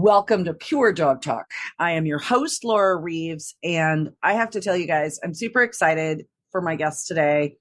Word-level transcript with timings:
Welcome 0.00 0.44
to 0.44 0.54
Pure 0.54 0.92
Dog 0.92 1.22
Talk. 1.22 1.50
I 1.80 1.90
am 1.90 2.06
your 2.06 2.20
host, 2.20 2.62
Laura 2.62 2.94
Reeves, 2.94 3.56
and 3.64 4.10
I 4.22 4.34
have 4.34 4.48
to 4.50 4.60
tell 4.60 4.76
you 4.76 4.86
guys, 4.86 5.18
I'm 5.24 5.34
super 5.34 5.60
excited 5.60 6.24
for 6.52 6.60
my 6.60 6.76
guest 6.76 7.08
today. 7.08 7.56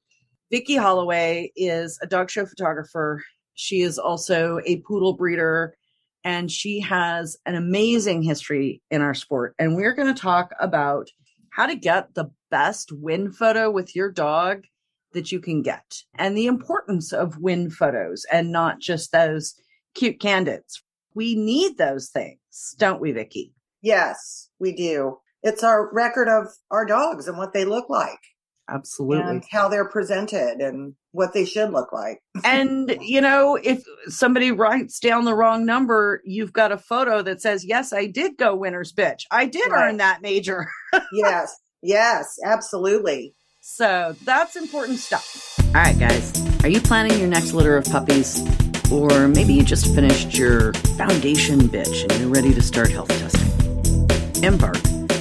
Vicki 0.52 0.76
Holloway 0.76 1.52
is 1.56 1.98
a 2.00 2.06
dog 2.06 2.30
show 2.30 2.46
photographer. 2.46 3.24
She 3.56 3.82
is 3.82 3.98
also 3.98 4.60
a 4.68 4.84
poodle 4.88 5.14
breeder, 5.14 5.76
and 6.24 6.52
she 6.52 6.80
has 6.82 7.38
an 7.48 7.56
amazing 7.56 8.22
history 8.22 8.84
in 8.92 9.02
our 9.02 9.16
sport. 9.16 9.56
And 9.58 9.76
we're 9.76 9.96
going 9.96 10.14
to 10.14 10.22
talk 10.22 10.52
about 10.60 11.10
how 11.50 11.66
to 11.66 11.76
get 11.76 12.14
the 12.14 12.30
best 12.52 12.92
win 12.92 13.32
photo 13.32 13.72
with 13.72 13.96
your 13.96 14.12
dog 14.12 14.66
that 15.14 15.32
you 15.32 15.40
can 15.40 15.64
get, 15.64 16.04
and 16.14 16.38
the 16.38 16.46
importance 16.46 17.14
of 17.14 17.40
win 17.40 17.72
photos 17.72 18.28
and 18.32 18.52
not 18.52 18.80
just 18.80 19.12
those 19.12 19.56
cute 19.96 20.20
candids 20.20 20.84
we 21.18 21.36
need 21.36 21.80
those 21.80 22.10
things, 22.10 22.76
don't 22.78 23.02
we, 23.02 23.12
Vicki? 23.12 23.52
Yes, 23.82 24.50
we 24.60 24.72
do. 24.72 25.18
It's 25.42 25.64
our 25.64 25.92
record 25.92 26.30
of 26.30 26.46
our 26.70 26.86
dogs 26.86 27.28
and 27.28 27.40
what 27.40 27.54
they 27.54 27.66
look 27.66 27.90
like. 27.90 28.20
Absolutely. 28.70 29.24
And 29.24 29.44
how 29.50 29.68
they're 29.68 29.90
presented 29.90 30.58
and 30.60 30.94
what 31.14 31.34
they 31.34 31.44
should 31.44 31.72
look 31.72 31.92
like. 31.92 32.22
and, 32.44 32.96
you 33.02 33.20
know, 33.20 33.56
if 33.56 33.84
somebody 34.08 34.52
writes 34.52 35.00
down 35.00 35.26
the 35.26 35.34
wrong 35.34 35.66
number, 35.66 36.22
you've 36.24 36.54
got 36.54 36.72
a 36.72 36.78
photo 36.78 37.24
that 37.24 37.42
says, 37.42 37.66
yes, 37.66 37.94
I 37.94 38.06
did 38.06 38.38
go 38.38 38.56
winner's 38.56 38.94
bitch. 38.94 39.24
I 39.32 39.48
did 39.48 39.72
right. 39.72 39.90
earn 39.90 39.98
that 39.98 40.22
major. 40.22 40.68
yes. 41.14 41.56
Yes, 41.82 42.38
absolutely. 42.46 43.34
So 43.62 44.16
that's 44.24 44.56
important 44.56 45.00
stuff. 45.00 45.56
All 45.68 45.74
right, 45.74 45.98
guys. 45.98 46.34
Are 46.64 46.70
you 46.70 46.82
planning 46.82 47.18
your 47.18 47.28
next 47.28 47.54
litter 47.54 47.76
of 47.76 47.86
puppies? 47.86 48.44
Or 48.92 49.28
maybe 49.28 49.54
you 49.54 49.64
just 49.64 49.94
finished 49.94 50.38
your 50.38 50.74
foundation 50.98 51.60
bitch 51.68 52.04
and 52.04 52.20
you're 52.20 52.30
ready 52.30 52.54
to 52.54 52.62
start 52.62 52.90
health 52.90 53.10
testing. 53.10 54.44
Embark, 54.44 54.78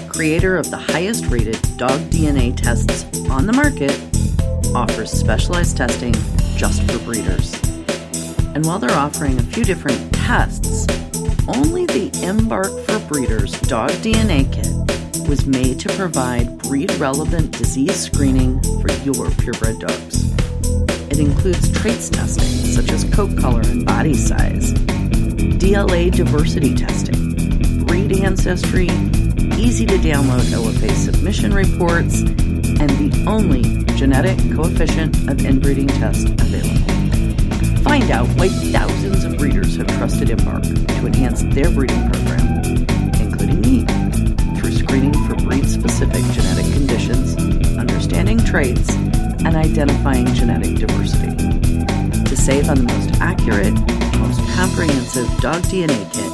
creator 0.09 0.57
of 0.57 0.71
the 0.71 0.77
highest 0.77 1.27
rated 1.27 1.61
dog 1.77 2.01
DNA 2.11 2.57
tests 2.57 3.05
on 3.29 3.47
the 3.47 3.53
market, 3.53 3.93
offers 4.75 5.11
specialized 5.11 5.77
testing 5.77 6.15
just 6.57 6.83
for 6.91 6.99
breeders. 7.01 7.55
And 8.55 8.65
while 8.65 8.79
they're 8.79 8.91
offering 8.91 9.39
a 9.39 9.43
few 9.43 9.65
different 9.65 10.15
tests, 10.15 10.87
only 11.49 11.87
the 11.87 12.11
Embark 12.23 12.73
for 12.87 12.99
Breeders 13.09 13.53
dog 13.63 13.91
DNA 13.91 14.51
kit 14.53 15.29
was 15.29 15.47
made 15.47 15.81
to 15.81 15.89
provide 15.91 16.59
breed 16.59 16.93
relevant 16.95 17.51
disease 17.53 17.97
screening 17.97 18.61
for 18.81 18.93
your 19.03 19.31
purebred 19.33 19.81
dogs. 19.81 20.33
It 21.17 21.29
includes 21.29 21.73
traits 21.73 22.11
testing, 22.11 22.45
such 22.45 22.91
as 22.91 23.05
coat 23.05 23.39
color 23.39 23.63
and 23.63 23.87
body 23.87 24.13
size, 24.13 24.75
DLA 24.75 26.11
diversity 26.11 26.75
testing, 26.75 27.87
breed 27.87 28.13
ancestry, 28.21 28.89
easy 29.57 29.87
to 29.87 29.97
download 29.97 30.43
OFA 30.53 30.91
submission 30.91 31.55
reports, 31.55 32.21
and 32.21 32.91
the 33.01 33.25
only 33.27 33.63
genetic 33.95 34.37
coefficient 34.55 35.17
of 35.31 35.43
inbreeding 35.47 35.87
test 35.87 36.29
available. 36.29 37.83
Find 37.83 38.11
out 38.11 38.29
why 38.37 38.49
thousands 38.49 39.25
of 39.25 39.39
breeders 39.39 39.75
have 39.77 39.87
trusted 39.97 40.29
Embark 40.29 40.65
to 40.65 41.07
enhance 41.07 41.43
their 41.45 41.71
breeding 41.71 42.11
program, 42.11 42.63
including 43.23 43.63
me, 43.63 43.87
through 44.61 44.73
screening 44.73 45.15
for 45.27 45.35
breed 45.37 45.67
specific 45.67 46.23
genetic 46.35 46.71
conditions, 46.75 47.39
understanding 47.79 48.37
traits, 48.45 48.95
and 49.47 49.55
identifying 49.55 50.27
genetic 50.35 50.75
diversity. 50.75 51.37
To 52.25 52.37
save 52.37 52.69
on 52.69 52.79
the 52.79 52.93
most 52.93 53.21
accurate, 53.21 53.75
most 54.19 54.41
comprehensive 54.57 55.29
dog 55.39 55.63
DNA 55.63 56.03
kit, 56.13 56.33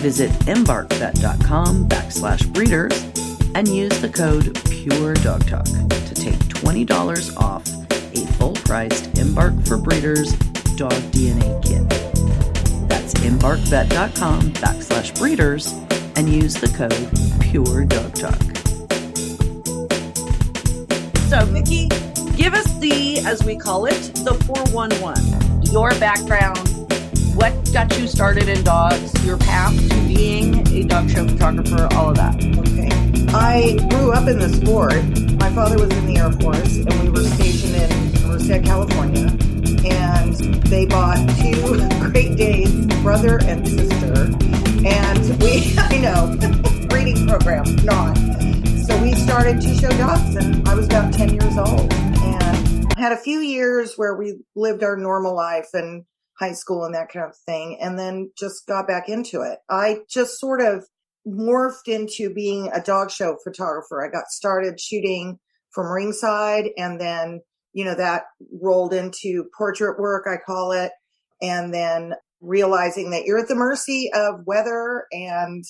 visit 0.00 0.30
embarkvet.com 0.46 1.86
backslash 1.86 2.50
breeders 2.54 3.04
and 3.54 3.68
use 3.68 4.00
the 4.00 4.08
code 4.08 4.44
PureDogTalk 4.64 6.08
to 6.08 6.14
take 6.14 6.38
$20 6.38 7.36
off 7.36 7.66
a 8.14 8.32
full-priced 8.38 9.18
Embark 9.18 9.52
for 9.66 9.76
Breeders 9.76 10.32
dog 10.76 10.92
DNA 11.12 11.62
kit. 11.62 11.86
That's 12.88 13.12
embarkvet.com 13.12 14.52
backslash 14.52 15.18
breeders 15.18 15.74
and 16.16 16.30
use 16.30 16.54
the 16.54 16.68
code 16.68 16.92
PureDogTalk. 17.42 18.56
So, 21.28 21.44
Vicki, 21.44 21.90
give 22.50 22.64
us 22.64 22.78
the, 22.78 23.18
as 23.26 23.44
we 23.44 23.54
call 23.54 23.84
it, 23.84 24.00
the 24.24 24.32
411. 24.46 25.64
Your 25.70 25.90
background, 26.00 26.56
what 27.36 27.52
got 27.74 27.94
you 27.98 28.06
started 28.06 28.48
in 28.48 28.64
dogs, 28.64 29.12
your 29.22 29.36
path 29.36 29.76
to 29.76 29.94
being 30.06 30.66
a 30.68 30.82
dog 30.84 31.10
show 31.10 31.28
photographer, 31.28 31.86
all 31.92 32.08
of 32.08 32.16
that. 32.16 32.34
Okay. 32.56 32.88
I 33.34 33.76
grew 33.90 34.12
up 34.12 34.28
in 34.28 34.38
the 34.38 34.48
sport. 34.48 34.94
My 35.38 35.52
father 35.52 35.76
was 35.76 35.94
in 35.94 36.06
the 36.06 36.16
Air 36.16 36.32
Force, 36.32 36.76
and 36.76 37.02
we 37.02 37.10
were 37.10 37.28
stationed 37.36 37.74
in 37.74 38.50
of 38.50 38.64
California. 38.64 39.26
And 39.84 40.34
they 40.64 40.86
bought 40.86 41.18
two 41.36 41.76
Great 42.00 42.38
Danes, 42.38 42.86
brother 43.02 43.40
and 43.44 43.68
sister. 43.68 44.24
And 44.86 45.42
we, 45.42 45.74
I 45.78 45.98
know, 45.98 46.34
breeding 46.88 47.26
program, 47.26 47.76
not. 47.84 48.16
Started 49.28 49.60
to 49.60 49.74
show 49.74 49.90
dogs, 49.90 50.36
and 50.36 50.66
I 50.66 50.74
was 50.74 50.86
about 50.86 51.12
10 51.12 51.34
years 51.34 51.58
old 51.58 51.92
and 51.92 52.98
had 52.98 53.12
a 53.12 53.16
few 53.16 53.40
years 53.40 53.92
where 53.96 54.16
we 54.16 54.38
lived 54.56 54.82
our 54.82 54.96
normal 54.96 55.36
life 55.36 55.68
and 55.74 56.06
high 56.40 56.54
school 56.54 56.84
and 56.84 56.94
that 56.94 57.10
kind 57.12 57.26
of 57.26 57.36
thing, 57.36 57.78
and 57.78 57.98
then 57.98 58.32
just 58.38 58.66
got 58.66 58.88
back 58.88 59.10
into 59.10 59.42
it. 59.42 59.58
I 59.68 59.98
just 60.08 60.40
sort 60.40 60.62
of 60.62 60.86
morphed 61.26 61.88
into 61.88 62.32
being 62.32 62.70
a 62.72 62.80
dog 62.80 63.10
show 63.10 63.36
photographer. 63.44 64.02
I 64.02 64.10
got 64.10 64.28
started 64.28 64.80
shooting 64.80 65.38
from 65.72 65.92
ringside 65.92 66.70
and 66.78 66.98
then, 66.98 67.42
you 67.74 67.84
know, 67.84 67.94
that 67.94 68.24
rolled 68.50 68.94
into 68.94 69.44
portrait 69.56 70.00
work, 70.00 70.26
I 70.26 70.38
call 70.44 70.72
it. 70.72 70.90
And 71.42 71.72
then 71.72 72.14
realizing 72.40 73.10
that 73.10 73.24
you're 73.24 73.38
at 73.38 73.48
the 73.48 73.54
mercy 73.54 74.10
of 74.14 74.46
weather 74.46 75.04
and 75.12 75.64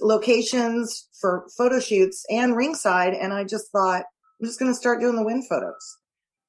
locations 0.00 1.08
for 1.20 1.46
photo 1.56 1.80
shoots 1.80 2.24
and 2.30 2.56
ringside. 2.56 3.14
And 3.14 3.32
I 3.32 3.44
just 3.44 3.70
thought, 3.70 4.04
I'm 4.40 4.46
just 4.46 4.58
going 4.58 4.70
to 4.70 4.76
start 4.76 5.00
doing 5.00 5.16
the 5.16 5.24
wind 5.24 5.46
photos 5.48 5.98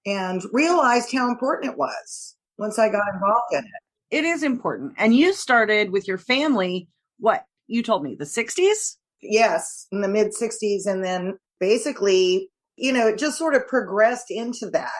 and 0.05 0.41
realized 0.51 1.13
how 1.13 1.29
important 1.29 1.71
it 1.71 1.77
was 1.77 2.35
once 2.57 2.79
I 2.79 2.89
got 2.89 3.13
involved 3.13 3.53
in 3.53 3.59
it. 3.59 4.17
It 4.17 4.25
is 4.25 4.43
important. 4.43 4.93
And 4.97 5.15
you 5.15 5.33
started 5.33 5.91
with 5.91 6.07
your 6.07 6.17
family, 6.17 6.87
what 7.19 7.45
you 7.67 7.81
told 7.81 8.03
me, 8.03 8.15
the 8.15 8.25
60s? 8.25 8.97
Yes, 9.21 9.87
in 9.91 10.01
the 10.01 10.07
mid 10.07 10.33
60s. 10.33 10.85
And 10.85 11.03
then 11.03 11.37
basically, 11.59 12.49
you 12.75 12.93
know, 12.93 13.07
it 13.07 13.17
just 13.17 13.37
sort 13.37 13.55
of 13.55 13.67
progressed 13.67 14.29
into 14.29 14.69
that 14.71 14.91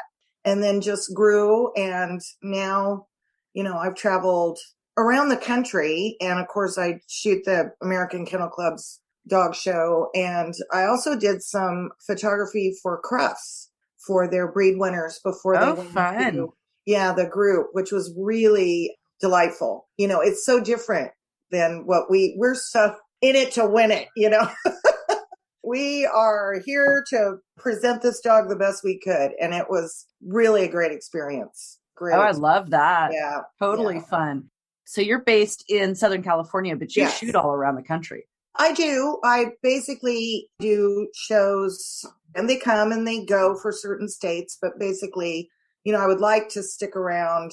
and 0.46 0.64
then 0.64 0.82
just 0.82 1.14
grew. 1.14 1.72
And 1.74 2.22
now, 2.42 3.08
you 3.54 3.64
know, 3.64 3.78
I've 3.78 3.96
traveled 3.96 4.60
around 4.98 5.30
the 5.30 5.38
country. 5.38 6.18
And 6.22 6.40
of 6.40 6.48
course, 6.48 6.78
I 6.78 7.00
shoot 7.08 7.44
the 7.46 7.72
American 7.82 8.26
Kennel 8.26 8.50
Club's 8.50 9.02
dog 9.28 9.56
show. 9.56 10.10
And 10.14 10.54
I 10.72 10.86
also 10.86 11.18
did 11.18 11.42
some 11.42 11.92
photography 12.06 12.76
for 12.82 13.02
Crufts 13.02 13.70
for 14.06 14.28
their 14.28 14.52
breed 14.52 14.78
winners 14.78 15.20
before 15.24 15.58
they 15.58 15.66
oh, 15.66 15.74
went 15.76 15.90
fun. 15.92 16.34
To, 16.34 16.54
yeah, 16.86 17.14
the 17.14 17.26
group, 17.26 17.68
which 17.72 17.92
was 17.92 18.14
really 18.18 18.96
delightful. 19.22 19.88
You 19.98 20.08
know, 20.08 20.20
it's 20.20 20.46
so 20.46 20.60
different 20.62 21.12
than 21.52 21.86
what 21.86 22.10
we 22.10 22.36
we're 22.38 22.56
so 22.56 22.96
in 23.22 23.36
it 23.36 23.54
to 23.54 23.66
win 23.66 23.92
it, 23.92 24.10
you 24.18 24.30
know. 24.30 24.50
we 25.64 26.06
are 26.06 26.62
here 26.66 27.06
to 27.10 27.38
present 27.58 28.02
this 28.02 28.20
dog 28.20 28.50
the 28.50 28.56
best 28.56 28.84
we 28.84 29.00
could 29.00 29.32
and 29.40 29.54
it 29.54 29.70
was 29.70 30.08
really 30.22 30.64
a 30.66 30.68
great 30.68 30.92
experience. 30.92 31.80
Great. 31.96 32.16
Oh, 32.16 32.22
I 32.22 32.32
love 32.32 32.72
that. 32.72 33.12
Yeah. 33.14 33.42
Totally 33.60 33.96
yeah. 33.96 34.06
fun. 34.06 34.50
So 34.86 35.02
you're 35.02 35.24
based 35.24 35.66
in 35.70 35.96
Southern 35.96 36.24
California, 36.24 36.76
but 36.76 36.96
you 36.96 37.04
yes. 37.04 37.18
shoot 37.18 37.36
all 37.36 37.52
around 37.52 37.76
the 37.76 37.84
country. 37.84 38.28
I 38.56 38.74
do. 38.74 39.20
I 39.24 39.52
basically 39.62 40.50
do 40.60 41.08
shows 41.16 42.06
and 42.36 42.50
they 42.50 42.58
come 42.58 42.92
and 42.92 43.08
they 43.08 43.26
go 43.26 43.56
for 43.56 43.72
certain 43.72 44.08
states, 44.08 44.58
but 44.62 44.80
basically, 44.80 45.50
you 45.84 45.94
know, 45.94 46.00
I 46.00 46.08
would 46.08 46.20
like 46.20 46.50
to 46.50 46.64
stick 46.64 46.96
around 46.96 47.52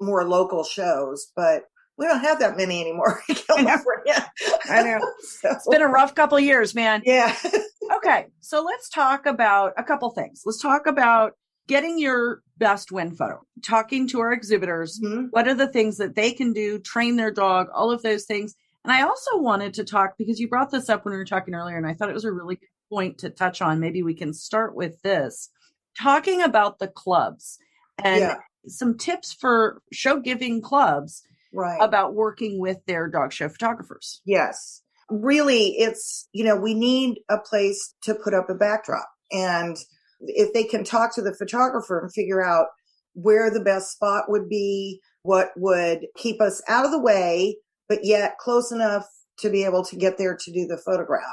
more 0.00 0.26
local 0.26 0.64
shows, 0.64 1.30
but 1.36 1.64
we 1.98 2.06
don't 2.06 2.20
have 2.20 2.40
that 2.40 2.56
many 2.56 2.80
anymore 2.80 3.20
in 3.28 3.34
California. 3.48 4.30
I 4.68 4.82
know. 4.82 5.00
so, 5.20 5.50
it's 5.50 5.68
been 5.68 5.82
a 5.82 5.88
rough 5.88 6.14
couple 6.14 6.38
years, 6.40 6.74
man. 6.74 7.02
Yeah. 7.04 7.34
okay. 7.44 7.64
Okay, 7.92 8.26
so 8.40 8.62
let's 8.62 8.88
talk 8.88 9.26
about 9.26 9.72
a 9.76 9.82
couple 9.82 10.10
things. 10.10 10.42
Let's 10.46 10.62
talk 10.62 10.86
about 10.86 11.32
getting 11.70 11.98
your 12.00 12.42
best 12.58 12.90
win 12.90 13.14
photo, 13.14 13.40
talking 13.62 14.08
to 14.08 14.18
our 14.20 14.32
exhibitors. 14.32 15.00
Mhm. 15.00 15.28
What 15.30 15.46
are 15.46 15.54
the 15.54 15.68
things 15.68 15.98
that 15.98 16.16
they 16.16 16.32
can 16.32 16.52
do, 16.52 16.80
train 16.80 17.14
their 17.16 17.30
dog, 17.30 17.68
all 17.72 17.92
of 17.92 18.02
those 18.02 18.24
things. 18.24 18.56
And 18.84 18.92
I 18.92 19.02
also 19.02 19.38
wanted 19.38 19.72
to 19.74 19.84
talk 19.84 20.16
because 20.18 20.40
you 20.40 20.48
brought 20.48 20.70
this 20.72 20.88
up 20.88 21.04
when 21.04 21.12
we 21.12 21.18
were 21.18 21.24
talking 21.24 21.54
earlier, 21.54 21.76
and 21.76 21.86
I 21.86 21.94
thought 21.94 22.10
it 22.10 22.14
was 22.14 22.24
a 22.24 22.32
really 22.32 22.56
good 22.56 22.68
point 22.90 23.18
to 23.18 23.30
touch 23.30 23.62
on. 23.62 23.78
Maybe 23.78 24.02
we 24.02 24.14
can 24.14 24.32
start 24.34 24.74
with 24.74 25.00
this 25.02 25.48
talking 25.96 26.42
about 26.42 26.80
the 26.80 26.88
clubs 26.88 27.58
and 28.02 28.20
Yeah. 28.20 28.36
some 28.66 28.96
tips 28.98 29.32
for 29.32 29.80
show 29.92 30.18
giving 30.18 30.60
clubs 30.60 31.22
Right. 31.52 31.78
about 31.80 32.14
working 32.14 32.58
with 32.58 32.78
their 32.86 33.06
dog 33.08 33.32
show 33.32 33.48
photographers. 33.48 34.22
Yes. 34.24 34.82
Really, 35.08 35.76
it's, 35.78 36.28
you 36.32 36.44
know, 36.44 36.56
we 36.56 36.74
need 36.74 37.20
a 37.28 37.38
place 37.38 37.94
to 38.02 38.14
put 38.14 38.34
up 38.34 38.50
a 38.50 38.54
backdrop. 38.54 39.08
And 39.32 39.76
if 40.20 40.52
they 40.52 40.64
can 40.64 40.84
talk 40.84 41.14
to 41.14 41.22
the 41.22 41.34
photographer 41.34 42.00
and 42.00 42.12
figure 42.12 42.42
out 42.44 42.66
where 43.14 43.50
the 43.50 43.62
best 43.62 43.92
spot 43.92 44.24
would 44.28 44.48
be, 44.48 45.00
what 45.22 45.50
would 45.56 46.06
keep 46.16 46.40
us 46.40 46.62
out 46.68 46.84
of 46.84 46.90
the 46.90 47.00
way, 47.00 47.56
but 47.88 48.00
yet 48.04 48.38
close 48.38 48.70
enough 48.72 49.06
to 49.38 49.50
be 49.50 49.64
able 49.64 49.84
to 49.84 49.96
get 49.96 50.18
there 50.18 50.36
to 50.38 50.52
do 50.52 50.66
the 50.66 50.80
photograph. 50.84 51.24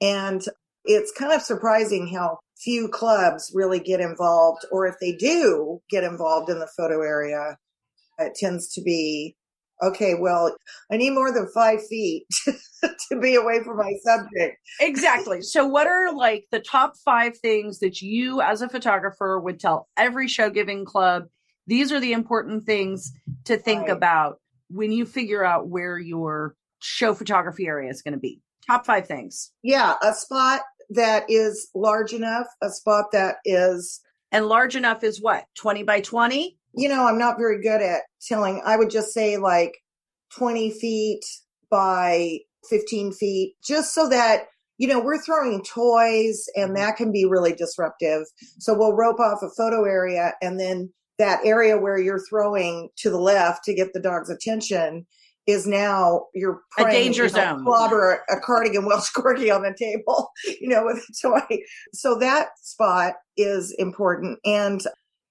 And 0.00 0.42
it's 0.84 1.12
kind 1.12 1.32
of 1.32 1.42
surprising 1.42 2.08
how 2.08 2.38
few 2.58 2.88
clubs 2.88 3.50
really 3.54 3.80
get 3.80 4.00
involved, 4.00 4.64
or 4.70 4.86
if 4.86 4.96
they 5.00 5.12
do 5.12 5.80
get 5.90 6.04
involved 6.04 6.50
in 6.50 6.58
the 6.58 6.70
photo 6.76 7.02
area, 7.02 7.56
it 8.18 8.34
tends 8.34 8.72
to 8.74 8.82
be 8.82 9.36
okay, 9.82 10.14
well, 10.14 10.56
I 10.90 10.96
need 10.96 11.10
more 11.10 11.32
than 11.32 11.48
five 11.54 11.84
feet 11.86 12.26
to 12.84 13.20
be 13.20 13.34
away 13.34 13.62
from 13.62 13.76
my 13.78 13.92
subject. 14.02 14.58
Exactly. 14.80 15.42
So, 15.42 15.66
what 15.66 15.86
are 15.86 16.14
like 16.14 16.46
the 16.50 16.60
top 16.60 16.94
five 17.04 17.36
things 17.38 17.78
that 17.80 18.00
you, 18.02 18.40
as 18.40 18.62
a 18.62 18.68
photographer, 18.68 19.40
would 19.40 19.60
tell 19.60 19.88
every 19.96 20.28
show 20.28 20.50
giving 20.50 20.84
club? 20.84 21.24
These 21.66 21.90
are 21.92 22.00
the 22.00 22.12
important 22.12 22.64
things 22.64 23.12
to 23.44 23.56
think 23.56 23.82
Right. 23.88 23.96
about 23.96 24.40
when 24.68 24.92
you 24.92 25.04
figure 25.04 25.44
out 25.44 25.68
where 25.68 25.98
your 25.98 26.54
show 26.80 27.14
photography 27.14 27.66
area 27.66 27.90
is 27.90 28.02
going 28.02 28.14
to 28.14 28.20
be. 28.20 28.40
Top 28.66 28.84
five 28.86 29.06
things. 29.06 29.52
Yeah, 29.62 29.94
a 30.02 30.12
spot 30.14 30.60
that 30.90 31.24
is 31.28 31.68
large 31.74 32.12
enough, 32.12 32.46
a 32.62 32.70
spot 32.70 33.06
that 33.12 33.36
is, 33.44 34.00
And 34.32 34.46
large 34.46 34.76
enough 34.76 35.02
is 35.04 35.20
what? 35.20 35.44
20 35.56 35.82
by 35.84 36.00
20? 36.00 36.56
You 36.76 36.88
know, 36.88 37.06
I'm 37.06 37.18
not 37.18 37.38
very 37.38 37.60
good 37.62 37.80
at 37.80 38.02
telling. 38.26 38.62
I 38.64 38.76
would 38.76 38.90
just 38.90 39.12
say 39.12 39.38
like 39.38 39.72
20 40.36 40.70
feet 40.72 41.24
by 41.70 42.38
15 42.68 43.12
feet, 43.12 43.54
just 43.66 43.94
so 43.94 44.08
that, 44.08 44.46
you 44.78 44.86
know, 44.86 45.00
we're 45.00 45.20
throwing 45.20 45.64
toys 45.64 46.46
and 46.54 46.66
mm-hmm. 46.66 46.74
that 46.76 46.96
can 46.96 47.10
be 47.12 47.24
really 47.24 47.54
disruptive. 47.54 48.24
So 48.58 48.76
we'll 48.76 48.92
rope 48.92 49.20
off 49.20 49.42
a 49.42 49.48
photo 49.56 49.84
area 49.84 50.34
and 50.42 50.60
then 50.60 50.92
that 51.18 51.40
area 51.44 51.78
where 51.78 51.98
you're 51.98 52.24
throwing 52.28 52.90
to 52.96 53.08
the 53.08 53.18
left 53.18 53.64
to 53.64 53.74
get 53.74 53.94
the 53.94 54.00
dog's 54.00 54.28
attention 54.28 55.06
is 55.46 55.66
now 55.66 56.26
you're 56.34 56.60
A 56.78 56.84
danger 56.84 57.28
zone. 57.28 57.64
Clobber 57.64 58.22
a 58.28 58.40
cardigan 58.40 58.84
Welsh 58.84 59.10
corgi 59.16 59.54
on 59.54 59.62
the 59.62 59.74
table, 59.78 60.30
you 60.60 60.68
know, 60.68 60.84
with 60.84 60.98
a 60.98 61.12
toy. 61.22 61.58
So 61.94 62.18
that 62.18 62.48
spot 62.60 63.14
is 63.36 63.74
important. 63.78 64.40
And, 64.44 64.82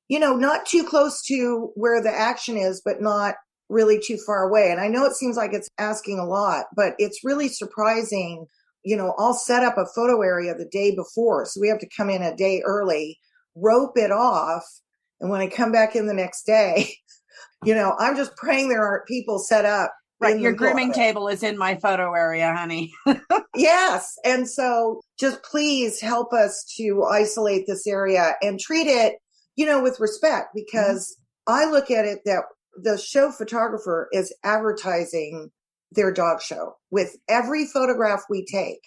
you 0.08 0.20
know, 0.20 0.36
not 0.36 0.66
too 0.66 0.84
close 0.84 1.22
to 1.24 1.72
where 1.76 2.02
the 2.02 2.12
action 2.12 2.58
is, 2.58 2.82
but 2.84 3.02
not 3.02 3.36
really 3.70 4.00
too 4.00 4.18
far 4.26 4.48
away. 4.48 4.72
And 4.72 4.80
I 4.80 4.88
know 4.88 5.06
it 5.06 5.16
seems 5.16 5.38
like 5.38 5.54
it's 5.54 5.70
asking 5.80 6.20
a 6.20 6.26
lot, 6.26 6.66
but 6.76 6.94
it's 7.00 7.24
really 7.24 7.48
surprising. 7.48 8.46
You 8.84 8.98
know, 8.98 9.16
I'll 9.18 9.34
set 9.34 9.64
up 9.64 9.78
a 9.78 9.88
photo 9.96 10.22
area 10.22 10.54
the 10.54 10.70
day 10.72 10.96
before. 10.96 11.46
So 11.46 11.60
we 11.60 11.70
have 11.70 11.80
to 11.80 11.90
come 11.96 12.10
in 12.10 12.22
a 12.22 12.36
day 12.36 12.62
early, 12.66 13.20
rope 13.56 13.98
it 13.98 14.12
off. 14.12 14.64
And 15.20 15.30
when 15.30 15.42
I 15.42 15.48
come 15.48 15.72
back 15.72 15.96
in 15.96 16.06
the 16.06 16.14
next 16.14 16.44
day, 16.44 16.90
you 17.64 17.74
know, 17.74 17.96
I'm 17.98 18.16
just 18.16 18.36
praying 18.36 18.70
there 18.70 18.86
aren't 18.86 19.08
people 19.08 19.40
set 19.40 19.66
up. 19.66 19.92
Right. 20.20 20.40
Your 20.40 20.54
grooming 20.54 20.90
book. 20.90 20.96
table 20.96 21.28
is 21.28 21.44
in 21.44 21.58
my 21.58 21.76
photo 21.76 22.14
area, 22.14 22.54
honey. 22.56 22.94
Yes. 23.56 24.18
And 24.26 24.48
so 24.50 25.02
just 25.20 25.42
please 25.44 26.02
help 26.02 26.34
us 26.34 26.66
to 26.78 27.06
isolate 27.06 27.66
this 27.68 27.88
area 27.88 28.36
and 28.42 28.60
treat 28.60 28.88
it, 28.88 29.16
you 29.56 29.66
know, 29.66 29.82
with 29.82 30.00
respect 30.00 30.50
mm-hmm. 30.50 30.66
because 30.66 31.18
I 31.48 31.66
look 31.66 31.92
at 31.92 32.06
it 32.06 32.20
that 32.26 32.44
the 32.76 32.98
show 32.98 33.32
photographer 33.32 34.10
is 34.12 34.36
advertising 34.44 35.52
their 35.92 36.12
dog 36.12 36.42
show 36.42 36.76
with 36.92 37.16
every 37.30 37.66
photograph 37.66 38.24
we 38.30 38.46
take. 38.46 38.82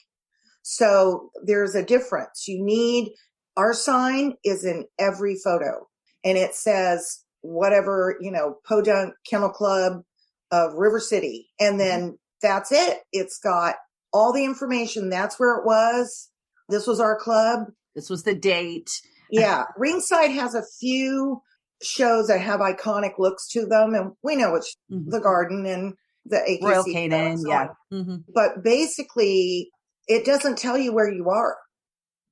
So 0.62 1.30
there's 1.42 1.74
a 1.74 1.84
difference. 1.84 2.46
You 2.46 2.62
need 2.62 3.12
our 3.56 3.72
sign 3.72 4.34
is 4.44 4.64
in 4.64 4.84
every 4.98 5.36
photo 5.42 5.86
and 6.24 6.36
it 6.36 6.54
says 6.54 7.24
whatever, 7.40 8.16
you 8.20 8.30
know, 8.30 8.56
Podunk 8.66 9.14
Kennel 9.28 9.50
Club 9.50 10.02
of 10.50 10.74
River 10.74 11.00
City. 11.00 11.48
And 11.58 11.78
mm-hmm. 11.78 11.78
then 11.78 12.18
that's 12.42 12.70
it. 12.72 12.98
It's 13.12 13.38
got 13.38 13.76
all 14.12 14.32
the 14.32 14.44
information. 14.44 15.10
That's 15.10 15.40
where 15.40 15.56
it 15.56 15.64
was. 15.64 16.30
This 16.68 16.86
was 16.86 17.00
our 17.00 17.18
club. 17.18 17.68
This 17.94 18.10
was 18.10 18.22
the 18.22 18.34
date. 18.34 19.00
Yeah. 19.30 19.64
Ringside 19.76 20.30
has 20.32 20.54
a 20.54 20.64
few 20.80 21.42
shows 21.82 22.26
that 22.28 22.40
have 22.40 22.60
iconic 22.60 23.12
looks 23.18 23.48
to 23.48 23.66
them. 23.66 23.94
And 23.94 24.12
we 24.22 24.36
know 24.36 24.54
it's 24.56 24.76
Mhm. 24.90 25.10
the 25.10 25.20
garden 25.20 25.64
and 25.66 25.94
the 26.24 26.38
AKC. 26.48 26.64
Royal 26.64 26.84
show 26.84 26.90
and 26.98 27.12
Canin. 27.12 27.38
so 27.38 27.48
Yeah. 27.48 27.68
on. 27.92 28.04
hmm 28.04 28.16
But 28.34 28.62
basically, 28.62 29.70
it 30.08 30.24
doesn't 30.24 30.58
tell 30.58 30.76
you 30.76 30.92
where 30.92 31.10
you 31.12 31.28
are. 31.30 31.56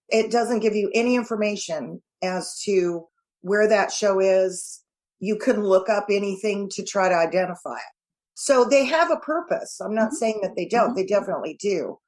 It 0.08 0.30
doesn't 0.30 0.60
give 0.60 0.74
you 0.74 0.90
any 0.94 1.14
information 1.14 2.02
as 2.22 2.58
to 2.64 3.06
where 3.42 3.68
that 3.68 3.92
show 3.92 4.18
is. 4.20 4.82
You 5.20 5.36
couldn't 5.36 5.64
look 5.64 5.88
up 5.88 6.06
anything 6.10 6.68
to 6.70 6.82
try 6.84 7.08
to 7.08 7.14
identify 7.14 7.76
it. 7.76 7.92
So 8.34 8.64
they 8.64 8.84
have 8.84 9.10
a 9.10 9.16
purpose. 9.16 9.80
I'm 9.80 9.94
not 9.94 10.10
Mhm. 10.10 10.14
saying 10.14 10.40
that 10.42 10.56
they 10.56 10.66
don't. 10.66 10.90
Mhm. 10.92 10.96
They 10.96 11.04
definitely 11.06 11.54
do. 11.60 11.98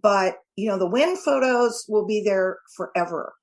But, 0.00 0.38
you 0.56 0.68
know, 0.68 0.78
the 0.78 0.88
wind 0.88 1.18
photos 1.18 1.84
will 1.88 2.06
be 2.06 2.22
there 2.22 2.58
forever. 2.76 3.34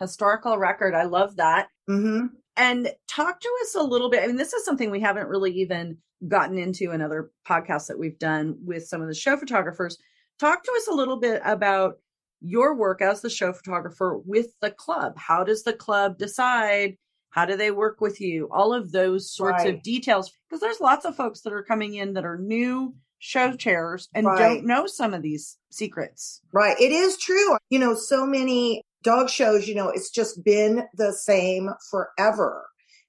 Right. 0.00 0.04
Historical 0.06 0.58
record. 0.58 0.94
I 0.94 1.04
love 1.04 1.36
that. 1.36 1.68
hmm 1.86 2.26
and 2.56 2.88
talk 3.08 3.40
to 3.40 3.48
us 3.62 3.74
a 3.74 3.82
little 3.82 4.08
bit. 4.08 4.22
I 4.22 4.28
mean, 4.28 4.36
this 4.36 4.52
is 4.52 4.64
something 4.64 4.88
we 4.88 5.00
haven't 5.00 5.26
really 5.26 5.50
even 5.54 5.98
gotten 6.28 6.56
into 6.56 6.92
in 6.92 7.02
other 7.02 7.32
podcasts 7.44 7.88
that 7.88 7.98
we've 7.98 8.16
done 8.20 8.56
with 8.64 8.86
some 8.86 9.02
of 9.02 9.08
the 9.08 9.14
show 9.14 9.36
photographers. 9.36 9.98
Talk 10.38 10.62
to 10.62 10.70
us 10.76 10.86
a 10.86 10.92
little 10.94 11.16
bit 11.16 11.42
about 11.44 11.96
your 12.40 12.76
work 12.76 13.02
as 13.02 13.20
the 13.22 13.28
show 13.28 13.52
photographer 13.52 14.18
with 14.24 14.56
the 14.60 14.70
club. 14.70 15.14
How 15.18 15.42
does 15.42 15.64
the 15.64 15.72
club 15.72 16.16
decide? 16.16 16.96
How 17.30 17.44
do 17.44 17.56
they 17.56 17.72
work 17.72 18.00
with 18.00 18.20
you? 18.20 18.48
All 18.52 18.72
of 18.72 18.92
those 18.92 19.32
sorts 19.34 19.64
of 19.64 19.82
details. 19.82 20.30
Because 20.48 20.60
there's 20.60 20.80
lots 20.80 21.04
of 21.04 21.16
folks 21.16 21.40
that 21.40 21.52
are 21.52 21.64
coming 21.64 21.94
in 21.94 22.12
that 22.12 22.24
are 22.24 22.38
new 22.38 22.94
show 23.18 23.56
chairs 23.56 24.08
and 24.14 24.26
Right. 24.28 24.38
don't 24.38 24.64
know 24.64 24.86
some 24.86 25.12
of 25.12 25.22
these 25.22 25.58
secrets. 25.72 26.40
Right. 26.52 26.80
It 26.80 26.92
is 26.92 27.16
true. 27.16 27.56
You 27.68 27.80
know, 27.80 27.96
so 27.96 28.24
many 28.24 28.84
dog 29.04 29.30
shows, 29.30 29.68
you 29.68 29.74
know, 29.74 29.88
it's 29.88 30.10
just 30.10 30.42
been 30.44 30.84
the 30.94 31.12
same 31.12 31.70
forever. 31.90 32.66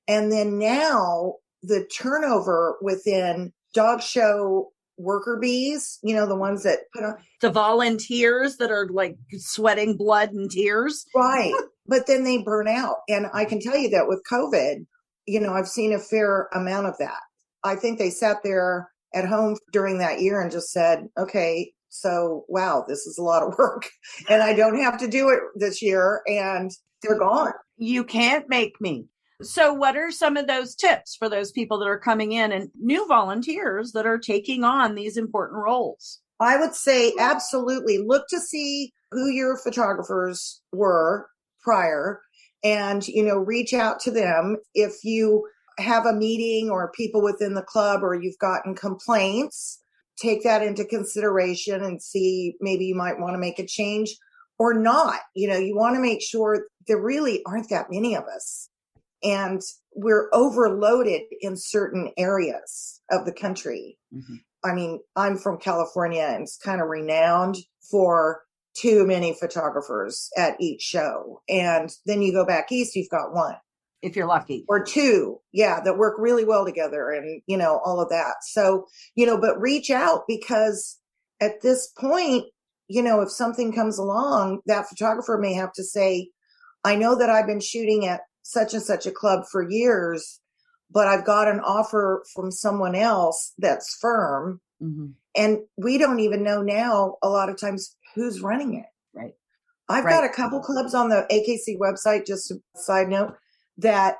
And 0.07 0.31
then 0.31 0.59
now 0.59 1.35
the 1.63 1.85
turnover 1.85 2.77
within 2.81 3.53
dog 3.73 4.01
show 4.01 4.71
worker 4.97 5.37
bees, 5.41 5.99
you 6.03 6.15
know, 6.15 6.27
the 6.27 6.35
ones 6.35 6.63
that 6.63 6.79
put 6.93 7.03
on, 7.03 7.15
The 7.41 7.49
volunteers 7.49 8.57
that 8.57 8.71
are 8.71 8.87
like 8.87 9.17
sweating 9.33 9.97
blood 9.97 10.31
and 10.31 10.49
tears. 10.49 11.05
right. 11.15 11.53
but 11.87 12.07
then 12.07 12.23
they 12.23 12.37
burn 12.39 12.67
out. 12.67 12.97
And 13.09 13.27
I 13.33 13.45
can 13.45 13.59
tell 13.59 13.77
you 13.77 13.89
that 13.89 14.07
with 14.07 14.23
COVID, 14.29 14.85
you 15.25 15.39
know, 15.39 15.53
I've 15.53 15.67
seen 15.67 15.93
a 15.93 15.99
fair 15.99 16.49
amount 16.53 16.87
of 16.87 16.97
that. 16.99 17.19
I 17.63 17.75
think 17.75 17.97
they 17.97 18.09
sat 18.11 18.37
there 18.43 18.89
at 19.13 19.27
home 19.27 19.57
during 19.71 19.97
that 19.97 20.21
year 20.21 20.41
and 20.41 20.51
just 20.51 20.71
said, 20.71 21.07
okay, 21.17 21.71
so 21.99 22.45
wow, 22.47 22.85
this 22.87 23.05
is 23.05 23.17
a 23.17 23.23
lot 23.23 23.43
of 23.43 23.55
work 23.57 23.89
and 24.29 24.41
I 24.41 24.53
don't 24.53 24.81
have 24.81 24.97
to 24.99 25.07
do 25.07 25.29
it 25.29 25.39
this 25.55 25.81
year. 25.81 26.21
And 26.27 26.71
they're 27.01 27.19
gone. 27.19 27.53
you 27.77 28.03
can't 28.03 28.49
make 28.49 28.79
me. 28.81 29.05
So, 29.41 29.73
what 29.73 29.97
are 29.97 30.11
some 30.11 30.37
of 30.37 30.47
those 30.47 30.75
tips 30.75 31.15
for 31.15 31.27
those 31.27 31.51
people 31.51 31.77
that 31.79 31.87
are 31.87 31.99
coming 31.99 32.31
in 32.31 32.51
and 32.53 32.69
new 32.79 33.05
volunteers 33.07 33.91
that 33.91 34.05
are 34.05 34.17
taking 34.17 34.63
on 34.63 34.95
these 34.95 35.17
important 35.17 35.61
roles? 35.61 36.21
I 36.39 36.57
would 36.57 36.73
say 36.73 37.13
absolutely 37.19 37.97
look 37.97 38.27
to 38.29 38.39
see 38.39 38.93
who 39.11 39.29
your 39.29 39.57
photographers 39.57 40.61
were 40.71 41.27
prior 41.61 42.21
and, 42.63 43.05
you 43.07 43.23
know, 43.23 43.37
reach 43.37 43.73
out 43.73 43.99
to 44.01 44.11
them. 44.11 44.57
If 44.73 45.03
you 45.03 45.47
have 45.77 46.05
a 46.05 46.13
meeting 46.13 46.69
or 46.69 46.91
people 46.93 47.21
within 47.21 47.53
the 47.55 47.61
club 47.61 48.03
or 48.03 48.15
you've 48.15 48.39
gotten 48.39 48.73
complaints, 48.73 49.81
take 50.17 50.43
that 50.43 50.61
into 50.61 50.85
consideration 50.85 51.83
and 51.83 52.01
see 52.01 52.55
maybe 52.61 52.85
you 52.85 52.95
might 52.95 53.19
want 53.19 53.33
to 53.33 53.39
make 53.39 53.59
a 53.59 53.65
change 53.65 54.15
or 54.57 54.73
not. 54.73 55.19
You 55.35 55.49
know, 55.49 55.57
you 55.57 55.75
want 55.75 55.95
to 55.95 56.01
make 56.01 56.21
sure 56.21 56.67
there 56.87 57.01
really 57.01 57.41
aren't 57.45 57.69
that 57.69 57.87
many 57.89 58.15
of 58.15 58.23
us 58.25 58.69
and 59.23 59.61
we're 59.93 60.29
overloaded 60.33 61.21
in 61.41 61.55
certain 61.57 62.11
areas 62.17 63.01
of 63.11 63.25
the 63.25 63.33
country. 63.33 63.97
Mm-hmm. 64.13 64.35
I 64.63 64.73
mean, 64.73 64.99
I'm 65.15 65.37
from 65.37 65.59
California 65.59 66.23
and 66.23 66.43
it's 66.43 66.57
kind 66.57 66.81
of 66.81 66.87
renowned 66.87 67.57
for 67.89 68.41
too 68.75 69.05
many 69.05 69.33
photographers 69.33 70.29
at 70.37 70.59
each 70.59 70.81
show. 70.81 71.41
And 71.47 71.89
then 72.05 72.21
you 72.21 72.33
go 72.33 72.45
back 72.45 72.71
east, 72.71 72.95
you've 72.95 73.09
got 73.09 73.33
one 73.33 73.55
if 74.01 74.15
you're 74.15 74.27
lucky. 74.27 74.65
Or 74.67 74.83
two 74.83 75.39
yeah 75.51 75.79
that 75.83 75.97
work 75.97 76.15
really 76.17 76.45
well 76.45 76.65
together 76.65 77.11
and 77.11 77.41
you 77.47 77.57
know 77.57 77.81
all 77.83 77.99
of 77.99 78.09
that. 78.09 78.35
So 78.43 78.85
you 79.15 79.25
know 79.25 79.39
but 79.39 79.59
reach 79.59 79.89
out 79.89 80.23
because 80.27 80.99
at 81.41 81.61
this 81.61 81.91
point 81.97 82.45
you 82.87 83.01
know 83.01 83.21
if 83.21 83.31
something 83.31 83.73
comes 83.73 83.97
along 83.97 84.61
that 84.65 84.87
photographer 84.87 85.37
may 85.37 85.53
have 85.53 85.73
to 85.73 85.83
say 85.83 86.29
i 86.83 86.95
know 86.95 87.15
that 87.15 87.29
i've 87.29 87.47
been 87.47 87.59
shooting 87.59 88.05
at 88.05 88.21
such 88.43 88.73
and 88.73 88.83
such 88.83 89.05
a 89.05 89.11
club 89.11 89.43
for 89.51 89.69
years 89.69 90.39
but 90.91 91.07
i've 91.07 91.25
got 91.25 91.47
an 91.47 91.59
offer 91.59 92.23
from 92.33 92.51
someone 92.51 92.95
else 92.95 93.53
that's 93.57 93.97
firm. 93.99 94.61
Mm-hmm. 94.83 95.11
and 95.37 95.59
we 95.77 95.97
don't 95.97 96.19
even 96.19 96.43
know 96.43 96.61
now 96.61 97.15
a 97.23 97.29
lot 97.29 97.49
of 97.49 97.57
times 97.57 97.95
who's 98.13 98.41
running 98.41 98.75
it. 98.75 98.85
Right. 99.13 99.33
I've 99.87 100.03
right. 100.03 100.11
got 100.11 100.23
a 100.25 100.33
couple 100.33 100.59
clubs 100.59 100.93
on 100.93 101.07
the 101.07 101.25
AKC 101.31 101.77
website, 101.79 102.25
just 102.25 102.51
a 102.51 102.57
side 102.75 103.07
note, 103.07 103.35
that 103.77 104.17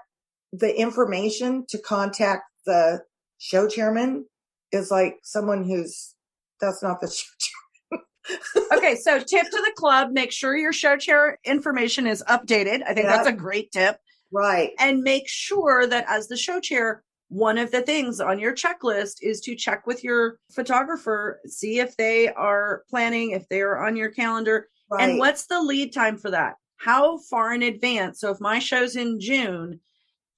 the 0.51 0.79
information 0.79 1.65
to 1.69 1.77
contact 1.77 2.43
the 2.65 3.01
show 3.37 3.67
chairman 3.67 4.25
is 4.71 4.91
like 4.91 5.17
someone 5.23 5.63
who's 5.63 6.15
that's 6.59 6.81
not 6.81 7.01
the 7.01 7.07
show 7.11 7.25
chairman. 7.39 8.69
okay, 8.77 8.95
so 8.95 9.19
tip 9.19 9.45
to 9.45 9.51
the 9.51 9.73
club: 9.75 10.11
make 10.11 10.31
sure 10.31 10.55
your 10.55 10.73
show 10.73 10.97
chair 10.97 11.37
information 11.45 12.07
is 12.07 12.23
updated. 12.27 12.81
I 12.87 12.93
think 12.93 13.07
that's 13.07 13.27
a 13.27 13.33
great 13.33 13.71
tip. 13.71 13.97
Right, 14.31 14.71
and 14.79 15.01
make 15.01 15.27
sure 15.27 15.87
that 15.87 16.05
as 16.09 16.27
the 16.27 16.37
show 16.37 16.59
chair, 16.59 17.03
one 17.29 17.57
of 17.57 17.71
the 17.71 17.81
things 17.81 18.19
on 18.19 18.39
your 18.39 18.53
checklist 18.53 19.17
is 19.21 19.39
to 19.41 19.55
check 19.55 19.85
with 19.85 20.03
your 20.03 20.39
photographer, 20.51 21.39
see 21.45 21.79
if 21.79 21.95
they 21.97 22.29
are 22.29 22.83
planning, 22.89 23.31
if 23.31 23.47
they 23.49 23.61
are 23.61 23.85
on 23.85 23.95
your 23.95 24.09
calendar, 24.09 24.67
right. 24.89 25.09
and 25.09 25.19
what's 25.19 25.45
the 25.45 25.61
lead 25.61 25.93
time 25.93 26.17
for 26.17 26.31
that 26.31 26.55
how 26.77 27.17
far 27.17 27.53
in 27.53 27.63
advance? 27.63 28.19
So 28.19 28.31
if 28.31 28.39
my 28.39 28.59
show's 28.59 28.95
in 28.95 29.19
June, 29.19 29.79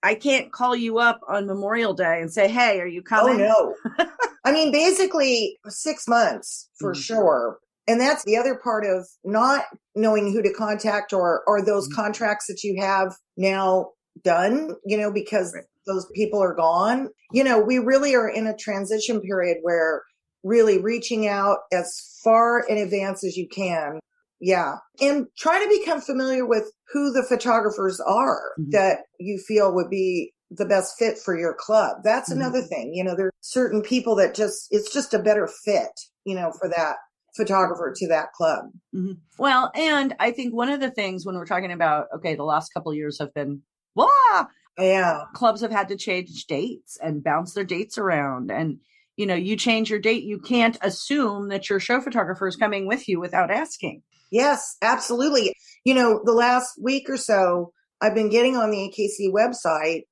I 0.04 0.16
can't 0.16 0.52
call 0.52 0.76
you 0.76 1.00
up 1.00 1.20
on 1.28 1.48
Memorial 1.48 1.94
Day 1.94 2.22
and 2.22 2.32
say, 2.32 2.48
"Hey, 2.48 2.80
are 2.80 2.88
you 2.88 3.02
oh, 3.02 3.10
coming?" 3.10 3.42
Oh 3.42 3.76
no. 3.98 4.06
I 4.46 4.52
mean, 4.52 4.72
basically 4.72 5.60
6 5.68 6.08
months 6.08 6.70
for 6.80 6.94
mm-hmm. 6.94 7.02
sure. 7.02 7.60
And 7.90 8.00
that's 8.00 8.24
the 8.24 8.38
other 8.38 8.56
part 8.56 8.86
of 8.86 9.08
not 9.24 9.66
knowing 9.96 10.32
who 10.32 10.42
to 10.42 10.54
contact 10.54 11.14
or 11.14 11.44
or 11.48 11.64
those 11.64 11.88
mm-hmm. 11.88 12.02
contracts 12.02 12.48
that 12.48 12.64
you 12.64 12.80
have 12.82 13.16
now 13.36 13.92
done, 14.24 14.76
you 14.86 14.98
know, 14.98 15.12
because 15.12 15.54
right. 15.54 15.64
those 15.86 16.06
people 16.14 16.42
are 16.42 16.54
gone. 16.54 17.10
You 17.32 17.44
know, 17.44 17.60
we 17.60 17.80
really 17.80 18.16
are 18.16 18.30
in 18.30 18.48
a 18.48 18.56
transition 18.56 19.22
period 19.22 19.58
where 19.62 20.04
really 20.44 20.78
reaching 20.78 21.28
out 21.28 21.60
as 21.74 22.20
far 22.24 22.62
in 22.62 22.78
advance 22.78 23.24
as 23.24 23.36
you 23.36 23.48
can 23.48 24.00
yeah. 24.40 24.76
And 25.02 25.28
try 25.38 25.64
to 25.64 25.80
become 25.80 26.02
familiar 26.02 26.46
with 26.46 26.72
who 26.92 27.12
the 27.12 27.24
photographers 27.24 28.00
are 28.00 28.52
mm-hmm. 28.60 28.72
that 28.72 29.00
you 29.20 29.38
feel 29.40 29.74
would 29.74 29.90
be 29.90 30.34
the 30.50 30.66
best 30.66 30.98
fit 30.98 31.18
for 31.18 31.38
your 31.38 31.54
club. 31.54 31.98
That's 32.04 32.30
mm-hmm. 32.30 32.42
another 32.42 32.62
thing. 32.62 32.94
You 32.94 33.04
know, 33.04 33.16
there 33.16 33.28
are 33.28 33.34
certain 33.42 33.82
people 33.82 34.16
that 34.16 34.36
just, 34.36 34.68
it's 34.72 34.94
just 34.94 35.14
a 35.14 35.20
better 35.20 35.50
fit, 35.66 35.92
you 36.24 36.36
know, 36.36 36.52
for 36.60 36.70
that 36.70 36.96
photographer 37.36 37.94
to 37.96 38.08
that 38.08 38.32
club. 38.34 38.66
Mm-hmm. 38.96 39.14
Well, 39.38 39.72
and 39.76 40.16
I 40.20 40.32
think 40.32 40.54
one 40.54 40.70
of 40.70 40.80
the 40.80 40.92
things 40.92 41.26
when 41.26 41.36
we're 41.36 41.46
talking 41.46 41.72
about, 41.72 42.08
okay, 42.16 42.36
the 42.36 42.44
last 42.44 42.74
couple 42.74 42.94
years 42.94 43.20
have 43.20 43.34
been, 43.34 43.62
blah, 43.96 44.48
yeah, 44.80 45.22
clubs 45.34 45.62
have 45.62 45.72
had 45.72 45.88
to 45.90 45.98
change 45.98 46.46
dates 46.46 46.98
and 47.02 47.24
bounce 47.24 47.54
their 47.54 47.64
dates 47.64 47.98
around. 47.98 48.52
And, 48.52 48.80
you 49.18 49.26
know, 49.26 49.36
you 49.36 49.58
change 49.58 49.90
your 49.90 50.00
date, 50.00 50.24
you 50.24 50.40
can't 50.40 50.78
assume 50.82 51.50
that 51.50 51.70
your 51.70 51.80
show 51.80 52.00
photographer 52.00 52.48
is 52.48 52.56
coming 52.56 52.88
with 52.88 53.10
you 53.10 53.20
without 53.20 53.52
asking. 53.52 54.04
Yes, 54.32 54.78
absolutely. 54.82 55.54
You 55.84 55.96
know, 55.96 56.22
the 56.24 56.34
last 56.34 56.74
week 56.82 57.10
or 57.10 57.18
so, 57.18 57.72
I've 58.00 58.16
been 58.16 58.30
getting 58.30 58.56
on 58.56 58.70
the 58.70 58.78
AKC 58.78 59.32
website 59.34 60.04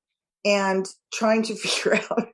and 0.44 0.86
trying 1.14 1.42
to 1.44 1.54
figure 1.56 1.94
out, 1.94 2.28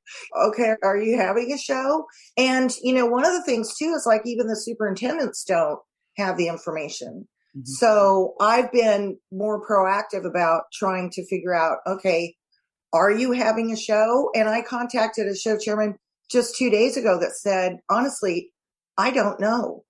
okay, 0.47 0.75
are 0.83 0.97
you 0.97 1.19
having 1.19 1.53
a 1.53 1.59
show? 1.59 2.07
And, 2.37 2.75
you 2.83 2.95
know, 2.95 3.07
one 3.07 3.27
of 3.27 3.33
the 3.33 3.45
things 3.45 3.77
too 3.77 3.93
is 3.97 4.07
like 4.07 4.23
even 4.25 4.47
the 4.47 4.57
superintendents 4.57 5.45
don't 5.45 5.79
have 6.17 6.39
the 6.39 6.49
information. 6.49 7.29
Mm-hmm. 7.57 7.65
So 7.65 8.35
I've 8.41 8.73
been 8.73 9.19
more 9.31 9.67
proactive 9.67 10.25
about 10.25 10.65
trying 10.73 11.11
to 11.11 11.27
figure 11.27 11.55
out, 11.55 11.79
okay, 11.87 12.35
are 12.95 13.11
you 13.11 13.33
having 13.33 13.73
a 13.73 13.77
show? 13.77 14.31
And 14.35 14.49
I 14.49 14.63
contacted 14.63 15.27
a 15.27 15.35
show 15.35 15.59
chairman 15.59 15.97
just 16.31 16.57
two 16.57 16.71
days 16.71 16.97
ago 16.97 17.19
that 17.21 17.33
said, 17.33 17.79
honestly, 17.91 18.53
I 18.97 19.11
don't 19.11 19.41
know 19.41 19.85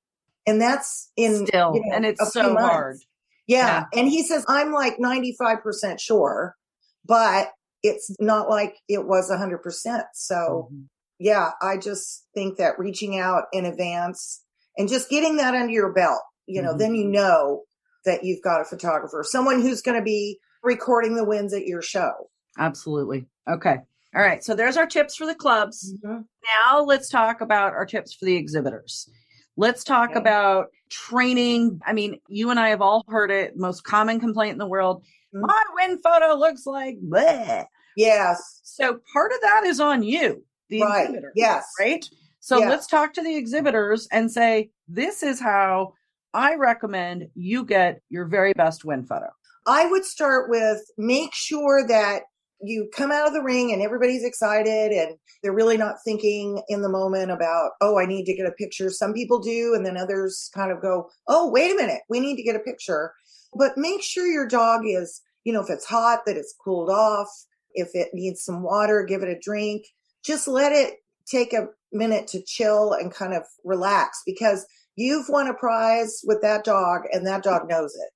and 0.46 0.60
that's 0.60 1.10
in 1.16 1.46
still, 1.46 1.72
you 1.74 1.82
know, 1.84 1.94
and 1.94 2.04
it's 2.04 2.32
so 2.32 2.54
hard. 2.54 2.98
Yeah. 3.46 3.86
yeah. 3.92 4.00
And 4.00 4.08
he 4.08 4.22
says, 4.22 4.44
I'm 4.48 4.72
like 4.72 4.98
95% 4.98 6.00
sure, 6.00 6.56
but 7.04 7.48
it's 7.82 8.14
not 8.20 8.48
like 8.48 8.76
it 8.88 9.06
was 9.06 9.30
100%. 9.30 10.02
So, 10.14 10.68
mm-hmm. 10.72 10.82
yeah, 11.18 11.50
I 11.60 11.76
just 11.76 12.26
think 12.34 12.58
that 12.58 12.78
reaching 12.78 13.18
out 13.18 13.44
in 13.52 13.64
advance 13.64 14.42
and 14.76 14.88
just 14.88 15.10
getting 15.10 15.36
that 15.36 15.54
under 15.54 15.72
your 15.72 15.92
belt, 15.92 16.22
you 16.46 16.62
know, 16.62 16.70
mm-hmm. 16.70 16.78
then 16.78 16.94
you 16.94 17.08
know 17.08 17.62
that 18.04 18.24
you've 18.24 18.42
got 18.42 18.60
a 18.60 18.64
photographer, 18.64 19.24
someone 19.26 19.60
who's 19.60 19.82
going 19.82 19.98
to 19.98 20.04
be 20.04 20.38
recording 20.62 21.14
the 21.14 21.24
wins 21.24 21.54
at 21.54 21.66
your 21.66 21.82
show. 21.82 22.12
Absolutely. 22.58 23.26
Okay. 23.48 23.78
All 24.14 24.22
right. 24.22 24.44
So 24.44 24.54
there's 24.54 24.76
our 24.76 24.86
tips 24.86 25.16
for 25.16 25.26
the 25.26 25.34
clubs. 25.34 25.94
Mm-hmm. 26.04 26.22
Now 26.62 26.80
let's 26.80 27.08
talk 27.08 27.40
about 27.40 27.72
our 27.72 27.86
tips 27.86 28.12
for 28.12 28.26
the 28.26 28.36
exhibitors. 28.36 29.08
Let's 29.56 29.84
talk 29.84 30.10
okay. 30.10 30.18
about 30.18 30.66
training. 30.90 31.80
I 31.86 31.92
mean, 31.92 32.20
you 32.28 32.50
and 32.50 32.60
I 32.60 32.68
have 32.68 32.82
all 32.82 33.04
heard 33.08 33.30
it. 33.30 33.56
Most 33.56 33.84
common 33.84 34.20
complaint 34.20 34.52
in 34.52 34.58
the 34.58 34.66
world. 34.66 35.02
Mm-hmm. 35.34 35.46
My 35.46 35.62
win 35.74 35.98
photo 36.02 36.34
looks 36.34 36.66
like 36.66 36.98
bleh. 37.00 37.64
Yes. 37.96 38.60
So 38.62 39.00
part 39.12 39.32
of 39.32 39.40
that 39.42 39.64
is 39.64 39.80
on 39.80 40.02
you, 40.02 40.44
the 40.68 40.82
right. 40.82 41.04
exhibitor. 41.04 41.32
Yes. 41.34 41.66
Right. 41.78 42.04
So 42.40 42.58
yes. 42.58 42.68
let's 42.68 42.86
talk 42.86 43.14
to 43.14 43.22
the 43.22 43.36
exhibitors 43.36 44.08
and 44.10 44.30
say, 44.30 44.70
this 44.88 45.22
is 45.22 45.40
how 45.40 45.94
I 46.34 46.54
recommend 46.56 47.28
you 47.34 47.64
get 47.64 48.00
your 48.08 48.26
very 48.26 48.52
best 48.52 48.84
win 48.84 49.04
photo. 49.04 49.28
I 49.66 49.86
would 49.86 50.04
start 50.04 50.50
with 50.50 50.80
make 50.98 51.34
sure 51.34 51.86
that 51.86 52.22
you 52.62 52.88
come 52.94 53.10
out 53.10 53.26
of 53.26 53.32
the 53.32 53.42
ring 53.42 53.72
and 53.72 53.82
everybody's 53.82 54.24
excited 54.24 54.92
and 54.92 55.16
they're 55.42 55.54
really 55.54 55.76
not 55.76 55.96
thinking 56.04 56.62
in 56.68 56.82
the 56.82 56.88
moment 56.88 57.30
about, 57.30 57.72
oh, 57.80 57.98
I 57.98 58.06
need 58.06 58.24
to 58.26 58.34
get 58.34 58.46
a 58.46 58.52
picture. 58.52 58.90
Some 58.90 59.12
people 59.12 59.40
do, 59.40 59.74
and 59.74 59.84
then 59.84 59.96
others 59.96 60.50
kind 60.54 60.70
of 60.70 60.80
go, 60.80 61.10
oh, 61.28 61.50
wait 61.50 61.72
a 61.72 61.76
minute, 61.76 62.02
we 62.08 62.20
need 62.20 62.36
to 62.36 62.42
get 62.42 62.56
a 62.56 62.60
picture. 62.60 63.12
But 63.54 63.76
make 63.76 64.02
sure 64.02 64.26
your 64.26 64.46
dog 64.46 64.82
is, 64.86 65.20
you 65.44 65.52
know, 65.52 65.62
if 65.62 65.70
it's 65.70 65.84
hot, 65.84 66.20
that 66.26 66.36
it's 66.36 66.54
cooled 66.64 66.90
off. 66.90 67.28
If 67.74 67.88
it 67.94 68.08
needs 68.12 68.44
some 68.44 68.62
water, 68.62 69.04
give 69.04 69.22
it 69.22 69.28
a 69.28 69.38
drink. 69.40 69.86
Just 70.24 70.46
let 70.46 70.72
it 70.72 70.94
take 71.26 71.52
a 71.52 71.68
minute 71.92 72.26
to 72.28 72.42
chill 72.42 72.92
and 72.92 73.12
kind 73.12 73.34
of 73.34 73.42
relax 73.64 74.22
because 74.24 74.66
you've 74.96 75.28
won 75.28 75.48
a 75.48 75.54
prize 75.54 76.20
with 76.24 76.42
that 76.42 76.64
dog 76.64 77.02
and 77.12 77.26
that 77.26 77.42
dog 77.42 77.68
knows 77.68 77.94
it. 77.94 78.10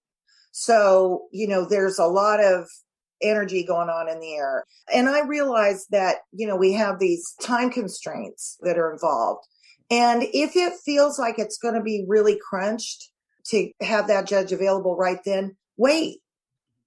So, 0.53 1.27
you 1.33 1.49
know, 1.49 1.67
there's 1.69 1.99
a 1.99 2.07
lot 2.07 2.43
of 2.43 2.69
energy 3.23 3.65
going 3.65 3.89
on 3.89 4.09
in 4.09 4.21
the 4.21 4.35
air. 4.35 4.65
And 4.93 5.09
I 5.09 5.27
realized 5.27 5.87
that, 5.91 6.17
you 6.33 6.47
know, 6.47 6.57
we 6.57 6.73
have 6.75 6.99
these 6.99 7.35
time 7.43 7.71
constraints 7.71 8.59
that 8.61 8.79
are 8.79 8.93
involved. 8.93 9.47
And 9.91 10.23
if 10.23 10.57
it 10.57 10.75
feels 10.85 11.19
like 11.19 11.39
it's 11.39 11.59
going 11.59 11.75
to 11.75 11.83
be 11.83 12.05
really 12.09 12.39
crunched 12.39 13.11
to 13.49 13.71
have 13.81 14.09
that 14.09 14.27
judge 14.27 14.53
available 14.53 14.97
right 14.97 15.21
then, 15.25 15.57
wait. 15.77 16.19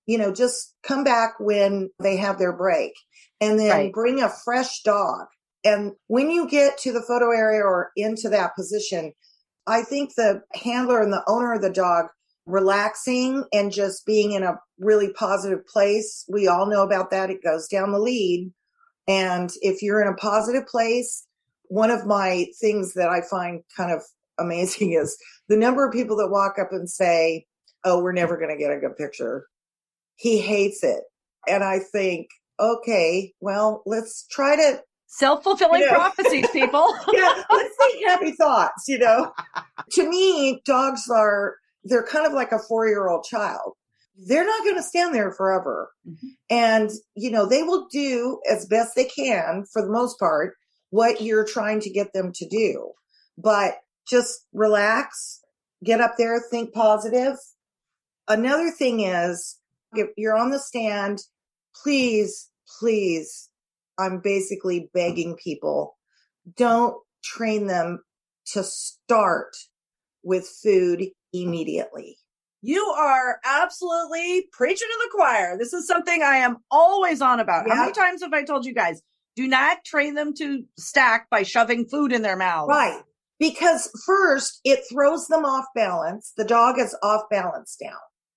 You 0.05 0.17
know, 0.17 0.33
just 0.33 0.74
come 0.81 1.03
back 1.03 1.36
when 1.39 1.91
they 2.01 2.17
have 2.17 2.39
their 2.39 2.51
break 2.51 2.93
and 3.39 3.59
then 3.59 3.69
right. 3.69 3.93
bring 3.93 4.21
a 4.21 4.33
fresh 4.43 4.81
dog. 4.81 5.27
And 5.63 5.93
when 6.07 6.31
you 6.31 6.48
get 6.50 6.77
to 6.79 6.91
the 6.91 7.01
photo 7.01 7.31
area 7.31 7.62
or 7.62 7.91
into 7.95 8.29
that 8.29 8.55
position, 8.55 9.13
I 9.67 9.83
think 9.83 10.15
the 10.15 10.41
handler 10.53 11.01
and 11.01 11.13
the 11.13 11.24
owner 11.27 11.53
of 11.53 11.62
the 11.62 11.69
dog 11.69 12.07
relaxing 12.46 13.46
and 13.53 13.72
just 13.72 14.05
being 14.05 14.31
in 14.31 14.43
a 14.43 14.60
really 14.79 15.12
positive 15.13 15.65
place. 15.67 16.25
We 16.27 16.48
all 16.48 16.65
know 16.65 16.84
about 16.84 17.12
that. 17.12 17.29
It 17.29 17.43
goes 17.43 17.67
down 17.67 17.91
the 17.91 18.00
lead. 18.00 18.51
And 19.08 19.50
if 19.62 19.81
you're 19.81 20.01
in 20.01 20.08
a 20.08 20.15
positive 20.15 20.67
place, 20.67 21.25
one 21.65 21.91
of 21.91 22.05
my 22.05 22.48
things 22.60 22.93
that 22.93 23.10
I 23.10 23.22
find 23.22 23.62
kind 23.75 23.91
of 23.91 24.01
amazing 24.39 24.91
is 25.00 25.17
the 25.48 25.58
number 25.58 25.86
of 25.86 25.93
people 25.93 26.17
that 26.17 26.29
walk 26.29 26.58
up 26.60 26.72
and 26.72 26.89
say, 26.89 27.46
Oh, 27.86 28.01
we're 28.01 28.12
never 28.12 28.36
going 28.36 28.50
to 28.50 28.62
get 28.62 28.72
a 28.72 28.79
good 28.79 28.98
picture. 28.98 29.48
He 30.17 30.39
hates 30.41 30.84
it. 30.84 31.03
And 31.48 31.63
I 31.63 31.79
think, 31.79 32.27
okay, 32.60 33.34
well, 33.39 33.84
let's 33.86 34.27
try 34.29 34.58
to 34.58 34.81
self 35.08 35.43
fulfilling 35.43 35.81
you 35.81 35.88
know, 35.88 35.96
prophecies, 35.96 36.50
people. 36.50 36.93
yeah, 37.13 37.43
let's 37.51 37.75
think 37.77 38.05
happy 38.05 38.31
thoughts, 38.31 38.86
you 38.88 39.00
know. 39.00 39.31
to 39.91 40.10
me, 40.10 40.62
dogs 40.65 41.10
are 41.10 41.55
they're 41.89 42.05
kind 42.05 42.25
of 42.25 42.34
like 42.34 42.51
a 42.51 42.60
four 42.60 42.88
year 42.88 43.10
old 43.10 43.25
child. 43.25 43.74
They're 44.15 44.46
not 44.46 44.63
going 44.63 44.75
to 44.75 44.84
stand 44.84 45.15
there 45.15 45.31
forever. 45.31 45.91
Mm-hmm. 46.08 46.27
And, 46.50 46.89
you 47.15 47.31
know, 47.31 47.46
they 47.48 47.63
will 47.63 47.88
do 47.91 48.41
as 48.50 48.65
best 48.65 48.96
they 48.96 49.05
can 49.05 49.65
for 49.72 49.81
the 49.81 49.91
most 49.91 50.19
part 50.19 50.55
what 50.89 51.22
you're 51.22 51.46
trying 51.46 51.79
to 51.81 51.89
get 51.89 52.13
them 52.13 52.31
to 52.34 52.48
do. 52.48 52.91
But 53.38 53.75
just 54.08 54.46
relax 54.53 55.41
get 55.84 56.01
up 56.01 56.15
there, 56.17 56.41
think 56.51 56.74
positive. 56.74 57.38
Another 58.27 58.69
thing 58.69 59.01
is 59.01 59.58
if 59.93 60.10
you're 60.17 60.38
on 60.38 60.51
the 60.51 60.60
stand, 60.60 61.24
please, 61.81 62.50
please, 62.79 63.50
I'm 63.98 64.19
basically 64.19 64.89
begging 64.93 65.36
people 65.36 65.98
don't 66.55 66.96
train 67.24 67.67
them 67.67 68.01
to 68.53 68.63
start 68.63 69.55
with 70.24 70.48
food 70.48 71.10
immediately. 71.33 72.17
You 72.62 72.83
are 72.98 73.39
absolutely 73.45 74.48
preaching 74.51 74.88
to 74.88 75.00
the 75.03 75.17
choir. 75.17 75.57
This 75.57 75.74
is 75.74 75.88
something 75.88 76.21
I 76.21 76.38
am 76.38 76.57
always 76.69 77.21
on 77.21 77.39
about. 77.39 77.69
How 77.69 77.75
many 77.75 77.93
times 77.93 78.21
have 78.21 78.33
I 78.33 78.43
told 78.43 78.65
you 78.65 78.74
guys? 78.74 79.01
Do 79.36 79.48
not 79.48 79.86
train 79.86 80.15
them 80.15 80.33
to 80.36 80.65
stack 80.77 81.29
by 81.29 81.43
shoving 81.43 81.88
food 81.88 82.12
in 82.12 82.21
their 82.21 82.36
mouth? 82.36 82.67
Right. 82.67 83.01
Because 83.39 83.89
first, 84.05 84.59
it 84.65 84.81
throws 84.91 85.27
them 85.27 85.45
off 85.45 85.65
balance. 85.74 86.33
The 86.36 86.43
dog 86.43 86.77
is 86.77 86.98
off 87.01 87.21
balance 87.31 87.77
now. 87.81 87.95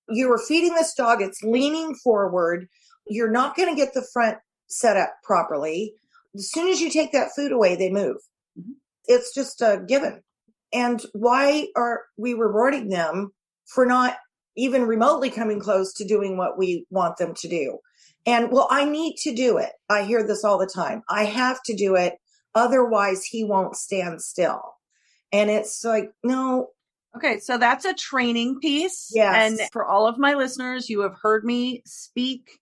You 0.09 0.31
are 0.33 0.39
feeding 0.39 0.75
this 0.75 0.95
dog, 0.95 1.21
it's 1.21 1.43
leaning 1.43 1.95
forward. 1.97 2.69
You're 3.09 3.31
not 3.31 3.57
going 3.57 3.69
to 3.69 3.75
get 3.75 3.95
the 3.95 4.07
front 4.13 4.39
set 4.69 4.97
up 4.97 5.15
properly. 5.25 5.95
As 6.37 6.51
soon 6.51 6.69
as 6.69 6.81
you 6.81 6.91
take 6.91 7.13
that 7.13 7.31
food 7.35 7.51
away, 7.51 7.75
they 7.75 7.91
move. 7.91 8.17
Mm-hmm. 8.59 8.73
It's 9.07 9.35
just 9.35 9.61
a 9.61 9.83
given. 9.87 10.23
And 10.73 11.03
why 11.13 11.69
are 11.77 12.03
we 12.17 12.35
rewarding 12.35 12.89
them 12.89 13.33
for 13.67 13.87
not 13.87 14.17
even 14.57 14.87
remotely 14.87 15.31
coming 15.31 15.61
close 15.61 15.93
to 15.95 16.05
doing 16.05 16.37
what 16.37 16.59
we 16.59 16.87
want 16.91 17.17
them 17.19 17.35
to 17.35 17.49
do? 17.49 17.79
And 18.25 18.51
well, 18.53 18.69
I 18.71 18.85
need 18.85 19.17
to 19.23 19.35
do 19.35 19.59
it. 19.59 19.73
I 19.89 20.05
hear 20.05 20.27
this 20.27 20.45
all 20.45 20.59
the 20.59 20.71
time. 20.73 21.03
I 21.09 21.25
have 21.25 21.63
to 21.65 21.75
do 21.75 21.97
it. 21.97 22.15
Otherwise, 22.55 23.25
he 23.25 23.45
won't 23.45 23.77
stand 23.77 24.23
still. 24.23 24.61
And 25.33 25.51
it's 25.51 25.85
like, 25.85 26.11
no. 26.23 26.69
Okay. 27.17 27.39
So 27.39 27.59
that's 27.59 27.85
a 27.85 27.95
training 27.95 28.61
piece. 28.61 29.11
Yes. 29.15 29.35
And 29.35 29.71
for 29.73 29.87
all 29.87 30.07
of 30.07 30.19
my 30.19 30.35
listeners, 30.35 30.89
you 30.89 31.01
have 31.01 31.17
heard 31.21 31.45
me 31.45 31.83
speak 31.85 32.59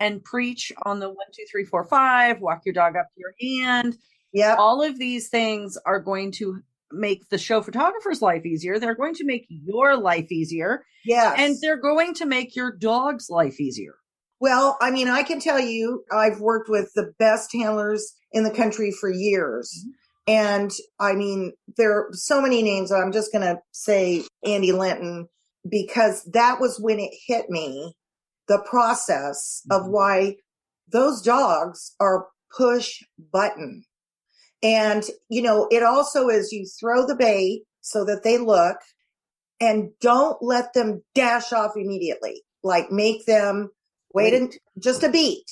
and 0.00 0.24
preach 0.24 0.72
on 0.84 0.98
the 0.98 1.08
one, 1.08 1.26
two, 1.34 1.44
three, 1.50 1.64
four, 1.64 1.84
five, 1.84 2.40
walk 2.40 2.62
your 2.64 2.74
dog 2.74 2.96
up 2.96 3.06
to 3.14 3.20
your 3.20 3.34
hand. 3.40 3.96
Yeah. 4.32 4.56
All 4.58 4.82
of 4.82 4.98
these 4.98 5.28
things 5.28 5.78
are 5.86 6.00
going 6.00 6.32
to 6.32 6.62
make 6.94 7.28
the 7.28 7.38
show 7.38 7.62
photographer's 7.62 8.22
life 8.22 8.44
easier. 8.44 8.78
They're 8.78 8.94
going 8.94 9.14
to 9.14 9.24
make 9.24 9.46
your 9.48 9.96
life 9.96 10.30
easier. 10.30 10.84
Yes. 11.04 11.34
And 11.38 11.56
they're 11.60 11.80
going 11.80 12.14
to 12.14 12.26
make 12.26 12.56
your 12.56 12.72
dog's 12.72 13.28
life 13.28 13.60
easier. 13.60 13.94
Well, 14.40 14.76
I 14.80 14.90
mean, 14.90 15.08
I 15.08 15.22
can 15.22 15.40
tell 15.40 15.60
you, 15.60 16.04
I've 16.12 16.40
worked 16.40 16.68
with 16.68 16.90
the 16.94 17.12
best 17.18 17.50
handlers 17.52 18.14
in 18.32 18.44
the 18.44 18.50
country 18.50 18.90
for 18.90 19.10
years. 19.10 19.72
Mm-hmm. 19.78 19.90
And 20.26 20.70
I 20.98 21.14
mean, 21.14 21.52
there 21.76 21.92
are 21.92 22.08
so 22.12 22.40
many 22.40 22.62
names. 22.62 22.90
I'm 22.90 23.12
just 23.12 23.32
going 23.32 23.44
to 23.44 23.60
say 23.72 24.24
Andy 24.44 24.72
Linton 24.72 25.28
because 25.68 26.24
that 26.32 26.60
was 26.60 26.78
when 26.80 26.98
it 26.98 27.12
hit 27.26 27.50
me 27.50 27.94
the 28.48 28.62
process 28.68 29.62
mm-hmm. 29.70 29.80
of 29.84 29.90
why 29.90 30.36
those 30.90 31.22
dogs 31.22 31.94
are 32.00 32.26
push 32.56 33.02
button. 33.32 33.84
And, 34.64 35.04
you 35.28 35.42
know, 35.42 35.68
it 35.70 35.82
also 35.82 36.28
is 36.28 36.50
you 36.50 36.66
throw 36.80 37.06
the 37.06 37.14
bait 37.14 37.64
so 37.82 38.04
that 38.06 38.24
they 38.24 38.38
look 38.38 38.78
and 39.60 39.90
don't 40.00 40.38
let 40.42 40.72
them 40.72 41.02
dash 41.14 41.52
off 41.52 41.72
immediately. 41.76 42.42
Like 42.62 42.90
make 42.90 43.26
them 43.26 43.70
wait 44.14 44.32
and 44.32 44.52
just 44.78 45.02
a 45.02 45.10
beat 45.10 45.44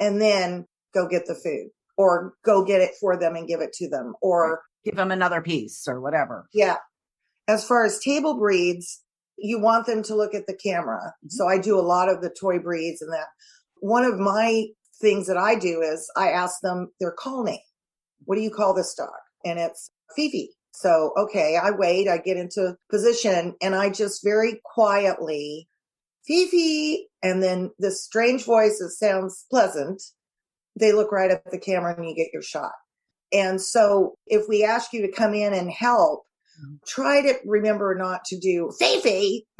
and 0.00 0.20
then 0.20 0.66
go 0.94 1.06
get 1.06 1.26
the 1.26 1.34
food 1.34 1.68
or 1.98 2.34
go 2.44 2.64
get 2.64 2.80
it 2.80 2.92
for 2.98 3.18
them 3.18 3.36
and 3.36 3.46
give 3.46 3.60
it 3.60 3.74
to 3.74 3.90
them 3.90 4.14
or 4.22 4.62
give 4.84 4.96
them 4.96 5.10
another 5.10 5.42
piece 5.42 5.86
or 5.86 6.00
whatever. 6.00 6.48
Yeah. 6.54 6.76
As 7.48 7.66
far 7.66 7.84
as 7.84 7.98
table 7.98 8.38
breeds, 8.38 9.02
you 9.36 9.60
want 9.60 9.86
them 9.86 10.02
to 10.04 10.14
look 10.14 10.34
at 10.34 10.46
the 10.46 10.54
camera. 10.56 10.98
Mm-hmm. 10.98 11.28
So 11.28 11.46
I 11.46 11.58
do 11.58 11.78
a 11.78 11.82
lot 11.82 12.08
of 12.08 12.22
the 12.22 12.30
toy 12.30 12.58
breeds 12.58 13.02
and 13.02 13.12
that. 13.12 13.26
One 13.80 14.04
of 14.04 14.18
my 14.18 14.64
things 14.98 15.26
that 15.26 15.36
I 15.36 15.56
do 15.56 15.82
is 15.82 16.10
I 16.16 16.30
ask 16.30 16.60
them 16.62 16.90
their 17.00 17.12
call 17.12 17.44
name 17.44 17.58
what 18.24 18.36
do 18.36 18.42
you 18.42 18.50
call 18.50 18.74
this 18.74 18.94
dog? 18.94 19.08
And 19.44 19.58
it's 19.58 19.90
Fifi. 20.14 20.50
So, 20.72 21.12
okay, 21.16 21.56
I 21.56 21.70
wait, 21.70 22.08
I 22.08 22.18
get 22.18 22.36
into 22.36 22.76
position 22.90 23.54
and 23.62 23.74
I 23.74 23.88
just 23.88 24.22
very 24.22 24.60
quietly, 24.64 25.68
Fifi. 26.26 27.08
And 27.22 27.42
then 27.42 27.70
this 27.78 28.04
strange 28.04 28.44
voice 28.44 28.78
that 28.78 28.90
sounds 28.90 29.46
pleasant. 29.50 30.02
They 30.78 30.92
look 30.92 31.12
right 31.12 31.30
at 31.30 31.50
the 31.50 31.58
camera 31.58 31.94
and 31.96 32.06
you 32.06 32.14
get 32.14 32.32
your 32.32 32.42
shot. 32.42 32.72
And 33.32 33.60
so 33.60 34.16
if 34.26 34.48
we 34.48 34.64
ask 34.64 34.92
you 34.92 35.02
to 35.02 35.12
come 35.12 35.34
in 35.34 35.54
and 35.54 35.70
help, 35.70 36.24
mm-hmm. 36.60 36.74
try 36.86 37.22
to 37.22 37.34
remember 37.46 37.94
not 37.94 38.24
to 38.26 38.38
do 38.38 38.70
Fifi. 38.78 39.46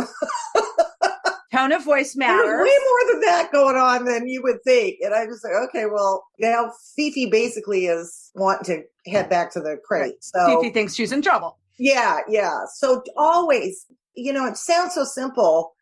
tone 1.56 1.72
of 1.72 1.84
voice 1.84 2.16
matters. 2.16 2.44
There's 2.44 2.62
way 2.62 2.76
more 2.84 3.12
than 3.12 3.20
that 3.22 3.52
going 3.52 3.76
on 3.76 4.04
than 4.04 4.28
you 4.28 4.42
would 4.42 4.62
think. 4.64 4.96
And 5.00 5.14
I 5.14 5.26
just 5.26 5.44
like, 5.44 5.54
okay, 5.68 5.86
well, 5.86 6.24
now 6.38 6.70
Fifi 6.94 7.26
basically 7.26 7.86
is 7.86 8.30
wanting 8.34 8.84
to 9.04 9.10
head 9.10 9.28
back 9.28 9.52
to 9.52 9.60
the 9.60 9.78
crate. 9.84 10.22
So 10.22 10.46
Fifi 10.46 10.70
thinks 10.72 10.94
she's 10.94 11.12
in 11.12 11.22
trouble. 11.22 11.58
Yeah, 11.78 12.20
yeah. 12.28 12.60
So 12.74 13.02
always, 13.16 13.86
you 14.14 14.32
know, 14.32 14.46
it 14.46 14.56
sounds 14.56 14.94
so 14.94 15.04
simple, 15.04 15.74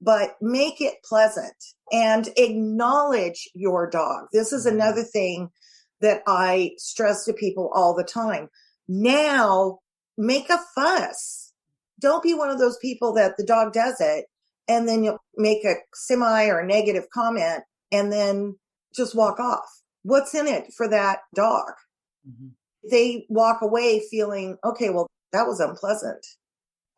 but 0.00 0.36
make 0.40 0.80
it 0.80 0.94
pleasant 1.04 1.54
and 1.92 2.28
acknowledge 2.36 3.48
your 3.54 3.88
dog. 3.88 4.26
This 4.32 4.52
is 4.52 4.66
mm-hmm. 4.66 4.76
another 4.76 5.02
thing 5.02 5.50
that 6.00 6.22
I 6.26 6.72
stress 6.78 7.24
to 7.24 7.32
people 7.32 7.70
all 7.74 7.94
the 7.94 8.04
time. 8.04 8.48
Now 8.88 9.78
make 10.18 10.50
a 10.50 10.58
fuss. 10.74 11.52
Don't 12.00 12.22
be 12.22 12.34
one 12.34 12.50
of 12.50 12.58
those 12.58 12.76
people 12.78 13.12
that 13.14 13.36
the 13.36 13.44
dog 13.44 13.72
does 13.72 14.00
it 14.00 14.26
and 14.68 14.88
then 14.88 15.02
you'll 15.02 15.18
make 15.36 15.64
a 15.64 15.74
semi 15.94 16.46
or 16.46 16.60
a 16.60 16.66
negative 16.66 17.04
comment 17.12 17.62
and 17.90 18.12
then 18.12 18.56
just 18.94 19.14
walk 19.14 19.40
off. 19.40 19.66
What's 20.02 20.34
in 20.34 20.46
it 20.46 20.72
for 20.76 20.88
that 20.88 21.20
dog? 21.34 21.72
Mm-hmm. 22.28 22.48
They 22.90 23.26
walk 23.28 23.62
away 23.62 24.02
feeling, 24.10 24.56
okay, 24.64 24.90
well, 24.90 25.06
that 25.32 25.46
was 25.46 25.60
unpleasant. 25.60 26.24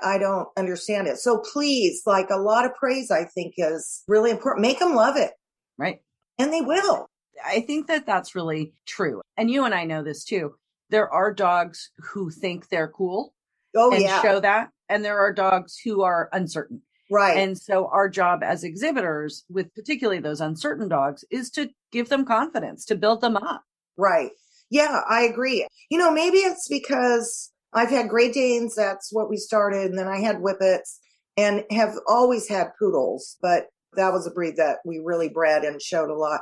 I 0.01 0.19
don't 0.19 0.49
understand 0.57 1.07
it. 1.07 1.19
So 1.19 1.39
please, 1.53 2.03
like 2.07 2.31
a 2.31 2.37
lot 2.37 2.65
of 2.65 2.75
praise, 2.75 3.11
I 3.11 3.25
think 3.25 3.55
is 3.57 4.03
really 4.09 4.31
important. 4.31 4.63
Make 4.63 4.81
them 4.81 4.95
love 4.95 5.17
it. 5.17 5.33
Right. 5.79 6.01
And 6.39 6.53
they 6.53 6.63
will. 6.63 7.07
I 7.45 7.61
think 7.61 7.87
that 7.89 8.07
that's 8.07 8.35
really 8.35 8.73
true. 8.87 9.21
And 9.37 9.51
you 9.51 9.65
and 9.65 9.75
I 9.75 9.85
know 9.85 10.03
this 10.03 10.25
too. 10.25 10.55
There 10.91 11.11
are 11.11 11.33
dogs 11.33 11.91
who 11.99 12.31
think 12.31 12.69
they're 12.69 12.89
cool. 12.89 13.35
Oh, 13.77 13.93
and 13.93 14.03
yeah. 14.03 14.23
show 14.23 14.41
that. 14.41 14.71
And 14.89 15.05
there 15.05 15.19
are 15.19 15.33
dogs 15.33 15.79
who 15.79 16.03
are 16.03 16.29
uncertain. 16.33 16.83
Right. 17.15 17.37
And 17.37 17.57
so 17.57 17.87
our 17.93 18.09
job 18.09 18.43
as 18.43 18.65
exhibitors 18.65 19.45
with 19.49 19.73
particularly 19.73 20.21
those 20.21 20.41
uncertain 20.41 20.89
dogs 20.89 21.25
is 21.31 21.49
to 21.51 21.71
give 21.93 22.09
them 22.09 22.25
confidence, 22.25 22.85
to 22.87 22.97
build 22.97 23.21
them 23.21 23.37
up. 23.37 23.63
Right. 23.97 24.31
Yeah, 24.69 25.03
I 25.09 25.23
agree. 25.23 25.65
You 25.91 25.99
know, 25.99 26.11
maybe 26.11 26.39
it's 26.39 26.67
because 26.69 27.53
I've 27.73 27.91
had 27.91 28.09
Great 28.09 28.35
Danes, 28.35 28.75
that's 28.75 29.13
what 29.13 29.31
we 29.31 29.37
started, 29.37 29.91
and 29.91 29.99
then 29.99 30.09
I 30.09 30.19
had 30.19 30.39
Whippets 30.39 30.99
and 31.37 31.63
have 31.71 31.95
always 32.09 32.49
had 32.49 32.73
poodles, 32.81 33.37
but 33.41 33.67
that 33.95 34.13
was 34.13 34.27
a 34.27 34.33
breed 34.33 34.57
that 34.57 34.79
we 34.85 35.01
really 35.03 35.29
bred 35.29 35.63
and 35.63 35.81
showed 35.81 36.11
a 36.11 36.19
lot. 36.19 36.41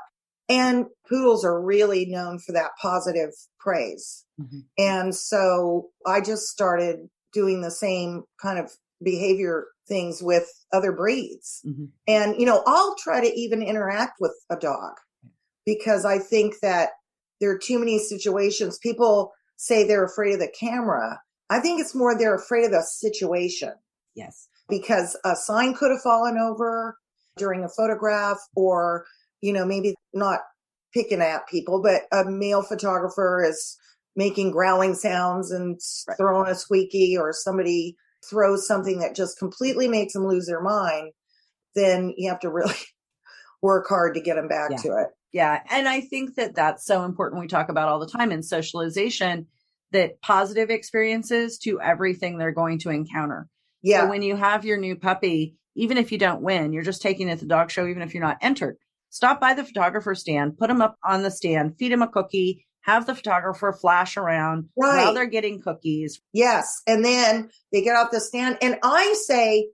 And 0.49 0.87
poodles 1.07 1.45
are 1.45 1.61
really 1.61 2.07
known 2.07 2.39
for 2.39 2.53
that 2.53 2.71
positive 2.81 3.31
praise. 3.61 4.25
Mm-hmm. 4.41 4.61
And 4.79 5.15
so 5.15 5.91
I 6.07 6.23
just 6.23 6.47
started 6.47 7.11
doing 7.35 7.61
the 7.61 7.71
same 7.71 8.23
kind 8.41 8.59
of 8.59 8.73
behavior 9.03 9.67
things 9.89 10.23
with 10.23 10.49
other 10.73 10.93
breeds. 10.93 11.63
Mm-hmm. 11.67 11.85
And, 12.07 12.39
you 12.39 12.47
know, 12.47 12.63
I'll 12.67 12.95
try 12.97 13.21
to 13.21 13.33
even 13.35 13.63
interact 13.63 14.15
with 14.21 14.33
a 14.51 14.57
dog 14.57 14.95
because 15.67 16.05
I 16.05 16.19
think 16.19 16.55
that 16.63 16.91
there 17.41 17.51
are 17.51 17.59
too 17.59 17.79
many 17.79 17.99
situations. 17.99 18.79
People 18.79 19.33
say 19.57 19.85
they're 19.85 20.05
afraid 20.05 20.35
of 20.35 20.41
the 20.41 20.53
camera. 20.59 21.21
I 21.51 21.61
think 21.61 21.81
it's 21.81 21.95
more 21.95 22.17
they're 22.17 22.35
afraid 22.35 22.65
of 22.67 22.71
the 22.73 22.83
situation. 22.83 23.73
Yes. 24.15 24.49
Because 24.69 25.17
a 25.25 25.35
sign 25.37 25.75
could 25.75 25.91
have 25.91 26.03
fallen 26.03 26.39
over 26.39 26.97
during 27.37 27.65
a 27.65 27.69
photograph 27.69 28.39
or, 28.55 29.05
you 29.41 29.53
know, 29.53 29.65
maybe 29.65 29.95
not 30.15 30.41
picking 30.95 31.21
at 31.21 31.49
people, 31.49 31.83
but 31.83 32.03
a 32.13 32.29
male 32.29 32.63
photographer 32.63 33.45
is 33.47 33.77
making 34.15 34.51
growling 34.51 34.95
sounds 34.95 35.51
and 35.51 35.81
right. 36.07 36.17
throwing 36.17 36.51
a 36.51 36.55
squeaky 36.55 37.17
or 37.17 37.33
somebody 37.33 37.97
throws 38.29 38.67
something 38.67 38.99
that 39.01 39.15
just 39.15 39.39
completely 39.39 39.89
makes 39.89 40.13
them 40.13 40.27
lose 40.27 40.47
their 40.47 40.61
mind, 40.61 41.13
then 41.75 42.15
you 42.17 42.29
have 42.31 42.41
to 42.41 42.51
really 42.51 42.75
work 43.63 43.87
hard 43.89 44.15
to 44.15 44.21
get 44.21 44.37
them 44.37 44.49
back 44.49 44.71
yeah. 44.71 44.77
to 44.79 44.89
it. 44.89 45.09
Yeah. 45.33 45.61
And 45.71 45.89
I 45.89 46.01
think 46.01 46.35
that 46.35 46.55
that's 46.55 46.85
so 46.85 47.05
important. 47.05 47.41
We 47.41 47.49
talk 47.49 47.69
about 47.69 47.89
all 47.89 47.99
the 47.99 48.07
time 48.07 48.33
in 48.33 48.43
socialization 48.43 49.47
that 49.93 50.21
positive 50.21 50.71
experiences 50.71 51.59
to 51.59 51.81
everything 51.81 52.37
they're 52.39 52.53
going 52.53 52.79
to 52.81 52.91
encounter. 52.91 53.49
Yeah. 53.83 54.03
So 54.03 54.11
when 54.11 54.23
you 54.23 54.37
have 54.37 54.65
your 54.65 54.79
new 54.79 54.97
puppy, 54.97 55.57
even 55.75 55.97
if 55.97 56.13
you 56.13 56.19
don't 56.19 56.43
win, 56.43 56.73
you're 56.73 56.83
just 56.83 57.03
taking 57.03 57.29
it 57.29 57.39
to 57.39 57.45
the 57.45 57.49
dog 57.49 57.71
show, 57.71 57.87
even 57.87 58.03
if 58.03 58.15
you're 58.15 58.23
not 58.23 58.39
entered. 58.43 58.77
Stop 59.11 59.41
by 59.41 59.55
the 59.55 59.65
photographer 59.65 60.15
stand, 60.15 60.57
put 60.57 60.69
them 60.69 60.81
up 60.81 60.97
on 61.05 61.23
the 61.23 61.31
stand, 61.31 61.77
feed 61.79 61.93
them 61.93 62.03
a 62.03 62.09
cookie, 62.09 62.67
have 62.83 63.07
the 63.07 63.15
photographer 63.15 63.73
flash 63.73 64.17
around 64.17 64.69
Right. 64.77 65.05
while 65.05 65.15
they're 65.15 65.27
getting 65.27 65.61
cookies. 65.61 66.21
Yes. 66.33 66.83
And 66.87 67.05
then 67.05 67.51
they 67.73 67.83
get 67.83 67.97
off 67.97 68.11
the 68.11 68.21
stand. 68.21 68.59
And 68.61 68.79
I 68.83 69.15
say, 69.27 69.69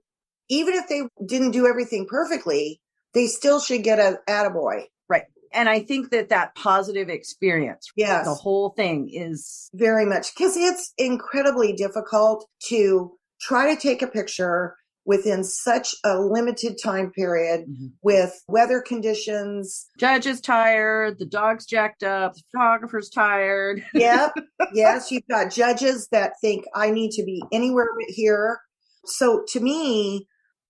even 0.49 0.73
if 0.75 0.87
they 0.87 1.03
didn't 1.25 1.51
do 1.51 1.67
everything 1.67 2.07
perfectly, 2.07 2.81
they 3.13 3.27
still 3.27 3.59
should 3.59 3.83
get 3.83 3.99
a 3.99 4.19
attaboy. 4.27 4.83
Right. 5.07 5.23
And 5.51 5.67
I 5.67 5.79
think 5.79 6.11
that 6.11 6.29
that 6.29 6.55
positive 6.55 7.09
experience, 7.09 7.87
Yes. 7.95 8.25
the 8.25 8.33
whole 8.35 8.69
thing 8.71 9.09
is 9.11 9.69
very 9.73 10.05
much 10.05 10.33
because 10.35 10.55
it's 10.55 10.93
incredibly 10.97 11.73
difficult 11.73 12.47
to 12.67 13.17
try 13.41 13.73
to 13.73 13.79
take 13.79 14.01
a 14.01 14.07
picture 14.07 14.75
within 15.09 15.43
such 15.43 15.95
a 16.05 16.19
limited 16.19 16.77
time 16.81 17.09
period 17.09 17.61
mm-hmm. 17.61 17.87
with 18.03 18.43
weather 18.47 18.79
conditions. 18.79 19.87
judge 19.97 20.27
is 20.27 20.39
tired, 20.39 21.17
the 21.17 21.25
dog's 21.25 21.65
jacked 21.65 22.03
up, 22.03 22.35
the 22.35 22.43
photographer's 22.53 23.09
tired. 23.09 23.83
Yep. 23.95 24.33
yes. 24.71 25.11
You've 25.11 25.27
got 25.27 25.51
judges 25.51 26.07
that 26.11 26.33
think 26.41 26.63
I 26.75 26.91
need 26.91 27.09
to 27.13 27.23
be 27.23 27.41
anywhere 27.51 27.87
but 27.97 28.13
here. 28.13 28.59
So 29.05 29.43
to 29.47 29.59
me, 29.59 30.27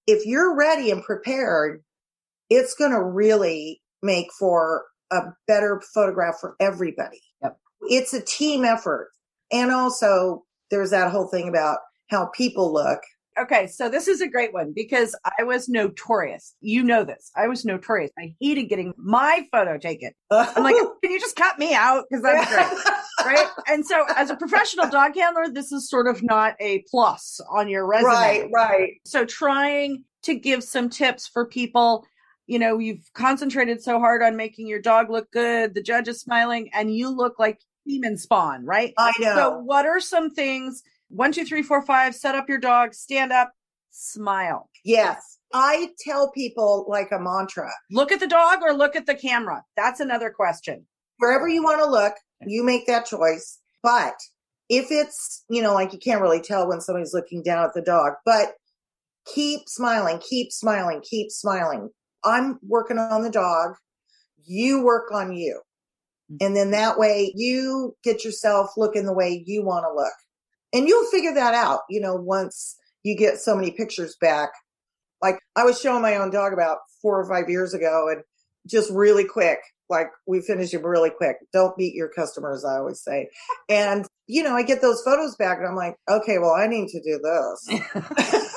if 0.07 0.25
you're 0.25 0.55
ready 0.55 0.89
and 0.89 1.03
prepared, 1.03 1.83
it's 2.49 2.73
going 2.73 2.91
to 2.91 3.03
really 3.03 3.81
make 4.01 4.27
for 4.39 4.85
a 5.11 5.19
better 5.47 5.81
photograph 5.93 6.35
for 6.39 6.55
everybody. 6.61 7.21
Yep. 7.43 7.57
It's 7.89 8.13
a 8.13 8.21
team 8.21 8.63
effort. 8.63 9.09
And 9.51 9.69
also 9.69 10.45
there's 10.71 10.91
that 10.91 11.11
whole 11.11 11.27
thing 11.27 11.49
about 11.49 11.79
how 12.09 12.27
people 12.33 12.71
look. 12.71 13.01
Okay, 13.37 13.67
so 13.67 13.89
this 13.89 14.07
is 14.07 14.21
a 14.21 14.27
great 14.27 14.53
one 14.53 14.73
because 14.73 15.15
I 15.37 15.43
was 15.43 15.69
notorious. 15.69 16.55
You 16.61 16.83
know 16.83 17.03
this. 17.03 17.31
I 17.35 17.47
was 17.47 17.63
notorious. 17.63 18.11
I 18.17 18.35
hated 18.39 18.65
getting 18.65 18.93
my 18.97 19.45
photo 19.51 19.77
taken. 19.77 20.11
I'm 20.31 20.63
like, 20.63 20.75
can 21.03 21.11
you 21.11 21.19
just 21.19 21.35
cut 21.35 21.57
me 21.57 21.73
out? 21.73 22.05
Because 22.09 22.23
that's 22.23 22.53
great. 22.53 22.95
right? 23.25 23.47
And 23.67 23.85
so, 23.85 24.05
as 24.15 24.29
a 24.29 24.35
professional 24.35 24.89
dog 24.89 25.15
handler, 25.15 25.49
this 25.49 25.71
is 25.71 25.89
sort 25.89 26.07
of 26.07 26.21
not 26.23 26.55
a 26.59 26.83
plus 26.89 27.39
on 27.51 27.69
your 27.69 27.85
resume. 27.85 28.09
right, 28.09 28.49
right. 28.53 28.93
So, 29.05 29.25
trying 29.25 30.03
to 30.23 30.35
give 30.35 30.63
some 30.63 30.89
tips 30.89 31.27
for 31.27 31.45
people. 31.45 32.05
You 32.47 32.57
know, 32.57 32.79
you've 32.79 33.07
concentrated 33.13 33.83
so 33.83 33.99
hard 33.99 34.23
on 34.23 34.35
making 34.35 34.67
your 34.67 34.81
dog 34.81 35.11
look 35.11 35.31
good. 35.31 35.75
The 35.75 35.83
judge 35.83 36.07
is 36.07 36.19
smiling, 36.19 36.69
and 36.73 36.93
you 36.93 37.09
look 37.09 37.37
like 37.37 37.61
demon 37.87 38.17
spawn, 38.17 38.65
right? 38.65 38.93
I 38.97 39.11
know. 39.19 39.35
So, 39.35 39.57
what 39.59 39.85
are 39.85 39.99
some 39.99 40.31
things? 40.31 40.83
One, 41.09 41.31
two, 41.31 41.45
three, 41.45 41.63
four, 41.63 41.81
five. 41.81 42.15
Set 42.15 42.35
up 42.35 42.47
your 42.47 42.59
dog. 42.59 42.93
Stand 42.93 43.31
up. 43.31 43.51
Smile. 43.91 44.69
yes. 44.85 45.37
I 45.51 45.89
tell 45.99 46.29
people 46.29 46.85
like 46.87 47.11
a 47.11 47.19
mantra 47.19 47.71
Look 47.89 48.11
at 48.11 48.19
the 48.19 48.27
dog 48.27 48.59
or 48.61 48.71
look 48.71 48.95
at 48.95 49.07
the 49.07 49.15
camera. 49.15 49.63
That's 49.75 49.99
another 49.99 50.29
question. 50.29 50.85
wherever 51.17 51.47
you 51.47 51.63
want 51.63 51.79
to 51.79 51.89
look, 51.89 52.13
you 52.45 52.63
make 52.63 52.85
that 52.85 53.07
choice. 53.07 53.57
But 53.81 54.13
if 54.69 54.91
it's, 54.91 55.43
you 55.49 55.63
know, 55.63 55.73
like 55.73 55.91
you 55.91 55.97
can't 55.97 56.21
really 56.21 56.39
tell 56.41 56.67
when 56.67 56.81
somebody's 56.81 57.15
looking 57.15 57.41
down 57.41 57.65
at 57.65 57.73
the 57.73 57.81
dog, 57.81 58.13
but 58.25 58.49
keep 59.33 59.61
smiling, 59.67 60.19
keep 60.19 60.51
smiling, 60.51 61.01
keep 61.01 61.31
smiling. 61.31 61.89
I'm 62.23 62.59
working 62.61 62.99
on 62.99 63.23
the 63.23 63.31
dog. 63.31 63.71
You 64.45 64.83
work 64.83 65.11
on 65.11 65.33
you. 65.33 65.61
Mm-hmm. 66.31 66.45
And 66.45 66.55
then 66.55 66.71
that 66.71 66.99
way 66.99 67.33
you 67.35 67.95
get 68.03 68.23
yourself 68.23 68.71
looking 68.77 69.05
the 69.05 69.13
way 69.13 69.43
you 69.47 69.63
want 69.63 69.85
to 69.85 69.93
look. 69.93 70.13
And 70.73 70.87
you'll 70.87 71.09
figure 71.09 71.33
that 71.33 71.53
out, 71.53 71.81
you 71.89 71.99
know, 71.99 72.15
once 72.15 72.75
you 73.03 73.15
get 73.17 73.39
so 73.39 73.55
many 73.55 73.71
pictures 73.71 74.15
back. 74.19 74.49
Like 75.21 75.39
I 75.55 75.63
was 75.63 75.79
showing 75.81 76.01
my 76.01 76.15
own 76.15 76.31
dog 76.31 76.53
about 76.53 76.77
four 77.01 77.19
or 77.19 77.27
five 77.27 77.49
years 77.49 77.73
ago 77.73 78.07
and 78.09 78.21
just 78.67 78.89
really 78.91 79.25
quick, 79.25 79.59
like 79.89 80.07
we 80.27 80.41
finished 80.41 80.73
it 80.73 80.83
really 80.83 81.09
quick. 81.09 81.37
Don't 81.51 81.75
beat 81.77 81.93
your 81.95 82.09
customers, 82.09 82.63
I 82.63 82.77
always 82.77 83.01
say. 83.01 83.29
And, 83.67 84.05
you 84.27 84.43
know, 84.43 84.53
I 84.55 84.63
get 84.63 84.81
those 84.81 85.01
photos 85.01 85.35
back 85.37 85.57
and 85.57 85.67
I'm 85.67 85.75
like, 85.75 85.95
okay, 86.09 86.37
well, 86.37 86.53
I 86.53 86.67
need 86.67 86.89
to 86.89 87.01
do 87.01 87.19
this. 87.19 88.45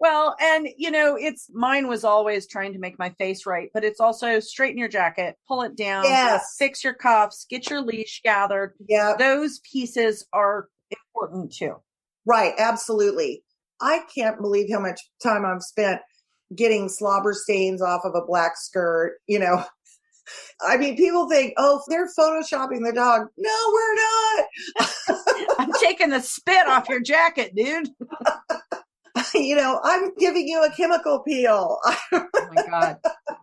Well, 0.00 0.34
and 0.40 0.66
you 0.76 0.90
know, 0.90 1.14
it's 1.16 1.48
mine 1.52 1.86
was 1.86 2.02
always 2.02 2.48
trying 2.48 2.72
to 2.72 2.80
make 2.80 2.98
my 2.98 3.10
face 3.20 3.46
right, 3.46 3.68
but 3.72 3.84
it's 3.84 4.00
also 4.00 4.40
straighten 4.40 4.76
your 4.76 4.88
jacket, 4.88 5.36
pull 5.46 5.62
it 5.62 5.76
down, 5.76 6.02
Yes. 6.06 6.56
fix 6.58 6.82
your 6.82 6.94
cuffs, 6.94 7.46
get 7.48 7.70
your 7.70 7.82
leash 7.82 8.20
gathered. 8.24 8.74
yeah, 8.88 9.14
Those 9.16 9.60
pieces 9.60 10.26
are 10.32 10.66
important 10.92 11.52
too. 11.52 11.76
right. 12.26 12.54
Absolutely. 12.58 13.42
I 13.80 14.02
can't 14.14 14.40
believe 14.40 14.68
how 14.72 14.80
much 14.80 15.00
time 15.22 15.44
I've 15.44 15.62
spent 15.62 16.00
getting 16.54 16.88
slobber 16.88 17.32
stains 17.32 17.82
off 17.82 18.02
of 18.04 18.14
a 18.14 18.24
black 18.24 18.56
skirt, 18.56 19.18
you 19.26 19.38
know. 19.38 19.64
I 20.60 20.76
mean, 20.76 20.96
people 20.96 21.28
think, 21.28 21.54
oh, 21.56 21.82
they're 21.88 22.06
photoshopping 22.06 22.86
the 22.86 22.92
dog. 22.94 23.26
No, 23.36 23.72
we're 23.72 23.94
not. 23.94 25.18
I'm 25.58 25.72
taking 25.80 26.10
the 26.10 26.20
spit 26.20 26.66
off 26.68 26.88
your 26.88 27.00
jacket, 27.00 27.54
dude. 27.56 27.88
you 29.34 29.56
know, 29.56 29.80
I'm 29.82 30.14
giving 30.14 30.46
you 30.46 30.62
a 30.62 30.70
chemical 30.70 31.20
peel. 31.20 31.78
Oh 31.84 32.26
my 32.52 32.62
god. 32.70 32.98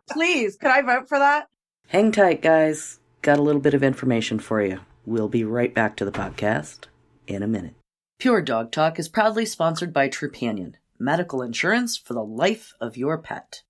Please, 0.10 0.56
could 0.56 0.72
I 0.72 0.82
vote 0.82 1.10
for 1.10 1.20
that? 1.20 1.48
Hang 1.88 2.14
tight, 2.14 2.42
guys. 2.42 3.00
Got 3.22 3.40
a 3.40 3.44
little 3.44 3.62
bit 3.62 3.74
of 3.74 3.84
information 3.84 4.40
for 4.40 4.64
you. 4.64 4.80
We'll 5.06 5.28
be 5.28 5.44
right 5.44 5.74
back 5.74 5.98
to 5.98 6.06
the 6.06 6.12
podcast 6.12 6.86
in 7.30 7.44
a 7.44 7.48
minute. 7.48 7.76
Pure 8.18 8.42
Dog 8.42 8.72
Talk 8.72 9.00
is 9.00 9.08
proudly 9.08 9.46
sponsored 9.46 9.94
by 9.94 10.10
Trupanion, 10.10 10.74
medical 10.98 11.42
insurance 11.42 11.96
for 11.96 12.14
the 12.14 12.24
life 12.24 12.74
of 12.82 12.98
your 12.98 13.18
pet. 13.18 13.64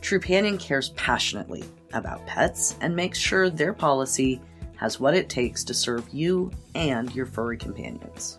Trupanion 0.00 0.58
cares 0.58 0.90
passionately 0.90 1.64
about 1.92 2.26
pets 2.26 2.76
and 2.80 2.96
makes 2.96 3.18
sure 3.18 3.50
their 3.50 3.74
policy 3.74 4.40
has 4.76 5.00
what 5.00 5.14
it 5.14 5.28
takes 5.28 5.64
to 5.64 5.74
serve 5.74 6.08
you 6.10 6.50
and 6.74 7.14
your 7.14 7.26
furry 7.26 7.58
companions. 7.58 8.38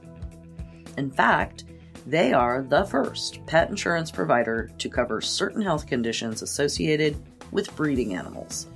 In 0.97 1.11
fact, 1.11 1.65
they 2.07 2.33
are 2.33 2.63
the 2.63 2.85
first 2.85 3.45
pet 3.45 3.69
insurance 3.69 4.09
provider 4.09 4.71
to 4.77 4.89
cover 4.89 5.21
certain 5.21 5.61
health 5.61 5.85
conditions 5.85 6.41
associated 6.41 7.15
with 7.51 7.75
breeding 7.75 8.15
animals 8.15 8.67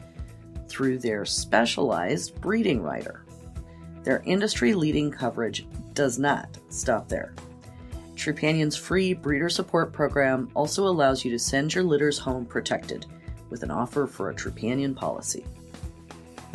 through 0.68 1.00
their 1.00 1.26
specialized 1.26 2.40
breeding 2.42 2.82
rider. 2.82 3.23
Their 4.04 4.22
industry 4.26 4.74
leading 4.74 5.12
coverage 5.12 5.66
does 5.94 6.20
not 6.20 6.58
stop 6.70 7.08
there. 7.08 7.34
Trupanion's 8.16 8.76
free 8.76 9.14
breeder 9.14 9.50
support 9.50 9.92
program 9.92 10.50
also 10.56 10.88
allows 10.88 11.26
you 11.26 11.32
to 11.32 11.40
send 11.40 11.74
your 11.74 11.84
litters 11.84 12.18
home 12.18 12.46
protected 12.46 13.06
with 13.50 13.64
an 13.64 13.72
offer 13.72 14.06
for 14.08 14.30
a 14.30 14.36
Trupanion 14.36 14.96
policy. 14.96 15.46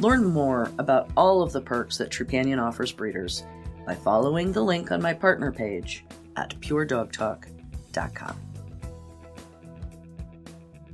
Learn 0.00 0.24
more 0.24 0.70
about 0.78 1.10
all 1.16 1.42
of 1.42 1.52
the 1.52 1.60
perks 1.60 1.98
that 1.98 2.10
Trupanion 2.10 2.62
offers 2.62 2.92
breeders 2.92 3.44
by 3.86 3.94
following 3.94 4.52
the 4.52 4.62
link 4.62 4.92
on 4.92 5.02
my 5.02 5.12
partner 5.12 5.50
page 5.50 6.04
at 6.36 6.50
puredogtalk.com. 6.60 8.36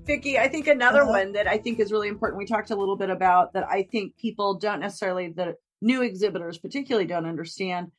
Vicki, 0.07 0.39
I 0.39 0.49
think 0.49 0.67
another 0.67 1.03
Uh-huh. 1.03 1.11
one 1.13 1.33
that 1.33 1.47
I 1.47 1.57
think 1.59 1.81
is 1.81 1.91
really 1.91 2.09
important, 2.09 2.39
we 2.39 2.47
talked 2.47 2.71
a 2.71 2.77
little 2.77 2.97
bit 2.97 3.11
about 3.11 3.53
that 3.55 3.67
I 3.69 3.83
think 3.85 4.17
people 4.17 4.55
don't 4.55 4.81
necessarily, 4.81 5.29
the 5.29 5.57
new 5.85 6.03
exhibitors 6.03 6.59
particularly 6.59 7.07
don't 7.07 7.27
understand. 7.27 7.93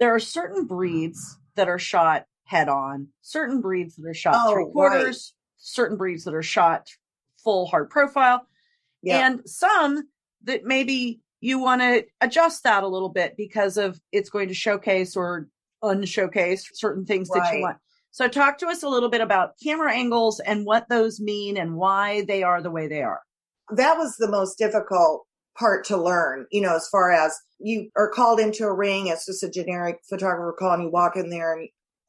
There 0.00 0.14
are 0.14 0.20
certain 0.20 0.66
breeds 0.66 1.38
that 1.56 1.68
are 1.68 1.78
shot 1.78 2.24
head 2.44 2.68
on, 2.68 3.08
certain 3.20 3.60
breeds 3.60 3.96
that 3.96 4.08
are 4.08 4.14
shot 4.14 4.34
Oh, 4.38 4.52
three 4.54 4.70
quarters, 4.72 5.34
certain 5.58 5.96
breeds 5.96 6.24
that 6.24 6.34
are 6.34 6.42
shot 6.42 6.88
full 7.44 7.66
hard 7.66 7.90
profile, 7.90 8.46
Yeah. 9.02 9.26
and 9.26 9.40
some 9.48 10.08
that 10.44 10.64
maybe 10.64 11.20
you 11.40 11.58
want 11.58 11.82
to 11.82 12.04
adjust 12.20 12.62
that 12.62 12.84
a 12.84 12.88
little 12.88 13.08
bit 13.08 13.36
because 13.36 13.76
of 13.76 14.00
it's 14.12 14.30
going 14.30 14.48
to 14.48 14.54
showcase 14.54 15.16
or 15.16 15.48
unshowcase 15.82 16.68
certain 16.74 17.04
things 17.04 17.28
that 17.30 17.52
you 17.52 17.62
want. 17.62 17.78
So 18.12 18.28
talk 18.28 18.58
to 18.58 18.68
us 18.68 18.82
a 18.84 18.88
little 18.88 19.08
bit 19.08 19.20
about 19.20 19.54
camera 19.62 19.92
angles 19.92 20.38
and 20.38 20.64
what 20.64 20.88
those 20.88 21.18
mean 21.20 21.56
and 21.56 21.74
why 21.76 22.24
they 22.26 22.42
are 22.44 22.62
the 22.62 22.70
way 22.70 22.86
they 22.86 23.02
are. 23.02 23.20
that 23.74 23.96
was 23.96 24.16
the 24.18 24.28
most 24.30 24.58
difficult 24.58 25.26
part 25.58 25.84
to 25.86 25.96
learn, 25.96 26.46
you 26.50 26.60
know, 26.60 26.76
as 26.76 26.88
far 26.88 27.12
as 27.12 27.36
you 27.58 27.90
are 27.96 28.10
called 28.10 28.40
into 28.40 28.64
a 28.64 28.74
ring, 28.74 29.06
it's 29.06 29.26
just 29.26 29.42
a 29.42 29.50
generic 29.50 29.98
photographer 30.08 30.54
call 30.58 30.72
and 30.72 30.84
you 30.84 30.90
walk 30.90 31.16
in 31.16 31.30
there 31.30 31.54
and 31.54 31.68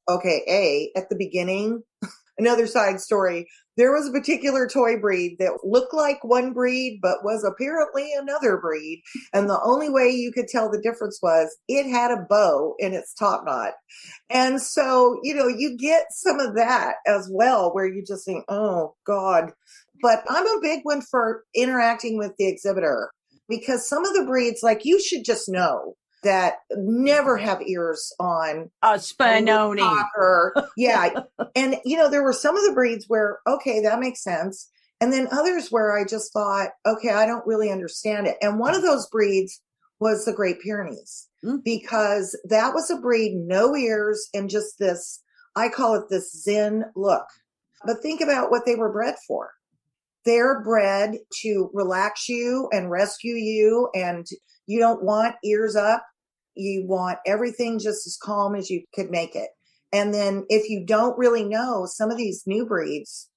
okay, 0.09 0.41
A, 0.47 0.91
at 0.99 1.09
the 1.09 1.15
beginning, 1.15 1.81
another 2.37 2.67
side 2.67 2.99
story, 2.99 3.47
there 3.77 3.91
was 3.91 4.07
a 4.07 4.11
particular 4.11 4.67
toy 4.67 4.99
breed 4.99 5.37
that 5.39 5.59
looked 5.63 5.93
like 5.93 6.23
one 6.23 6.53
breed 6.53 6.99
but 7.01 7.23
was 7.23 7.43
apparently 7.43 8.11
another 8.13 8.57
breed. 8.57 9.01
And 9.33 9.49
the 9.49 9.59
only 9.63 9.89
way 9.89 10.09
you 10.09 10.31
could 10.31 10.47
tell 10.47 10.69
the 10.69 10.81
difference 10.81 11.19
was 11.23 11.55
it 11.67 11.89
had 11.89 12.11
a 12.11 12.25
bow 12.29 12.75
in 12.79 12.93
its 12.93 13.13
top 13.13 13.43
knot. 13.45 13.73
And 14.29 14.61
so, 14.61 15.19
you 15.23 15.33
know, 15.33 15.47
you 15.47 15.75
get 15.77 16.05
some 16.11 16.39
of 16.39 16.55
that 16.55 16.95
as 17.07 17.29
well 17.31 17.73
where 17.73 17.87
you 17.87 18.03
just 18.05 18.25
think, 18.25 18.43
oh 18.47 18.95
God, 19.07 19.51
but 20.01 20.23
I'm 20.29 20.45
a 20.45 20.61
big 20.61 20.81
one 20.83 21.01
for 21.01 21.43
interacting 21.55 22.17
with 22.17 22.33
the 22.37 22.47
exhibitor 22.47 23.11
because 23.49 23.87
some 23.87 24.05
of 24.05 24.13
the 24.13 24.25
breeds, 24.25 24.61
like 24.63 24.85
you 24.85 25.01
should 25.01 25.23
just 25.25 25.49
know 25.49 25.95
that 26.23 26.55
never 26.77 27.35
have 27.37 27.61
ears 27.61 28.13
on 28.19 28.71
A 28.81 28.93
Spinoni. 28.95 29.79
Yeah. 30.77 31.09
and 31.55 31.75
you 31.83 31.97
know, 31.97 32.09
there 32.09 32.23
were 32.23 32.33
some 32.33 32.55
of 32.57 32.63
the 32.65 32.73
breeds 32.73 33.05
where, 33.07 33.39
okay, 33.47 33.81
that 33.81 33.99
makes 33.99 34.23
sense. 34.23 34.69
And 35.01 35.11
then 35.11 35.27
others 35.33 35.67
where 35.69 35.97
I 35.97 36.05
just 36.05 36.31
thought, 36.31 36.69
okay, 36.85 37.09
I 37.09 37.25
don't 37.25 37.45
really 37.45 37.69
understand 37.71 38.25
it. 38.27 38.37
And 38.41 38.57
one 38.57 38.73
of 38.73 38.83
those 38.83 39.07
breeds 39.09 39.61
was 39.99 40.23
the 40.25 40.33
Great 40.33 40.59
Pyrenees 40.61 41.27
Mm. 41.43 41.61
because 41.61 42.39
that 42.47 42.73
was 42.73 42.89
a 42.89 42.95
breed, 42.95 43.33
no 43.35 43.75
ears, 43.75 44.29
and 44.33 44.49
just 44.49 44.79
this, 44.79 45.21
I 45.57 45.67
call 45.67 45.95
it 45.95 46.05
this 46.09 46.31
Zen 46.31 46.85
look. 46.95 47.25
But 47.85 48.01
think 48.01 48.21
about 48.21 48.49
what 48.49 48.65
they 48.65 48.75
were 48.75 48.93
bred 48.93 49.15
for. 49.27 49.51
They're 50.25 50.63
bred 50.63 51.17
to 51.41 51.69
relax 51.73 52.29
you 52.29 52.69
and 52.71 52.89
rescue 52.89 53.35
you, 53.35 53.89
and 53.93 54.25
you 54.65 54.79
don't 54.79 55.03
want 55.03 55.35
ears 55.43 55.75
up. 55.75 56.05
You 56.55 56.85
want 56.87 57.19
everything 57.25 57.79
just 57.79 58.07
as 58.07 58.17
calm 58.21 58.55
as 58.55 58.69
you 58.69 58.83
could 58.93 59.09
make 59.09 59.35
it. 59.35 59.49
And 59.91 60.13
then 60.13 60.45
if 60.49 60.69
you 60.69 60.85
don't 60.85 61.17
really 61.17 61.43
know 61.43 61.85
some 61.85 62.09
of 62.09 62.17
these 62.17 62.43
new 62.45 62.65
breeds, 62.65 63.29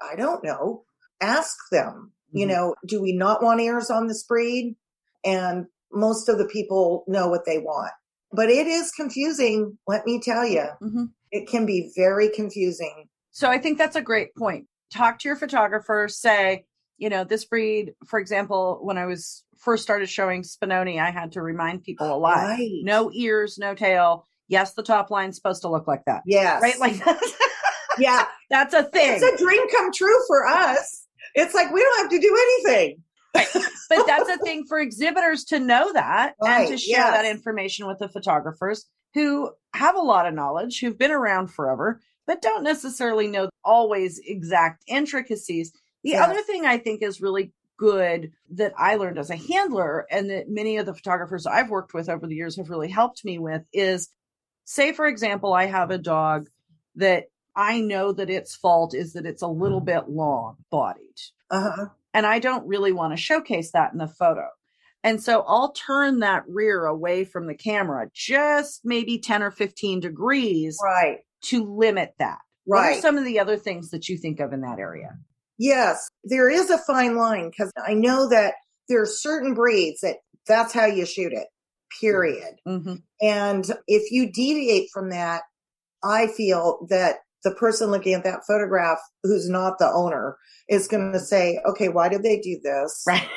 I 0.00 0.16
don't 0.16 0.42
know, 0.42 0.84
ask 1.20 1.56
them, 1.70 2.12
you 2.32 2.46
Mhm. 2.46 2.50
know, 2.50 2.74
do 2.86 3.02
we 3.02 3.12
not 3.12 3.42
want 3.42 3.60
ears 3.60 3.90
on 3.90 4.06
this 4.06 4.24
breed? 4.24 4.76
And 5.24 5.66
most 5.92 6.28
of 6.28 6.38
the 6.38 6.46
people 6.46 7.04
know 7.06 7.28
what 7.28 7.44
they 7.44 7.58
want. 7.58 7.92
But 8.32 8.48
it 8.48 8.66
is 8.66 8.92
confusing, 8.92 9.78
let 9.86 10.06
me 10.06 10.20
tell 10.20 10.46
you. 10.46 10.64
hmm 10.80 11.04
It 11.32 11.48
can 11.48 11.66
be 11.66 11.92
very 11.94 12.28
confusing. 12.28 13.08
So 13.30 13.48
I 13.48 13.58
think 13.58 13.78
that's 13.78 13.94
a 13.96 14.02
great 14.02 14.34
point. 14.34 14.66
Talk 14.92 15.20
to 15.20 15.28
your 15.28 15.36
photographer, 15.36 16.08
say, 16.08 16.64
you 16.98 17.08
know, 17.08 17.24
this 17.24 17.44
breed, 17.44 17.94
for 18.06 18.18
example, 18.18 18.78
when 18.82 18.98
I 18.98 19.06
was 19.06 19.44
first 19.56 19.82
started 19.82 20.08
showing 20.08 20.42
Spinoni, 20.42 21.00
I 21.00 21.10
had 21.10 21.32
to 21.32 21.42
remind 21.42 21.82
people 21.82 22.12
a 22.12 22.16
lot. 22.16 22.38
Right. 22.38 22.80
No 22.82 23.10
ears, 23.12 23.58
no 23.58 23.74
tail. 23.74 24.26
Yes, 24.48 24.74
the 24.74 24.82
top 24.82 25.10
line's 25.10 25.36
supposed 25.36 25.62
to 25.62 25.68
look 25.68 25.86
like 25.86 26.04
that. 26.06 26.22
Yes. 26.26 26.60
Right? 26.60 26.78
Like 26.78 27.00
yeah. 27.98 28.26
that's 28.50 28.74
a 28.74 28.82
thing. 28.82 29.18
It's 29.20 29.40
a 29.40 29.42
dream 29.42 29.62
come 29.70 29.92
true 29.92 30.18
for 30.26 30.46
us. 30.46 31.06
It's 31.34 31.54
like 31.54 31.72
we 31.72 31.80
don't 31.80 31.98
have 32.00 32.10
to 32.10 32.18
do 32.18 32.36
anything. 32.36 33.02
but 33.32 34.06
that's 34.06 34.28
a 34.28 34.38
thing 34.44 34.64
for 34.66 34.80
exhibitors 34.80 35.44
to 35.44 35.60
know 35.60 35.92
that 35.92 36.34
and 36.40 36.68
to 36.68 36.76
share 36.76 36.98
yes. 36.98 37.12
that 37.12 37.24
information 37.24 37.86
with 37.86 37.98
the 37.98 38.08
photographers 38.08 38.86
who 39.14 39.50
have 39.74 39.94
a 39.94 40.00
lot 40.00 40.26
of 40.26 40.34
knowledge, 40.34 40.80
who've 40.80 40.98
been 40.98 41.10
around 41.10 41.48
forever, 41.48 42.00
but 42.30 42.40
don't 42.42 42.62
necessarily 42.62 43.26
know 43.26 43.48
always 43.64 44.20
exact 44.20 44.84
intricacies. 44.86 45.72
The 46.04 46.10
Yes. 46.10 46.28
other 46.30 46.40
thing 46.42 46.64
I 46.64 46.78
think 46.78 47.02
is 47.02 47.20
really 47.20 47.52
good 47.76 48.30
that 48.50 48.72
I 48.78 48.94
learned 48.94 49.18
as 49.18 49.30
a 49.30 49.36
handler 49.36 50.06
and 50.12 50.30
that 50.30 50.48
many 50.48 50.76
of 50.76 50.86
the 50.86 50.94
photographers 50.94 51.44
I've 51.44 51.70
worked 51.70 51.92
with 51.92 52.08
over 52.08 52.28
the 52.28 52.36
years 52.36 52.54
have 52.56 52.70
really 52.70 52.88
helped 52.88 53.24
me 53.24 53.40
with 53.40 53.62
is 53.72 54.10
say, 54.64 54.92
for 54.92 55.08
example, 55.08 55.52
I 55.52 55.64
have 55.66 55.90
a 55.90 55.98
dog 55.98 56.48
that 56.94 57.24
I 57.56 57.80
know 57.80 58.12
that 58.12 58.30
its 58.30 58.54
fault 58.54 58.94
is 58.94 59.14
that 59.14 59.26
it's 59.26 59.42
a 59.42 59.48
little 59.48 59.80
bit 59.80 60.08
long 60.08 60.58
bodied 60.70 61.18
Uh-huh. 61.50 61.86
and 62.14 62.26
I 62.26 62.38
don't 62.38 62.64
really 62.68 62.92
want 62.92 63.12
to 63.12 63.16
showcase 63.16 63.72
that 63.72 63.90
in 63.90 63.98
the 63.98 64.06
photo. 64.06 64.46
And 65.02 65.20
so 65.20 65.40
I'll 65.48 65.72
turn 65.72 66.20
that 66.20 66.44
rear 66.48 66.84
away 66.84 67.24
from 67.24 67.48
the 67.48 67.56
camera 67.56 68.08
just 68.14 68.82
maybe 68.84 69.18
10 69.18 69.42
or 69.42 69.50
15 69.50 69.98
degrees 69.98 70.78
Right. 70.80 71.24
To 71.42 71.64
limit 71.64 72.14
that. 72.18 72.38
What 72.64 72.84
are 72.84 73.00
some 73.00 73.18
of 73.18 73.24
the 73.24 73.38
other 73.38 73.56
things 73.56 73.90
that 73.90 74.08
you 74.08 74.16
think 74.16 74.38
of 74.38 74.52
in 74.52 74.60
that 74.60 74.78
area? 74.78 75.16
Yes, 75.58 76.08
there 76.24 76.48
is 76.48 76.70
a 76.70 76.78
fine 76.78 77.16
line 77.16 77.50
because 77.50 77.72
I 77.86 77.94
know 77.94 78.28
that 78.28 78.54
there 78.88 79.02
are 79.02 79.06
certain 79.06 79.54
breeds 79.54 80.00
that 80.00 80.16
that's 80.46 80.72
how 80.72 80.86
you 80.86 81.04
shoot 81.04 81.32
it, 81.32 81.48
period. 82.00 82.56
hmm 82.66 82.94
And 83.20 83.66
if 83.86 84.10
you 84.10 84.30
deviate 84.32 84.88
from 84.92 85.10
that, 85.10 85.42
I 86.02 86.28
feel 86.28 86.86
that 86.90 87.16
the 87.44 87.54
person 87.54 87.90
looking 87.90 88.14
at 88.14 88.24
that 88.24 88.40
photograph 88.46 88.98
who's 89.22 89.48
not 89.48 89.78
the 89.78 89.90
owner 89.90 90.36
is 90.68 90.88
going 90.88 91.12
to 91.12 91.20
say, 91.20 91.60
okay, 91.66 91.88
why 91.88 92.08
did 92.08 92.22
they 92.22 92.38
do 92.38 92.58
this? 92.62 93.02
Right. 93.06 93.28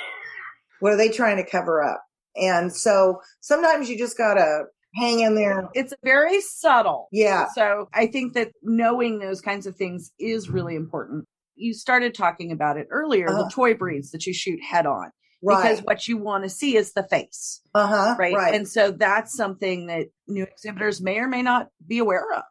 What 0.79 0.93
are 0.93 0.97
they 0.97 1.09
trying 1.09 1.37
to 1.37 1.49
cover 1.49 1.81
up? 1.83 2.03
And 2.35 2.73
so 2.73 3.21
sometimes 3.41 3.89
you 3.89 3.97
just 3.97 4.17
got 4.17 4.35
to 4.35 4.63
hang 4.95 5.19
in 5.21 5.35
there. 5.35 5.69
It's 5.73 5.93
very 6.03 6.39
subtle. 6.41 7.07
Yeah. 7.11 7.47
So 7.55 7.89
I 7.93 8.07
think 8.07 8.33
that 8.33 8.51
knowing 8.61 9.19
those 9.19 9.41
kinds 9.41 9.65
of 9.67 9.75
things 9.75 10.11
is 10.19 10.49
really 10.49 10.75
important. 10.75 11.25
You 11.55 11.73
started 11.73 12.13
talking 12.15 12.51
about 12.51 12.77
it 12.77 12.87
earlier, 12.89 13.29
Uh-huh. 13.29 13.43
the 13.43 13.49
toy 13.49 13.73
breeds 13.73 14.11
that 14.11 14.25
you 14.25 14.33
shoot 14.33 14.59
head 14.63 14.85
on, 14.85 15.11
Right. 15.41 15.61
because 15.63 15.83
what 15.83 16.07
you 16.07 16.17
want 16.17 16.43
to 16.43 16.49
see 16.49 16.75
is 16.77 16.93
the 16.93 17.03
face. 17.03 17.61
uh 17.75 17.87
huh. 17.87 18.15
right? 18.17 18.33
Right. 18.35 18.53
And 18.55 18.67
so 18.67 18.91
that's 18.91 19.35
something 19.35 19.87
that 19.87 20.07
new 20.27 20.43
exhibitors 20.43 21.01
may 21.01 21.17
or 21.19 21.27
may 21.27 21.41
not 21.41 21.67
be 21.87 21.99
aware 21.99 22.31
of. 22.35 22.43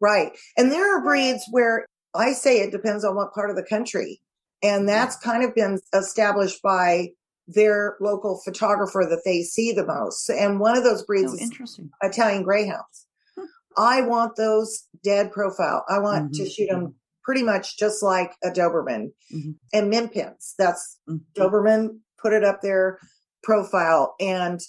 Right. 0.00 0.32
And 0.56 0.70
there 0.72 0.96
are 0.96 1.02
breeds 1.02 1.42
where 1.50 1.86
I 2.14 2.32
say 2.32 2.60
it 2.60 2.70
depends 2.72 3.04
on 3.04 3.14
what 3.14 3.32
part 3.34 3.50
of 3.50 3.56
the 3.56 3.62
country. 3.62 4.20
And 4.62 4.88
that's 4.88 5.16
kind 5.16 5.42
of 5.44 5.54
been 5.54 5.78
established 5.94 6.60
by 6.62 7.10
their 7.54 7.96
local 8.00 8.40
photographer 8.44 9.06
that 9.08 9.22
they 9.24 9.42
see 9.42 9.72
the 9.72 9.86
most. 9.86 10.28
And 10.28 10.60
one 10.60 10.76
of 10.76 10.84
those 10.84 11.02
breeds 11.04 11.32
Oh, 11.32 11.34
is 11.34 11.40
interesting. 11.40 11.90
Italian 12.02 12.42
Greyhounds. 12.42 13.06
Hmm. 13.36 13.44
I 13.76 14.02
want 14.02 14.36
those 14.36 14.86
dead 15.02 15.32
profile. 15.32 15.84
I 15.88 15.98
want 15.98 16.34
to 16.34 16.42
Mhm, 16.42 16.50
shoot 16.54 16.68
them 16.70 16.94
pretty 17.24 17.42
much 17.42 17.78
just 17.78 18.02
like 18.02 18.32
a 18.42 18.50
Doberman 18.50 19.12
Mhm. 19.32 19.54
and 19.72 19.90
min 19.90 20.08
pins. 20.08 20.54
That's 20.58 20.98
Mhm. 21.08 21.20
Doberman 21.36 22.00
put 22.20 22.32
it 22.32 22.44
up 22.44 22.60
there 22.62 22.98
profile. 23.42 24.14
And 24.20 24.60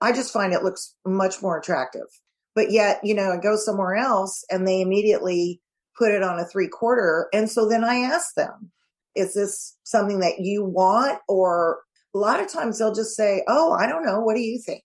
I 0.00 0.12
just 0.12 0.32
find 0.32 0.52
it 0.52 0.62
looks 0.62 0.94
much 1.06 1.42
more 1.42 1.58
attractive. 1.58 2.06
But 2.54 2.70
yet, 2.70 3.00
you 3.04 3.14
know, 3.14 3.32
I 3.32 3.36
go 3.36 3.56
somewhere 3.56 3.94
else 3.96 4.44
and 4.50 4.66
they 4.66 4.80
immediately 4.80 5.60
put 5.96 6.10
it 6.12 6.22
on 6.22 6.38
a 6.38 6.44
three 6.44 6.68
quarter. 6.68 7.28
And 7.32 7.50
so 7.50 7.68
then 7.68 7.84
I 7.84 7.96
ask 7.96 8.34
them, 8.34 8.70
is 9.14 9.34
this 9.34 9.76
something 9.84 10.20
that 10.20 10.40
you 10.40 10.64
want? 10.64 11.20
Or 11.28 11.80
a 12.18 12.20
lot 12.20 12.40
of 12.40 12.52
times 12.52 12.78
they'll 12.78 12.94
just 12.94 13.14
say, 13.14 13.44
oh, 13.46 13.72
I 13.72 13.86
don't 13.86 14.04
know. 14.04 14.20
What 14.20 14.34
do 14.34 14.40
you 14.40 14.60
think? 14.64 14.82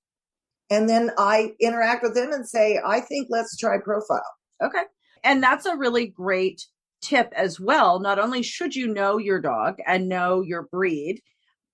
And 0.69 0.87
then 0.87 1.11
I 1.17 1.53
interact 1.59 2.03
with 2.03 2.13
them 2.13 2.31
and 2.31 2.47
say, 2.47 2.79
I 2.85 2.99
think 2.99 3.27
let's 3.29 3.57
try 3.57 3.77
profile. 3.83 4.21
Okay. 4.63 4.83
And 5.23 5.41
that's 5.41 5.65
a 5.65 5.75
really 5.75 6.07
great 6.07 6.61
tip 7.01 7.33
as 7.35 7.59
well. 7.59 7.99
Not 7.99 8.19
only 8.19 8.43
should 8.43 8.75
you 8.75 8.87
know 8.87 9.17
your 9.17 9.41
dog 9.41 9.77
and 9.87 10.07
know 10.07 10.41
your 10.41 10.63
breed, 10.71 11.21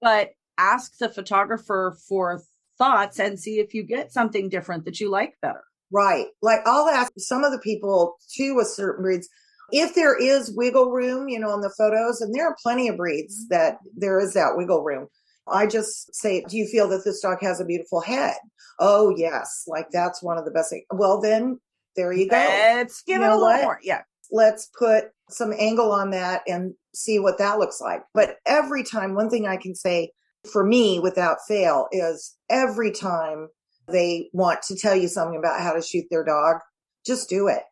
but 0.01 0.29
ask 0.57 0.97
the 0.97 1.09
photographer 1.09 1.97
for 2.07 2.41
thoughts 2.77 3.19
and 3.19 3.37
see 3.37 3.59
if 3.59 3.73
you 3.73 3.83
get 3.83 4.13
something 4.13 4.47
different 4.49 4.85
that 4.85 4.99
you 4.99 5.09
like 5.09 5.33
better. 5.41 5.63
Right. 5.91 6.27
Like 6.41 6.61
I'll 6.65 6.87
ask 6.87 7.11
some 7.17 7.43
of 7.43 7.51
the 7.51 7.59
people 7.59 8.15
too 8.33 8.55
with 8.55 8.67
certain 8.67 9.03
breeds 9.03 9.27
if 9.71 9.95
there 9.95 10.17
is 10.17 10.53
wiggle 10.55 10.91
room, 10.91 11.29
you 11.29 11.39
know, 11.39 11.53
in 11.53 11.61
the 11.61 11.73
photos, 11.77 12.21
and 12.21 12.33
there 12.33 12.47
are 12.47 12.55
plenty 12.61 12.87
of 12.87 12.97
breeds 12.97 13.45
mm-hmm. 13.45 13.55
that 13.55 13.77
there 13.95 14.19
is 14.19 14.33
that 14.33 14.53
wiggle 14.55 14.83
room. 14.83 15.07
I 15.51 15.67
just 15.67 16.13
say, 16.15 16.43
do 16.47 16.57
you 16.57 16.67
feel 16.67 16.87
that 16.89 17.03
this 17.05 17.21
dog 17.21 17.39
has 17.41 17.59
a 17.59 17.65
beautiful 17.65 18.01
head? 18.01 18.35
Oh, 18.79 19.13
yes. 19.15 19.63
Like 19.67 19.87
that's 19.91 20.23
one 20.23 20.37
of 20.37 20.45
the 20.45 20.51
best 20.51 20.69
things. 20.69 20.85
Well, 20.91 21.21
then 21.21 21.59
there 21.95 22.13
you 22.13 22.29
go. 22.29 22.37
Let's 22.37 23.01
give 23.03 23.21
You 23.21 23.25
it 23.25 23.31
a 23.31 23.35
little 23.35 23.63
more. 23.63 23.79
Yeah. 23.83 24.01
Let's 24.31 24.69
put 24.77 25.05
some 25.29 25.53
angle 25.57 25.91
on 25.91 26.11
that 26.11 26.41
and 26.47 26.73
see 26.93 27.19
what 27.19 27.37
that 27.39 27.59
looks 27.59 27.81
like. 27.81 28.03
But 28.13 28.37
every 28.45 28.83
time, 28.83 29.15
one 29.15 29.29
thing 29.29 29.47
I 29.47 29.57
can 29.57 29.75
say 29.75 30.11
for 30.51 30.63
me 30.63 30.99
without 30.99 31.39
fail 31.47 31.87
is 31.91 32.37
every 32.49 32.91
time 32.91 33.49
they 33.87 34.29
want 34.33 34.61
to 34.63 34.75
tell 34.75 34.95
you 34.95 35.07
something 35.07 35.37
about 35.37 35.61
how 35.61 35.73
to 35.73 35.81
shoot 35.81 36.05
their 36.09 36.23
dog, 36.23 36.57
just 37.05 37.29
do 37.29 37.47
it. 37.47 37.63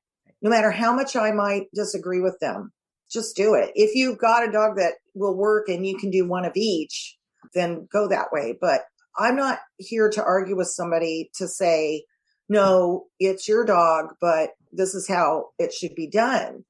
No 0.41 0.49
matter 0.49 0.71
how 0.71 0.93
much 0.93 1.15
I 1.15 1.31
might 1.31 1.67
disagree 1.73 2.21
with 2.21 2.37
them, 2.39 2.71
just 3.09 3.35
do 3.35 3.53
it. 3.53 3.71
If 3.75 3.95
you've 3.95 4.17
got 4.17 4.47
a 4.47 4.51
dog 4.51 4.77
that 4.77 4.93
will 5.13 5.35
work 5.35 5.69
and 5.69 5.85
you 5.85 5.97
can 5.97 6.09
do 6.09 6.27
one 6.27 6.45
of 6.45 6.51
each, 6.55 7.16
then 7.53 7.87
go 7.91 8.07
that 8.07 8.31
way. 8.31 8.57
But 8.59 8.81
I'm 9.17 9.35
not 9.35 9.59
here 9.77 10.09
to 10.09 10.23
argue 10.23 10.55
with 10.55 10.67
somebody 10.67 11.31
to 11.35 11.47
say, 11.47 12.03
no, 12.49 13.05
it's 13.19 13.47
your 13.47 13.65
dog, 13.65 14.13
but 14.21 14.51
this 14.71 14.93
is 14.93 15.07
how 15.07 15.49
it 15.59 15.73
should 15.73 15.95
be 15.95 16.07
done. 16.07 16.63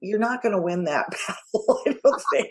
You're 0.00 0.18
not 0.18 0.42
going 0.42 0.54
to 0.54 0.62
win 0.62 0.84
that 0.84 1.06
battle, 1.54 1.82
I 1.86 1.94
don't 2.02 2.22
think, 2.32 2.48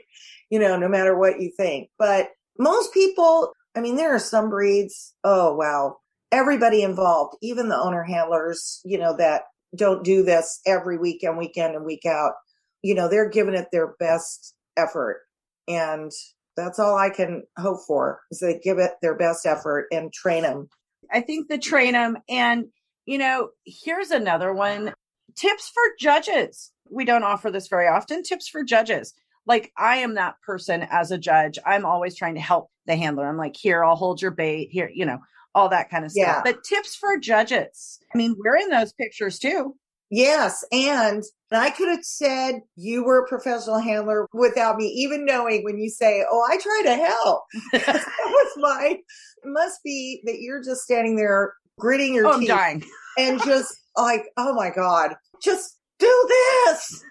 you 0.50 0.60
know, 0.60 0.78
no 0.78 0.88
matter 0.88 1.18
what 1.18 1.42
you 1.42 1.52
think. 1.56 1.90
But 1.98 2.30
most 2.58 2.94
people, 2.94 3.54
I 3.76 3.82
mean, 3.82 3.96
there 3.96 4.14
are 4.14 4.20
some 4.20 4.50
breeds, 4.50 5.14
oh, 5.24 5.56
wow, 5.56 5.98
everybody 6.32 6.84
involved, 6.84 7.38
even 7.42 7.70
the 7.70 7.80
owner 7.80 8.04
handlers, 8.04 8.82
you 8.86 8.98
know, 8.98 9.16
that 9.18 9.44
don't 9.76 10.04
do 10.04 10.24
this 10.24 10.62
every 10.66 10.98
weekend, 10.98 11.38
weekend 11.38 11.76
and 11.76 11.86
week 11.86 12.06
out, 12.06 12.34
you 12.82 12.96
know, 12.96 13.08
they're 13.08 13.30
giving 13.30 13.56
it 13.56 13.68
their 13.72 13.96
best 14.00 14.56
effort. 14.78 15.22
And 15.68 16.12
that's 16.60 16.80
all 16.80 16.96
I 16.96 17.10
can 17.10 17.44
hope 17.58 17.80
for 17.88 18.22
is 18.32 18.40
they 18.40 18.60
give 18.60 18.78
it 18.78 18.92
their 19.02 19.16
best 19.16 19.46
effort 19.46 19.88
and 19.92 20.12
train 20.14 20.44
them. 20.44 20.70
I 21.12 21.22
think 21.22 21.48
the 21.48 21.58
train 21.58 21.94
them. 21.94 22.18
And, 22.30 22.66
you 23.06 23.18
know, 23.18 23.50
here's 23.66 24.12
another 24.12 24.54
one 24.54 24.94
tips 25.36 25.70
for 25.70 25.84
judges. 26.00 26.72
We 26.90 27.06
don't 27.06 27.24
offer 27.24 27.52
this 27.52 27.68
very 27.68 27.88
often. 27.88 28.24
Tips 28.24 28.48
for 28.48 28.64
judges. 28.64 29.14
Like, 29.46 29.72
I 29.78 29.98
am 29.98 30.16
that 30.16 30.36
person 30.46 30.86
as 30.92 31.12
a 31.12 31.18
judge. 31.18 31.58
I'm 31.66 31.86
always 31.86 32.16
trying 32.16 32.36
to 32.36 32.42
help 32.42 32.70
the 32.86 32.96
handler. 32.96 33.28
I'm 33.28 33.38
like, 33.38 33.56
here, 33.56 33.84
I'll 33.84 33.96
hold 33.96 34.22
your 34.22 34.32
bait, 34.32 34.70
here, 34.72 34.92
you 34.94 35.06
know, 35.06 35.20
all 35.56 35.70
that 35.70 35.90
kind 35.90 36.06
of 36.06 36.12
stuff. 36.12 36.28
Yeah. 36.28 36.42
But 36.44 36.64
tips 36.64 36.96
for 36.96 37.18
judges. 37.18 38.00
I 38.14 38.18
mean, 38.18 38.36
we're 38.38 38.58
in 38.58 38.70
those 38.70 38.94
pictures 38.94 39.40
too. 39.40 39.76
Yes. 40.10 40.66
And 40.72 41.24
I 41.52 41.70
could 41.70 41.90
have 41.90 42.04
said 42.04 42.62
you 42.76 43.04
were 43.04 43.24
a 43.24 43.28
professional 43.28 43.80
handler 43.80 44.28
without 44.34 44.78
me 44.78 44.86
even 44.86 45.26
knowing 45.26 45.64
when 45.64 45.78
you 45.78 45.90
say, 45.90 46.24
Oh, 46.30 46.46
I 46.50 46.58
try 46.58 46.82
to 46.86 46.96
help. 46.96 47.44
that 47.74 48.06
was 48.26 48.52
my, 48.58 48.98
must 49.46 49.84
be 49.84 50.22
that 50.26 50.40
you're 50.40 50.64
just 50.64 50.82
standing 50.82 51.16
there 51.16 51.54
gritting 51.80 52.14
your 52.14 52.28
Oh, 52.28 52.40
teeth 52.40 52.90
and 53.18 53.42
just 53.44 53.74
like, 53.96 54.26
Oh 54.38 54.54
my 54.54 54.70
God, 54.70 55.16
just 55.44 55.78
do 56.00 56.28
this. 56.28 57.04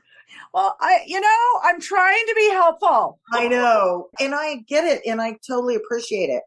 Well, 0.54 0.76
I, 0.80 1.00
you 1.06 1.20
know, 1.20 1.60
I'm 1.62 1.80
trying 1.80 2.24
to 2.26 2.34
be 2.34 2.50
helpful. 2.50 3.20
I 3.32 3.48
know. 3.48 4.08
And 4.18 4.34
I 4.34 4.56
get 4.66 4.84
it 4.84 5.02
and 5.06 5.20
I 5.20 5.36
totally 5.46 5.74
appreciate 5.76 6.30
it. 6.30 6.42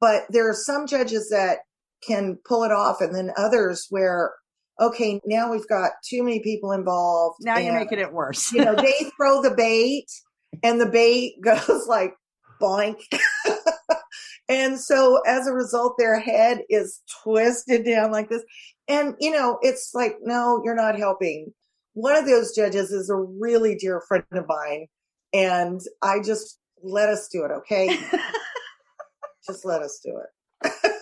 But 0.00 0.24
there 0.30 0.48
are 0.48 0.54
some 0.54 0.86
judges 0.86 1.28
that 1.30 1.58
can 2.06 2.38
pull 2.44 2.64
it 2.64 2.72
off 2.72 3.00
and 3.00 3.14
then 3.14 3.32
others 3.36 3.86
where, 3.90 4.32
okay, 4.80 5.20
now 5.24 5.50
we've 5.50 5.68
got 5.68 5.92
too 6.04 6.22
many 6.22 6.40
people 6.40 6.72
involved. 6.72 7.38
Now 7.40 7.58
you're 7.58 7.74
making 7.74 7.98
it 7.98 8.12
worse. 8.12 8.52
you 8.52 8.64
know, 8.64 8.74
they 8.74 9.10
throw 9.16 9.42
the 9.42 9.54
bait 9.54 10.06
and 10.62 10.80
the 10.80 10.86
bait 10.86 11.34
goes 11.42 11.86
like 11.86 12.14
boink. 12.60 13.00
and 14.48 14.80
so 14.80 15.20
as 15.26 15.46
a 15.46 15.52
result, 15.52 15.96
their 15.98 16.18
head 16.18 16.62
is 16.68 17.00
twisted 17.22 17.84
down 17.84 18.10
like 18.10 18.28
this. 18.28 18.42
And, 18.88 19.14
you 19.20 19.30
know, 19.30 19.58
it's 19.62 19.92
like, 19.94 20.16
no, 20.22 20.60
you're 20.64 20.74
not 20.74 20.98
helping. 20.98 21.52
One 21.94 22.16
of 22.16 22.26
those 22.26 22.54
judges 22.54 22.90
is 22.90 23.08
a 23.08 23.16
really 23.16 23.76
dear 23.76 24.02
friend 24.06 24.24
of 24.32 24.46
mine. 24.48 24.88
And 25.32 25.80
I 26.02 26.20
just 26.20 26.58
let 26.82 27.08
us 27.08 27.28
do 27.28 27.44
it, 27.44 27.50
okay? 27.50 27.98
just 29.46 29.64
let 29.64 29.82
us 29.82 30.00
do 30.04 30.20
it. 30.20 30.92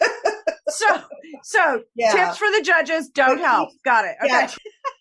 So, 0.75 1.03
so 1.43 1.83
Yeah. 1.95 2.13
tips 2.13 2.39
for 2.39 2.49
the 2.51 2.63
judges: 2.63 3.09
don't 3.09 3.39
help. 3.39 3.71
Got 3.85 4.05
it. 4.05 4.17
Okay. 4.25 4.33
Yeah. 4.33 4.51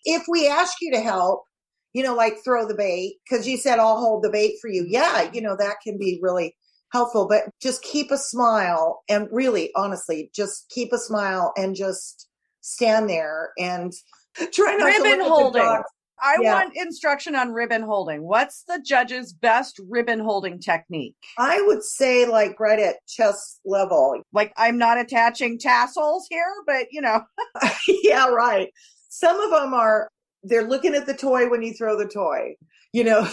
if 0.04 0.22
we 0.28 0.48
ask 0.48 0.74
you 0.80 0.92
to 0.92 1.00
help, 1.00 1.44
you 1.92 2.02
know, 2.02 2.14
like 2.14 2.34
throw 2.44 2.66
the 2.66 2.74
bait, 2.74 3.16
because 3.28 3.46
you 3.46 3.56
said 3.56 3.78
I'll 3.78 3.98
hold 4.00 4.22
the 4.22 4.30
bait 4.30 4.54
for 4.60 4.68
you. 4.68 4.84
Yeah, 4.88 5.30
you 5.32 5.40
know, 5.40 5.56
that 5.56 5.76
can 5.84 5.98
be 5.98 6.18
really 6.22 6.54
helpful, 6.92 7.26
but 7.26 7.44
just 7.60 7.82
keep 7.82 8.10
a 8.10 8.18
smile 8.18 9.02
and 9.08 9.26
really, 9.32 9.70
honestly, 9.76 10.30
just 10.34 10.68
keep 10.70 10.92
a 10.92 10.98
smile 10.98 11.52
and 11.56 11.74
just 11.74 12.28
stand 12.60 13.08
there 13.08 13.50
and 13.58 13.92
try 14.52 14.76
not 14.76 14.86
to 14.86 15.02
Ribbon 15.02 15.02
look 15.02 15.12
at 15.12 15.18
the 15.18 15.28
holding. 15.28 15.62
dogs. 15.62 15.84
I 16.20 16.36
Yeah. 16.40 16.54
want 16.54 16.76
instruction 16.76 17.34
on 17.34 17.52
ribbon 17.52 17.82
holding. 17.82 18.22
What's 18.22 18.62
the 18.64 18.80
judge's 18.84 19.32
best 19.32 19.80
ribbon 19.88 20.20
holding 20.20 20.58
technique? 20.60 21.16
I 21.38 21.60
would 21.62 21.82
say 21.82 22.26
like 22.26 22.58
right 22.60 22.78
at 22.78 22.96
chest 23.08 23.60
level. 23.64 24.20
Like, 24.32 24.52
I'm 24.56 24.78
not 24.78 24.98
attaching 24.98 25.58
tassels 25.58 26.26
here, 26.30 26.52
but 26.66 26.86
you 26.90 27.00
know, 27.00 27.22
yeah, 28.02 28.26
right. 28.28 28.68
Some 29.08 29.38
of 29.40 29.50
them 29.50 29.74
are 29.74 30.08
they're 30.44 30.66
looking 30.68 30.94
at 30.94 31.06
the 31.06 31.14
toy 31.14 31.48
when 31.48 31.62
you 31.62 31.72
throw 31.74 31.96
the 31.96 32.08
toy. 32.08 32.54
You 32.92 33.04
know, 33.04 33.28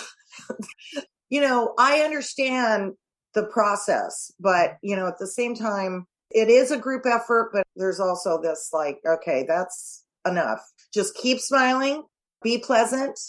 you 1.30 1.42
know, 1.42 1.74
I 1.78 2.00
understand 2.02 2.94
the 3.34 3.46
process, 3.46 4.32
but 4.40 4.78
you 4.82 4.96
know, 4.96 5.08
at 5.08 5.20
the 5.20 5.28
same 5.28 5.56
time, 5.56 6.06
it 6.32 6.50
is 6.50 6.72
a 6.72 6.78
group 6.78 7.06
effort, 7.06 7.52
but 7.54 7.64
there's 7.76 8.00
also 8.00 8.40
this 8.42 8.70
like, 8.74 9.00
okay, 9.08 9.46
that's 9.48 10.04
enough. 10.28 10.62
Just 10.94 11.16
keep 11.16 11.40
smiling, 11.40 12.04
be 12.44 12.58
pleasant. 12.58 13.20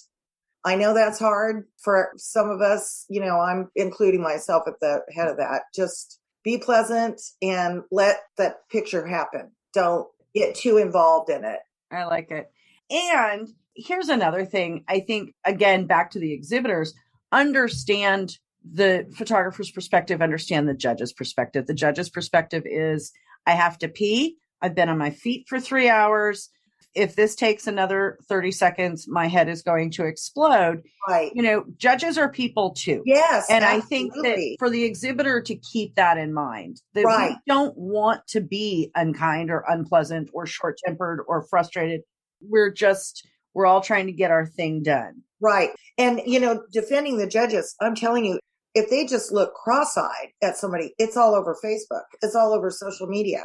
I 0.65 0.77
know 0.77 0.93
that's 0.93 1.19
hard 1.19 1.67
for 1.83 2.11
some 2.17 2.51
of 2.51 2.61
us, 2.61 3.07
you 3.09 3.21
know, 3.21 3.41
I'm 3.41 3.71
including 3.75 4.23
myself 4.23 4.65
at 4.67 4.79
the 4.81 5.01
head 5.15 5.29
of 5.29 5.39
that. 5.39 5.63
Just 5.75 6.21
be 6.45 6.59
pleasant 6.59 7.21
and 7.41 7.83
let 7.91 8.19
that 8.37 8.69
picture 8.71 9.07
happen. 9.07 9.53
Don't 9.73 10.07
get 10.35 10.55
too 10.55 10.77
involved 10.77 11.31
in 11.31 11.45
it. 11.45 11.61
I 11.91 12.05
like 12.05 12.31
it. 12.31 12.51
And 12.91 13.49
here's 13.75 14.09
another 14.09 14.45
thing. 14.45 14.85
I 14.89 15.01
think, 15.01 15.35
again, 15.45 15.87
back 15.87 16.11
to 16.13 16.19
the 16.19 16.33
exhibitors, 16.33 16.95
understand 17.33 18.39
the 18.71 19.07
photographer's 19.17 19.71
perspective, 19.71 20.21
understand 20.21 20.69
the 20.69 20.75
judge's 20.75 21.13
perspective. 21.13 21.67
The 21.67 21.75
judge's 21.75 22.11
perspective 22.11 22.65
is 22.67 23.13
I 23.47 23.53
have 23.53 23.79
to 23.79 23.89
pee. 23.89 24.37
I've 24.61 24.75
been 24.75 24.91
on 24.91 24.99
my 24.99 25.11
feet 25.11 25.47
for 25.49 25.59
three 25.59 25.89
hours. 25.89 26.51
If 26.95 27.15
this 27.15 27.37
takes 27.37 27.67
another 27.67 28.19
30 28.29 28.51
seconds, 28.51 29.07
my 29.07 29.29
head 29.29 29.49
is 29.49 29.63
going 29.63 29.91
to 29.93 30.07
explode. 30.07 30.83
Right. 31.09 31.31
You 31.35 31.43
know, 31.43 31.65
judges 31.77 32.19
are 32.19 32.29
people 32.29 32.71
too. 32.73 33.03
Yes. 33.07 33.47
And 33.49 33.65
I 33.65 33.81
think 33.81 34.13
that 34.15 34.57
for 34.59 34.69
the 34.69 34.83
exhibitor 34.85 35.41
to 35.41 35.55
keep 35.57 35.95
that 35.95 36.19
in 36.19 36.33
mind, 36.35 36.83
that 36.95 37.05
Right. 37.05 37.31
we 37.31 37.37
don't 37.47 37.77
want 37.77 38.27
to 38.29 38.41
be 38.41 38.91
unkind 38.95 39.51
or 39.51 39.65
unpleasant 39.69 40.31
or 40.33 40.47
short 40.47 40.79
tempered 40.85 41.21
or 41.29 41.47
frustrated. 41.49 42.01
We're 42.41 42.73
just, 42.73 43.27
we're 43.55 43.67
all 43.67 43.81
trying 43.81 44.07
to 44.07 44.13
get 44.13 44.31
our 44.33 44.47
thing 44.47 44.83
done. 44.83 45.23
Right. 45.41 45.71
And, 45.97 46.21
you 46.27 46.41
know, 46.41 46.65
defending 46.73 47.19
the 47.19 47.27
judges, 47.27 47.75
I'm 47.81 47.95
telling 47.95 48.25
you, 48.25 48.41
if 48.75 48.89
they 48.91 49.05
just 49.07 49.33
look 49.33 49.55
cross 49.55 49.97
eyed 49.97 50.29
at 50.43 50.57
somebody, 50.57 50.95
it's 50.99 51.17
all 51.17 51.35
over 51.35 51.57
Facebook, 51.65 52.05
it's 52.23 52.37
all 52.37 52.53
over 52.53 52.71
social 52.71 53.07
media. 53.07 53.43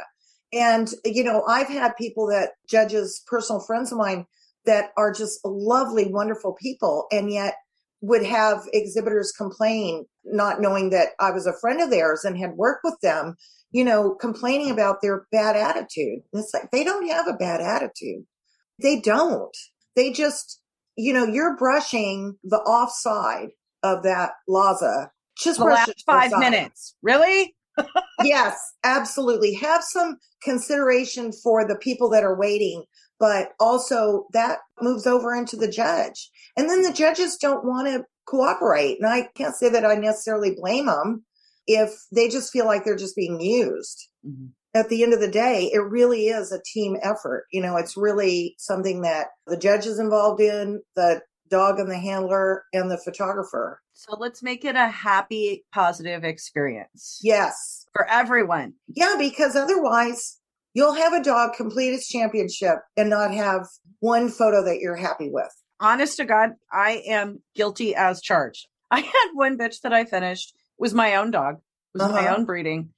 And, 0.52 0.88
you 1.04 1.24
know, 1.24 1.44
I've 1.48 1.68
had 1.68 1.96
people 1.96 2.26
that 2.28 2.50
judges, 2.68 3.22
personal 3.26 3.60
friends 3.60 3.92
of 3.92 3.98
mine 3.98 4.26
that 4.64 4.90
are 4.96 5.12
just 5.12 5.40
lovely, 5.44 6.10
wonderful 6.10 6.54
people, 6.54 7.06
and 7.10 7.30
yet 7.30 7.54
would 8.00 8.24
have 8.24 8.62
exhibitors 8.72 9.32
complain, 9.36 10.06
not 10.24 10.60
knowing 10.60 10.90
that 10.90 11.08
I 11.18 11.30
was 11.30 11.46
a 11.46 11.58
friend 11.60 11.80
of 11.80 11.90
theirs 11.90 12.24
and 12.24 12.38
had 12.38 12.52
worked 12.52 12.84
with 12.84 12.96
them, 13.02 13.36
you 13.70 13.84
know, 13.84 14.14
complaining 14.14 14.70
about 14.70 15.02
their 15.02 15.26
bad 15.32 15.56
attitude. 15.56 16.20
And 16.32 16.42
it's 16.42 16.54
like, 16.54 16.70
they 16.70 16.84
don't 16.84 17.08
have 17.08 17.26
a 17.26 17.32
bad 17.32 17.60
attitude. 17.60 18.24
They 18.80 19.00
don't. 19.00 19.56
They 19.96 20.12
just, 20.12 20.60
you 20.96 21.12
know, 21.12 21.24
you're 21.24 21.56
brushing 21.56 22.36
the 22.44 22.58
offside 22.58 23.48
of 23.82 24.02
that 24.04 24.32
Lhasa. 24.46 25.10
Just 25.38 25.58
for 25.58 25.70
The 25.70 25.74
last 25.74 25.88
it 25.88 25.98
to 25.98 26.04
the 26.06 26.12
five 26.12 26.32
minutes. 26.38 26.94
Really? 27.02 27.55
Yes, 28.24 28.58
absolutely. 28.84 29.54
Have 29.54 29.82
some 29.82 30.16
consideration 30.42 31.32
for 31.32 31.66
the 31.66 31.76
people 31.76 32.08
that 32.10 32.24
are 32.24 32.38
waiting, 32.38 32.84
but 33.18 33.50
also 33.60 34.26
that 34.32 34.58
moves 34.80 35.06
over 35.06 35.34
into 35.34 35.56
the 35.56 35.70
judge. 35.70 36.30
And 36.56 36.68
then 36.68 36.82
the 36.82 36.92
judges 36.92 37.36
don't 37.36 37.64
want 37.64 37.88
to 37.88 38.04
cooperate. 38.26 38.98
And 39.00 39.06
I 39.08 39.28
can't 39.36 39.54
say 39.54 39.68
that 39.68 39.86
I 39.86 39.94
necessarily 39.94 40.54
blame 40.54 40.86
them 40.86 41.24
if 41.66 41.90
they 42.12 42.28
just 42.28 42.52
feel 42.52 42.66
like 42.66 42.84
they're 42.84 42.96
just 42.96 43.16
being 43.16 43.40
used. 43.40 44.08
Mhm. 44.26 44.50
At 44.74 44.88
the 44.90 45.02
end 45.02 45.14
of 45.14 45.20
the 45.20 45.28
day, 45.28 45.70
it 45.72 45.78
really 45.78 46.26
is 46.26 46.52
a 46.52 46.60
team 46.64 46.96
effort. 47.02 47.46
You 47.50 47.62
know, 47.62 47.76
it's 47.76 47.96
really 47.96 48.54
something 48.58 49.00
that 49.02 49.28
the 49.46 49.56
judge 49.56 49.86
is 49.86 49.98
involved 49.98 50.40
in, 50.40 50.82
the 50.94 51.22
dog 51.48 51.78
and 51.78 51.90
the 51.90 51.98
handler, 51.98 52.64
and 52.74 52.90
the 52.90 52.98
photographer. 52.98 53.80
So 53.98 54.14
let's 54.18 54.42
make 54.42 54.64
it 54.64 54.76
a 54.76 54.88
happy, 54.88 55.64
positive 55.72 56.22
experience 56.22 57.18
Yes. 57.22 57.86
for 57.94 58.06
everyone. 58.10 58.74
Yeah, 58.88 59.14
because 59.18 59.56
otherwise 59.56 60.38
you'll 60.74 60.92
have 60.94 61.14
a 61.14 61.22
dog 61.22 61.54
complete 61.54 61.94
its 61.94 62.06
championship 62.06 62.76
and 62.96 63.08
not 63.08 63.32
have 63.32 63.66
one 64.00 64.28
photo 64.28 64.62
that 64.64 64.80
you're 64.80 64.96
happy 64.96 65.30
with. 65.32 65.50
honest 65.80 66.18
to 66.18 66.24
God, 66.26 66.50
I 66.70 67.02
am 67.06 67.42
guilty 67.54 67.94
as 67.94 68.20
charged. 68.20 68.66
I 68.90 69.00
had 69.00 69.28
one 69.32 69.56
bitch 69.58 69.80
that 69.80 69.92
I 69.94 70.04
finished 70.04 70.54
was 70.78 70.92
my 70.94 71.16
own 71.16 71.30
dog. 71.30 71.56
Was 71.94 72.02
my 72.02 72.26
Uh-huh. 72.26 72.36
own 72.36 72.44
breeding. 72.44 72.90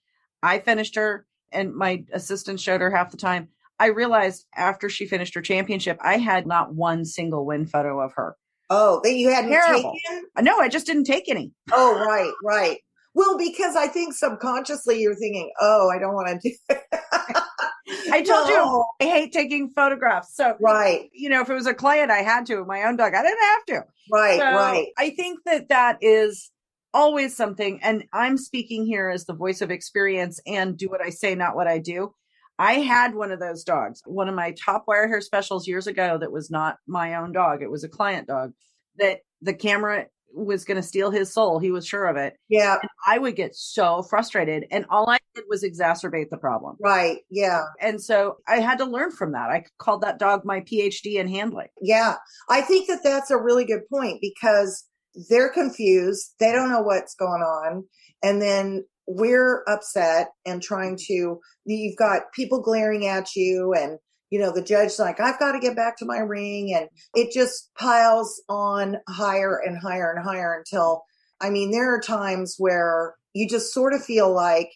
I 0.42 0.58
finished 0.58 0.96
her 0.96 1.26
and 1.52 1.74
my 1.74 2.04
assistant 2.12 2.58
showed 2.60 2.80
her 2.80 2.90
half 2.90 3.12
the 3.12 3.16
time. 3.16 3.48
I 3.78 3.86
realized 3.86 4.46
after 4.56 4.88
she 4.88 5.06
finished 5.06 5.34
her 5.36 5.42
championship, 5.42 5.96
I 6.02 6.18
had 6.18 6.44
not 6.46 6.74
one 6.74 7.04
single 7.04 7.46
win 7.46 7.66
photo 7.66 8.00
of 8.00 8.12
her. 8.16 8.36
Oh, 8.70 9.00
that 9.02 9.14
you 9.14 9.30
hadn't 9.30 9.50
Terrible. 9.50 9.94
taken? 10.08 10.24
No, 10.40 10.58
I 10.58 10.68
just 10.68 10.86
didn't 10.86 11.04
take 11.04 11.28
any. 11.28 11.52
Oh, 11.72 12.04
right, 12.06 12.32
right. 12.44 12.78
Well, 13.14 13.38
because 13.38 13.74
I 13.76 13.88
think 13.88 14.14
subconsciously 14.14 15.00
you're 15.00 15.14
thinking, 15.16 15.50
oh, 15.60 15.90
I 15.90 15.98
don't 15.98 16.14
want 16.14 16.40
to 16.40 16.50
do. 16.50 16.76
I 18.12 18.22
told 18.22 18.46
No. 18.48 18.84
you 19.00 19.06
I 19.06 19.10
hate 19.10 19.32
taking 19.32 19.70
photographs. 19.70 20.36
So, 20.36 20.54
Right, 20.60 21.08
you 21.12 21.28
know, 21.30 21.40
if 21.40 21.48
it 21.48 21.54
was 21.54 21.66
a 21.66 21.74
client, 21.74 22.10
I 22.10 22.18
had 22.18 22.46
to. 22.46 22.64
My 22.64 22.82
own 22.84 22.96
dog, 22.96 23.14
I 23.14 23.22
didn't 23.22 23.38
have 23.42 23.64
to. 23.66 23.84
right, 24.12 24.38
So 24.38 24.44
right. 24.44 24.86
I 24.98 25.10
think 25.10 25.40
that 25.46 25.68
that 25.70 25.96
is 26.02 26.50
always 26.94 27.34
something. 27.36 27.80
And 27.82 28.04
I'm 28.12 28.36
speaking 28.36 28.84
here 28.86 29.08
as 29.08 29.24
the 29.24 29.34
voice 29.34 29.62
of 29.62 29.70
experience 29.70 30.40
and 30.46 30.76
do 30.76 30.88
what 30.88 31.00
I 31.00 31.10
say, 31.10 31.34
not 31.34 31.56
what 31.56 31.66
I 31.66 31.78
do. 31.78 32.14
I 32.58 32.74
had 32.74 33.14
one 33.14 33.30
of 33.30 33.40
those 33.40 33.62
dogs, 33.64 34.02
one 34.04 34.28
of 34.28 34.34
my 34.34 34.52
top 34.52 34.84
wire 34.88 35.06
hair 35.08 35.20
specials 35.20 35.68
years 35.68 35.86
ago 35.86 36.18
that 36.18 36.32
was 36.32 36.50
not 36.50 36.76
my 36.86 37.14
own 37.14 37.32
dog. 37.32 37.62
It 37.62 37.70
was 37.70 37.84
a 37.84 37.88
client 37.88 38.26
dog 38.28 38.52
that 38.98 39.20
the 39.42 39.54
camera 39.54 40.06
was 40.34 40.64
going 40.64 40.76
to 40.76 40.82
steal 40.82 41.10
his 41.10 41.32
soul. 41.32 41.58
He 41.58 41.70
was 41.70 41.86
sure 41.86 42.04
of 42.06 42.16
it. 42.16 42.34
Yeah, 42.48 42.74
And 42.82 42.90
I 43.06 43.18
would 43.18 43.34
get 43.36 43.54
so 43.54 44.02
frustrated. 44.02 44.66
And 44.70 44.84
all 44.90 45.08
I 45.08 45.18
did 45.34 45.44
was 45.48 45.64
exacerbate 45.64 46.28
the 46.30 46.36
problem. 46.36 46.76
right. 46.82 47.18
Yeah, 47.30 47.62
And 47.80 48.02
so 48.02 48.36
I 48.46 48.56
had 48.60 48.78
to 48.78 48.84
learn 48.84 49.10
from 49.10 49.32
that. 49.32 49.50
I 49.50 49.64
called 49.78 50.02
that 50.02 50.18
dog 50.18 50.42
my 50.44 50.60
PhD 50.60 51.14
in 51.14 51.28
handling. 51.28 51.68
yeah. 51.80 52.16
I 52.50 52.60
think 52.60 52.88
that 52.88 53.02
that's 53.02 53.30
a 53.30 53.38
really 53.38 53.64
good 53.64 53.88
point 53.90 54.18
because 54.20 54.84
they're 55.30 55.48
confused. 55.52 56.34
They 56.38 56.52
don't 56.52 56.70
know 56.70 56.82
what's 56.82 57.14
going 57.14 57.42
on. 57.42 57.84
And 58.22 58.42
then 58.42 58.84
we're 59.08 59.64
upset 59.66 60.28
and 60.44 60.62
trying 60.62 60.96
to, 61.06 61.40
you've 61.64 61.96
got 61.96 62.32
people 62.34 62.60
glaring 62.60 63.06
at 63.06 63.34
you 63.34 63.72
and 63.72 63.98
you 64.30 64.38
know, 64.38 64.52
the 64.52 64.62
judge's 64.62 64.98
like, 64.98 65.20
I've 65.20 65.38
got 65.38 65.52
to 65.52 65.58
get 65.58 65.74
back 65.74 65.96
to 65.98 66.04
my 66.04 66.18
ring. 66.18 66.74
And 66.74 66.88
it 67.14 67.32
just 67.32 67.70
piles 67.78 68.42
on 68.48 68.96
higher 69.08 69.58
and 69.64 69.78
higher 69.78 70.12
and 70.12 70.22
higher 70.22 70.54
until, 70.54 71.04
I 71.40 71.50
mean, 71.50 71.70
there 71.70 71.94
are 71.94 72.00
times 72.00 72.56
where 72.58 73.14
you 73.32 73.48
just 73.48 73.72
sort 73.72 73.94
of 73.94 74.04
feel 74.04 74.32
like 74.32 74.70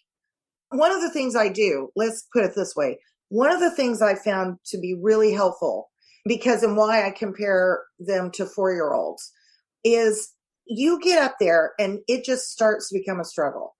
one 0.70 0.91
of 0.91 1.03
the 1.03 1.11
things 1.11 1.37
I 1.37 1.49
do, 1.49 1.91
let's 1.97 2.26
put 2.33 2.45
it 2.45 2.55
this 2.55 2.74
way. 2.74 2.99
One 3.28 3.51
of 3.51 3.61
the 3.61 3.74
things 3.74 4.01
I 4.01 4.14
found 4.14 4.57
to 4.66 4.78
be 4.78 4.97
really 5.01 5.33
helpful 5.33 5.91
because 6.24 6.62
and 6.62 6.76
why 6.76 7.07
I 7.07 7.11
compare 7.11 7.83
them 7.99 8.30
to 8.33 8.47
four 8.47 8.72
year 8.72 8.93
olds 8.93 9.33
is 9.85 10.33
you 10.64 11.01
get 11.01 11.20
up 11.20 11.37
there 11.41 11.72
and 11.78 11.99
it 12.09 12.24
just 12.24 12.51
starts 12.51 12.89
to 12.89 12.99
become 12.99 13.20
a 13.20 13.24
struggle. 13.24 13.74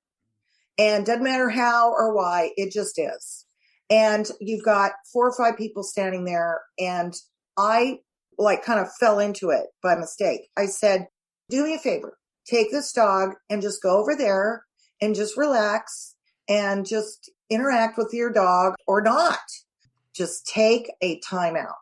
And 0.79 1.05
doesn't 1.05 1.23
matter 1.23 1.51
how 1.51 1.93
or 1.93 2.15
why, 2.15 2.51
it 2.57 2.73
just 2.73 2.99
is. 2.99 3.47
And 3.91 4.29
you've 4.41 4.65
got 4.65 4.93
four 5.13 5.29
or 5.29 5.37
five 5.37 5.59
people 5.59 5.83
standing 5.83 6.25
there. 6.25 6.61
And 6.79 7.15
I 7.57 7.99
like 8.39 8.65
kind 8.65 8.81
of 8.81 8.93
fell 8.99 9.19
into 9.19 9.51
it 9.51 9.67
by 9.83 9.95
mistake. 9.95 10.49
I 10.57 10.67
said, 10.67 11.09
do 11.51 11.65
me 11.65 11.75
a 11.75 11.79
favor, 11.79 12.17
take 12.47 12.71
this 12.71 12.93
dog 12.93 13.35
and 13.51 13.61
just 13.61 13.83
go 13.83 13.99
over 13.99 14.17
there 14.17 14.65
and 15.01 15.15
just 15.15 15.37
relax 15.37 16.15
and 16.49 16.87
just 16.87 17.31
interact 17.51 17.99
with 17.99 18.11
your 18.13 18.33
dog 18.33 18.75
or 18.87 19.03
not. 19.03 19.41
Just 20.15 20.47
take 20.47 20.91
a 21.03 21.21
timeout. 21.21 21.82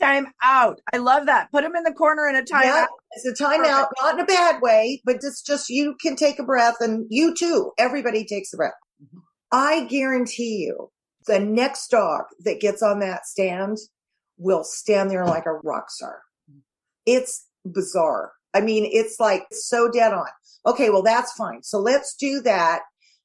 Time 0.00 0.28
out. 0.42 0.80
I 0.92 0.98
love 0.98 1.26
that. 1.26 1.50
Put 1.50 1.64
him 1.64 1.74
in 1.74 1.82
the 1.82 1.92
corner 1.92 2.28
in 2.28 2.36
a 2.36 2.42
timeout. 2.42 2.62
Yeah, 2.62 2.86
it's 3.12 3.40
a 3.40 3.44
timeout, 3.44 3.88
not 4.00 4.14
in 4.14 4.20
a 4.20 4.24
bad 4.24 4.62
way, 4.62 5.02
but 5.04 5.16
it's 5.16 5.42
just 5.42 5.68
you 5.68 5.96
can 6.00 6.14
take 6.14 6.38
a 6.38 6.44
breath 6.44 6.76
and 6.80 7.06
you 7.10 7.34
too. 7.34 7.72
Everybody 7.78 8.24
takes 8.24 8.52
a 8.52 8.56
breath. 8.56 8.74
Mm-hmm. 9.02 9.18
I 9.50 9.86
guarantee 9.86 10.66
you 10.66 10.90
the 11.26 11.40
next 11.40 11.88
dog 11.88 12.24
that 12.44 12.60
gets 12.60 12.82
on 12.82 13.00
that 13.00 13.26
stand 13.26 13.78
will 14.38 14.64
stand 14.64 15.10
there 15.10 15.26
like 15.26 15.46
a 15.46 15.52
rock 15.52 15.90
star. 15.90 16.20
It's 17.06 17.46
bizarre. 17.64 18.32
I 18.54 18.60
mean, 18.60 18.88
it's 18.90 19.20
like 19.20 19.44
so 19.50 19.90
dead 19.90 20.12
on. 20.12 20.26
Okay, 20.66 20.90
well, 20.90 21.02
that's 21.02 21.32
fine. 21.32 21.62
So 21.62 21.78
let's 21.78 22.14
do 22.14 22.40
that. 22.42 22.80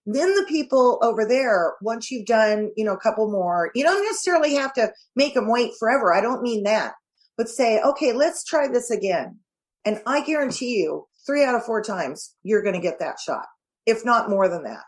Then 0.05 0.35
the 0.35 0.45
people 0.47 0.99
over 1.01 1.25
there, 1.25 1.73
once 1.81 2.11
you've 2.11 2.25
done, 2.25 2.71
you 2.75 2.83
know, 2.83 2.93
a 2.93 2.99
couple 2.99 3.31
more, 3.31 3.71
you 3.73 3.83
don't 3.83 4.03
necessarily 4.03 4.55
have 4.55 4.73
to 4.73 4.91
make 5.15 5.33
them 5.33 5.49
wait 5.49 5.71
forever. 5.79 6.13
I 6.13 6.21
don't 6.21 6.41
mean 6.41 6.63
that, 6.63 6.93
but 7.37 7.47
say, 7.47 7.81
okay, 7.81 8.11
let's 8.11 8.43
try 8.43 8.67
this 8.67 8.91
again. 8.91 9.39
And 9.85 10.01
I 10.05 10.23
guarantee 10.23 10.77
you 10.77 11.07
three 11.25 11.45
out 11.45 11.55
of 11.55 11.65
four 11.65 11.81
times 11.81 12.35
you're 12.43 12.63
going 12.63 12.75
to 12.75 12.81
get 12.81 12.99
that 12.99 13.19
shot, 13.19 13.45
if 13.85 14.03
not 14.03 14.29
more 14.29 14.49
than 14.49 14.63
that 14.63 14.83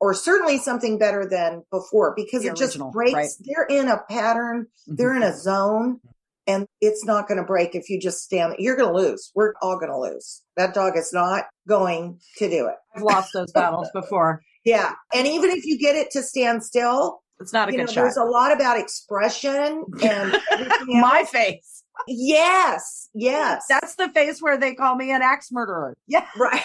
or 0.00 0.14
certainly 0.14 0.58
something 0.58 0.98
better 0.98 1.26
than 1.28 1.62
before 1.70 2.14
because 2.14 2.42
the 2.42 2.48
it 2.48 2.60
original, 2.60 2.88
just 2.88 2.92
breaks. 2.92 3.14
Right. 3.14 3.30
They're 3.40 3.80
in 3.80 3.88
a 3.88 4.02
pattern, 4.08 4.66
mm-hmm. 4.66 4.94
they're 4.96 5.16
in 5.16 5.22
a 5.22 5.34
zone, 5.36 6.00
and 6.46 6.66
it's 6.80 7.04
not 7.04 7.28
going 7.28 7.38
to 7.38 7.46
break 7.46 7.74
if 7.74 7.88
you 7.88 8.00
just 8.00 8.18
stand. 8.18 8.54
You're 8.58 8.76
going 8.76 8.92
to 8.92 8.96
lose. 8.96 9.32
We're 9.34 9.54
all 9.62 9.78
going 9.78 9.90
to 9.90 9.98
lose. 9.98 10.42
That 10.56 10.74
dog 10.74 10.96
is 10.96 11.12
not 11.12 11.44
going 11.68 12.20
to 12.38 12.48
do 12.48 12.66
it. 12.66 12.76
I've 12.94 13.02
lost 13.02 13.32
those 13.32 13.52
battles 13.52 13.90
before. 13.92 14.42
Yeah. 14.66 14.94
And 15.14 15.28
even 15.28 15.50
if 15.50 15.64
you 15.64 15.78
get 15.78 15.94
it 15.94 16.10
to 16.10 16.22
stand 16.22 16.62
still, 16.62 17.22
it's 17.38 17.52
not 17.52 17.68
a 17.68 17.70
good 17.72 17.78
know, 17.78 17.86
shot. 17.86 18.02
There's 18.02 18.16
a 18.16 18.24
lot 18.24 18.52
about 18.52 18.78
expression 18.78 19.84
and 20.02 20.36
my 20.86 21.24
face. 21.24 21.84
Yes. 22.08 23.08
Yes. 23.14 23.64
That's 23.68 23.94
the 23.94 24.08
face 24.08 24.42
where 24.42 24.58
they 24.58 24.74
call 24.74 24.96
me 24.96 25.12
an 25.12 25.22
axe 25.22 25.50
murderer. 25.52 25.96
Yeah. 26.08 26.26
Right. 26.36 26.62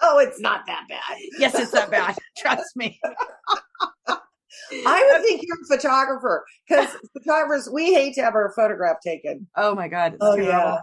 oh, 0.00 0.18
it's 0.18 0.40
not 0.40 0.66
that 0.66 0.86
bad. 0.88 1.18
Yes, 1.38 1.54
it's 1.54 1.72
that 1.72 1.90
bad. 1.90 2.16
Trust 2.38 2.74
me. 2.74 2.98
I 4.86 5.10
would 5.12 5.22
think 5.22 5.42
you're 5.42 5.58
a 5.62 5.76
photographer 5.76 6.46
because 6.66 6.96
photographers, 7.12 7.68
we 7.70 7.92
hate 7.92 8.14
to 8.14 8.22
have 8.22 8.34
our 8.34 8.52
photograph 8.56 8.96
taken. 9.04 9.46
Oh 9.56 9.74
my 9.74 9.88
God. 9.88 10.16
oh, 10.22 10.36
terrible. 10.36 10.52
yeah. 10.52 10.78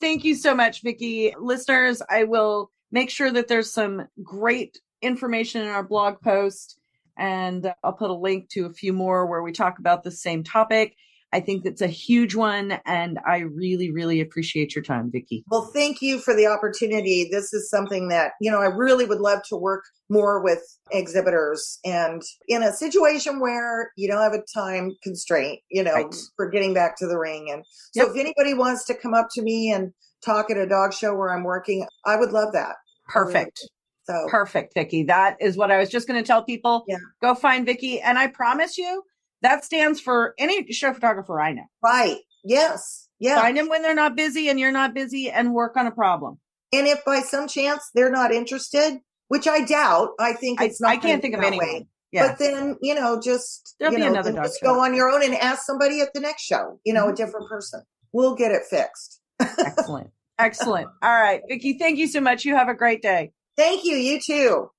Thank 0.00 0.24
you 0.24 0.34
so 0.34 0.54
much, 0.54 0.82
Vicki. 0.82 1.32
Listeners, 1.38 2.02
I 2.10 2.24
will 2.24 2.72
make 2.90 3.10
sure 3.10 3.30
that 3.30 3.46
there's 3.46 3.72
some 3.72 4.06
great 4.22 4.80
information 5.02 5.62
in 5.62 5.68
our 5.68 5.82
blog 5.82 6.20
post 6.22 6.78
and 7.18 7.72
I'll 7.82 7.92
put 7.92 8.10
a 8.10 8.14
link 8.14 8.50
to 8.50 8.66
a 8.66 8.72
few 8.72 8.92
more 8.92 9.26
where 9.26 9.42
we 9.42 9.52
talk 9.52 9.78
about 9.78 10.02
the 10.02 10.10
same 10.10 10.44
topic. 10.44 10.94
I 11.32 11.40
think 11.40 11.64
that's 11.64 11.82
a 11.82 11.88
huge 11.88 12.34
one. 12.34 12.78
And 12.86 13.18
I 13.26 13.38
really, 13.38 13.90
really 13.90 14.20
appreciate 14.20 14.74
your 14.74 14.84
time, 14.84 15.10
Vicki. 15.10 15.44
Well, 15.48 15.70
thank 15.74 16.00
you 16.00 16.18
for 16.18 16.34
the 16.34 16.46
opportunity. 16.46 17.28
This 17.30 17.52
is 17.52 17.68
something 17.68 18.08
that, 18.08 18.32
you 18.40 18.50
know, 18.50 18.60
I 18.60 18.66
really 18.66 19.06
would 19.06 19.20
love 19.20 19.40
to 19.48 19.56
work 19.56 19.84
more 20.08 20.42
with 20.42 20.60
exhibitors 20.92 21.78
and 21.84 22.22
in 22.48 22.62
a 22.62 22.72
situation 22.72 23.40
where 23.40 23.90
you 23.96 24.08
don't 24.08 24.22
have 24.22 24.34
a 24.34 24.44
time 24.54 24.92
constraint, 25.02 25.60
you 25.68 25.82
know, 25.82 25.94
right. 25.94 26.14
for 26.36 26.48
getting 26.48 26.72
back 26.72 26.96
to 26.98 27.06
the 27.06 27.18
ring. 27.18 27.50
And 27.52 27.64
so 27.92 28.02
yep. 28.02 28.10
if 28.10 28.16
anybody 28.16 28.54
wants 28.54 28.84
to 28.86 28.94
come 28.94 29.12
up 29.12 29.26
to 29.32 29.42
me 29.42 29.72
and 29.72 29.92
talk 30.24 30.48
at 30.50 30.56
a 30.56 30.66
dog 30.66 30.94
show 30.94 31.14
where 31.14 31.32
I'm 31.32 31.44
working, 31.44 31.86
I 32.04 32.16
would 32.16 32.30
love 32.30 32.52
that. 32.52 32.76
Perfect. 33.08 33.68
So 34.06 34.26
perfect, 34.28 34.74
Vicki. 34.74 35.04
That 35.04 35.36
is 35.40 35.56
what 35.56 35.70
I 35.70 35.78
was 35.78 35.88
just 35.88 36.06
going 36.06 36.22
to 36.22 36.26
tell 36.26 36.42
people. 36.42 36.84
Yeah. 36.86 36.98
Go 37.20 37.34
find 37.34 37.66
Vicki. 37.66 38.00
And 38.00 38.18
I 38.18 38.28
promise 38.28 38.78
you, 38.78 39.02
that 39.42 39.64
stands 39.64 40.00
for 40.00 40.34
any 40.38 40.72
show 40.72 40.92
photographer 40.92 41.40
I 41.40 41.52
know. 41.52 41.64
Right. 41.82 42.18
Yes. 42.44 43.08
Yeah. 43.18 43.40
Find 43.40 43.56
them 43.56 43.68
when 43.68 43.82
they're 43.82 43.94
not 43.94 44.16
busy 44.16 44.48
and 44.48 44.60
you're 44.60 44.72
not 44.72 44.94
busy 44.94 45.30
and 45.30 45.52
work 45.52 45.76
on 45.76 45.86
a 45.86 45.90
problem. 45.90 46.38
And 46.72 46.86
if 46.86 47.04
by 47.04 47.20
some 47.20 47.48
chance 47.48 47.90
they're 47.94 48.10
not 48.10 48.32
interested, 48.32 48.98
which 49.28 49.48
I 49.48 49.64
doubt, 49.64 50.10
I 50.20 50.32
think 50.34 50.60
it's 50.60 50.80
I, 50.82 50.94
not. 50.94 50.98
I 50.98 51.00
can't 51.00 51.22
think 51.22 51.34
of 51.34 51.42
anyone. 51.42 51.86
Yeah. 52.12 52.28
But 52.28 52.38
then, 52.38 52.76
you 52.80 52.94
know, 52.94 53.20
just, 53.20 53.74
There'll 53.80 53.92
you 53.92 54.10
know, 54.10 54.22
just 54.22 54.62
go 54.62 54.80
on 54.80 54.94
your 54.94 55.10
own 55.10 55.22
and 55.24 55.34
ask 55.34 55.64
somebody 55.64 56.00
at 56.00 56.14
the 56.14 56.20
next 56.20 56.42
show, 56.42 56.80
you 56.84 56.94
know, 56.94 57.04
mm-hmm. 57.04 57.12
a 57.12 57.16
different 57.16 57.48
person. 57.48 57.82
We'll 58.12 58.36
get 58.36 58.52
it 58.52 58.62
fixed. 58.70 59.20
Excellent. 59.40 60.10
Excellent. 60.38 60.88
All 61.02 61.10
right. 61.10 61.42
Vicki, 61.48 61.78
thank 61.78 61.98
you 61.98 62.06
so 62.06 62.20
much. 62.20 62.44
You 62.44 62.54
have 62.54 62.68
a 62.68 62.74
great 62.74 63.02
day. 63.02 63.32
Thank 63.56 63.84
you. 63.84 63.96
You 63.96 64.20
too. 64.20 64.70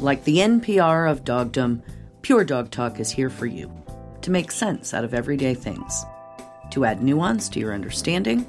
Like 0.00 0.24
the 0.24 0.38
NPR 0.38 1.10
of 1.10 1.24
dogdom, 1.24 1.82
Pure 2.22 2.44
Dog 2.44 2.70
Talk 2.70 3.00
is 3.00 3.10
here 3.10 3.30
for 3.30 3.46
you 3.46 3.72
to 4.22 4.30
make 4.30 4.50
sense 4.50 4.92
out 4.92 5.04
of 5.04 5.14
everyday 5.14 5.54
things, 5.54 6.04
to 6.70 6.84
add 6.84 7.02
nuance 7.02 7.48
to 7.50 7.60
your 7.60 7.72
understanding 7.72 8.44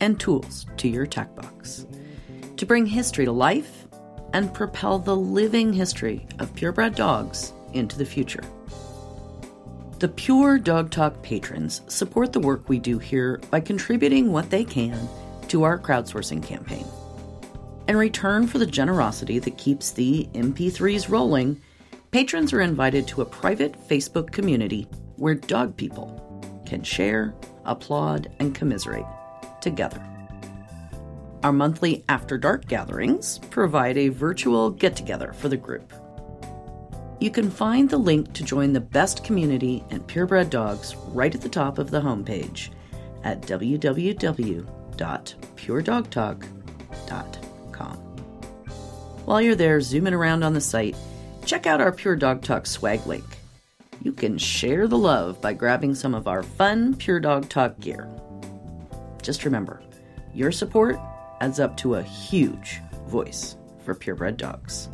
and 0.00 0.18
tools 0.18 0.66
to 0.76 0.88
your 0.88 1.06
tech 1.06 1.34
box, 1.36 1.86
to 2.56 2.66
bring 2.66 2.84
history 2.86 3.24
to 3.24 3.32
life 3.32 3.86
and 4.32 4.52
propel 4.52 4.98
the 4.98 5.16
living 5.16 5.72
history 5.72 6.26
of 6.38 6.54
purebred 6.54 6.94
dogs 6.94 7.52
into 7.72 7.96
the 7.96 8.04
future. 8.04 8.42
The 10.00 10.08
Pure 10.08 10.58
Dog 10.58 10.90
Talk 10.90 11.22
patrons 11.22 11.82
support 11.86 12.32
the 12.32 12.40
work 12.40 12.68
we 12.68 12.80
do 12.80 12.98
here 12.98 13.40
by 13.50 13.60
contributing 13.60 14.32
what 14.32 14.50
they 14.50 14.64
can 14.64 15.08
to 15.48 15.62
our 15.62 15.78
crowdsourcing 15.78 16.42
campaign. 16.42 16.84
In 17.88 17.96
return 17.96 18.46
for 18.46 18.58
the 18.58 18.66
generosity 18.66 19.38
that 19.40 19.58
keeps 19.58 19.90
the 19.90 20.28
MP3s 20.34 21.08
rolling, 21.08 21.60
patrons 22.10 22.52
are 22.52 22.60
invited 22.60 23.08
to 23.08 23.22
a 23.22 23.26
private 23.26 23.88
Facebook 23.88 24.30
community 24.30 24.86
where 25.16 25.34
dog 25.34 25.76
people 25.76 26.18
can 26.64 26.82
share, 26.84 27.34
applaud, 27.64 28.30
and 28.38 28.54
commiserate 28.54 29.06
together. 29.60 30.00
Our 31.42 31.52
monthly 31.52 32.04
After 32.08 32.38
Dark 32.38 32.66
gatherings 32.68 33.40
provide 33.50 33.98
a 33.98 34.08
virtual 34.08 34.70
get 34.70 34.94
together 34.94 35.32
for 35.32 35.48
the 35.48 35.56
group. 35.56 35.92
You 37.20 37.30
can 37.30 37.50
find 37.50 37.90
the 37.90 37.98
link 37.98 38.32
to 38.34 38.44
join 38.44 38.72
the 38.72 38.80
best 38.80 39.24
community 39.24 39.84
and 39.90 40.06
purebred 40.06 40.50
dogs 40.50 40.94
right 41.08 41.34
at 41.34 41.40
the 41.40 41.48
top 41.48 41.78
of 41.78 41.90
the 41.90 42.00
homepage 42.00 42.70
at 43.24 43.42
While 49.24 49.40
you're 49.40 49.54
there 49.54 49.80
zooming 49.80 50.14
around 50.14 50.42
on 50.42 50.52
the 50.52 50.60
site, 50.60 50.96
check 51.44 51.66
out 51.66 51.80
our 51.80 51.92
Pure 51.92 52.16
Dog 52.16 52.42
Talk 52.42 52.66
swag 52.66 53.06
link. 53.06 53.24
You 54.02 54.12
can 54.12 54.36
share 54.36 54.88
the 54.88 54.98
love 54.98 55.40
by 55.40 55.52
grabbing 55.52 55.94
some 55.94 56.14
of 56.14 56.26
our 56.26 56.42
fun 56.42 56.94
Pure 56.94 57.20
Dog 57.20 57.48
Talk 57.48 57.78
gear. 57.78 58.08
Just 59.22 59.44
remember, 59.44 59.80
your 60.34 60.50
support 60.50 60.98
adds 61.40 61.60
up 61.60 61.76
to 61.78 61.94
a 61.94 62.02
huge 62.02 62.80
voice 63.06 63.56
for 63.84 63.94
purebred 63.94 64.36
dogs. 64.36 64.88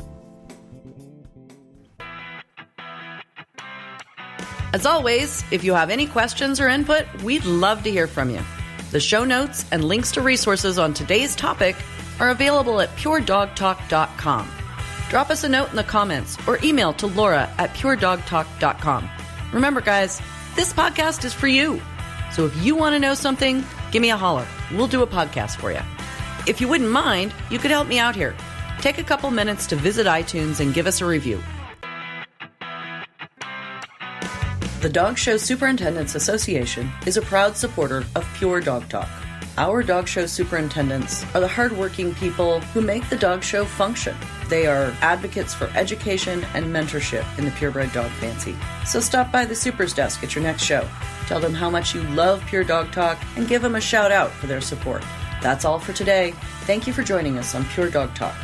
As 4.71 4.85
always, 4.85 5.43
if 5.51 5.63
you 5.63 5.73
have 5.73 5.89
any 5.89 6.05
questions 6.05 6.59
or 6.59 6.67
input, 6.67 7.05
we'd 7.23 7.45
love 7.45 7.81
to 7.83 7.91
hear 7.91 8.05
from 8.05 8.29
you. 8.29 8.41
The 8.91 8.99
show 8.99 9.25
notes 9.25 9.65
and 9.71 9.83
links 9.83 10.11
to 10.11 10.21
resources 10.21 10.77
on 10.77 10.93
today's 10.93 11.35
topic 11.35 11.75
are 12.19 12.29
available 12.29 12.81
at 12.81 12.89
puredogtalk.com. 12.95 14.49
Drop 15.09 15.29
us 15.29 15.43
a 15.43 15.49
note 15.49 15.69
in 15.69 15.75
the 15.75 15.83
comments 15.83 16.37
or 16.47 16.59
email 16.63 16.93
to 16.93 17.07
laura 17.07 17.49
at 17.57 17.73
puredogtalk.com. 17.73 19.09
Remember, 19.51 19.81
guys, 19.81 20.21
this 20.55 20.73
podcast 20.73 21.25
is 21.25 21.33
for 21.33 21.47
you. 21.47 21.81
So 22.31 22.45
if 22.45 22.63
you 22.63 22.75
want 22.75 22.93
to 22.93 22.99
know 22.99 23.15
something, 23.15 23.63
give 23.91 24.01
me 24.01 24.11
a 24.11 24.17
holler. 24.17 24.45
We'll 24.71 24.87
do 24.87 25.01
a 25.01 25.07
podcast 25.07 25.57
for 25.57 25.71
you. 25.71 25.81
If 26.47 26.61
you 26.61 26.67
wouldn't 26.67 26.91
mind, 26.91 27.33
you 27.49 27.59
could 27.59 27.71
help 27.71 27.87
me 27.87 27.99
out 27.99 28.15
here. 28.15 28.35
Take 28.79 28.97
a 28.97 29.03
couple 29.03 29.31
minutes 29.31 29.67
to 29.67 29.75
visit 29.75 30.07
iTunes 30.07 30.59
and 30.59 30.73
give 30.73 30.87
us 30.87 31.01
a 31.01 31.05
review. 31.05 31.41
The 34.81 34.89
Dog 34.89 35.17
Show 35.17 35.35
Superintendents 35.35 36.15
Association 36.15 36.89
is 37.05 37.17
a 37.17 37.21
proud 37.21 37.57
supporter 37.57 38.05
of 38.15 38.25
Pure 38.35 38.61
Dog 38.61 38.87
Talk. 38.87 39.09
Our 39.59 39.83
dog 39.83 40.07
show 40.07 40.25
superintendents 40.25 41.25
are 41.35 41.41
the 41.41 41.47
hardworking 41.49 42.15
people 42.15 42.61
who 42.71 42.79
make 42.79 43.09
the 43.09 43.17
dog 43.17 43.43
show 43.43 43.65
function. 43.65 44.15
They 44.47 44.67
are 44.67 44.95
advocates 45.01 45.53
for 45.53 45.69
education 45.75 46.45
and 46.53 46.67
mentorship 46.67 47.25
in 47.37 47.43
the 47.43 47.51
purebred 47.51 47.91
dog 47.91 48.09
fancy. 48.11 48.55
So 48.85 49.01
stop 49.01 49.33
by 49.33 49.43
the 49.43 49.53
Supers 49.53 49.93
desk 49.93 50.23
at 50.23 50.33
your 50.33 50.45
next 50.45 50.63
show. 50.63 50.87
Tell 51.27 51.41
them 51.41 51.53
how 51.53 51.69
much 51.69 51.93
you 51.93 52.01
love 52.03 52.41
Pure 52.45 52.63
Dog 52.63 52.93
Talk 52.93 53.19
and 53.35 53.49
give 53.49 53.61
them 53.61 53.75
a 53.75 53.81
shout 53.81 54.13
out 54.13 54.31
for 54.31 54.47
their 54.47 54.61
support. 54.61 55.03
That's 55.41 55.65
all 55.65 55.77
for 55.77 55.91
today. 55.91 56.31
Thank 56.61 56.87
you 56.87 56.93
for 56.93 57.03
joining 57.03 57.37
us 57.37 57.53
on 57.53 57.65
Pure 57.65 57.89
Dog 57.89 58.15
Talk. 58.15 58.37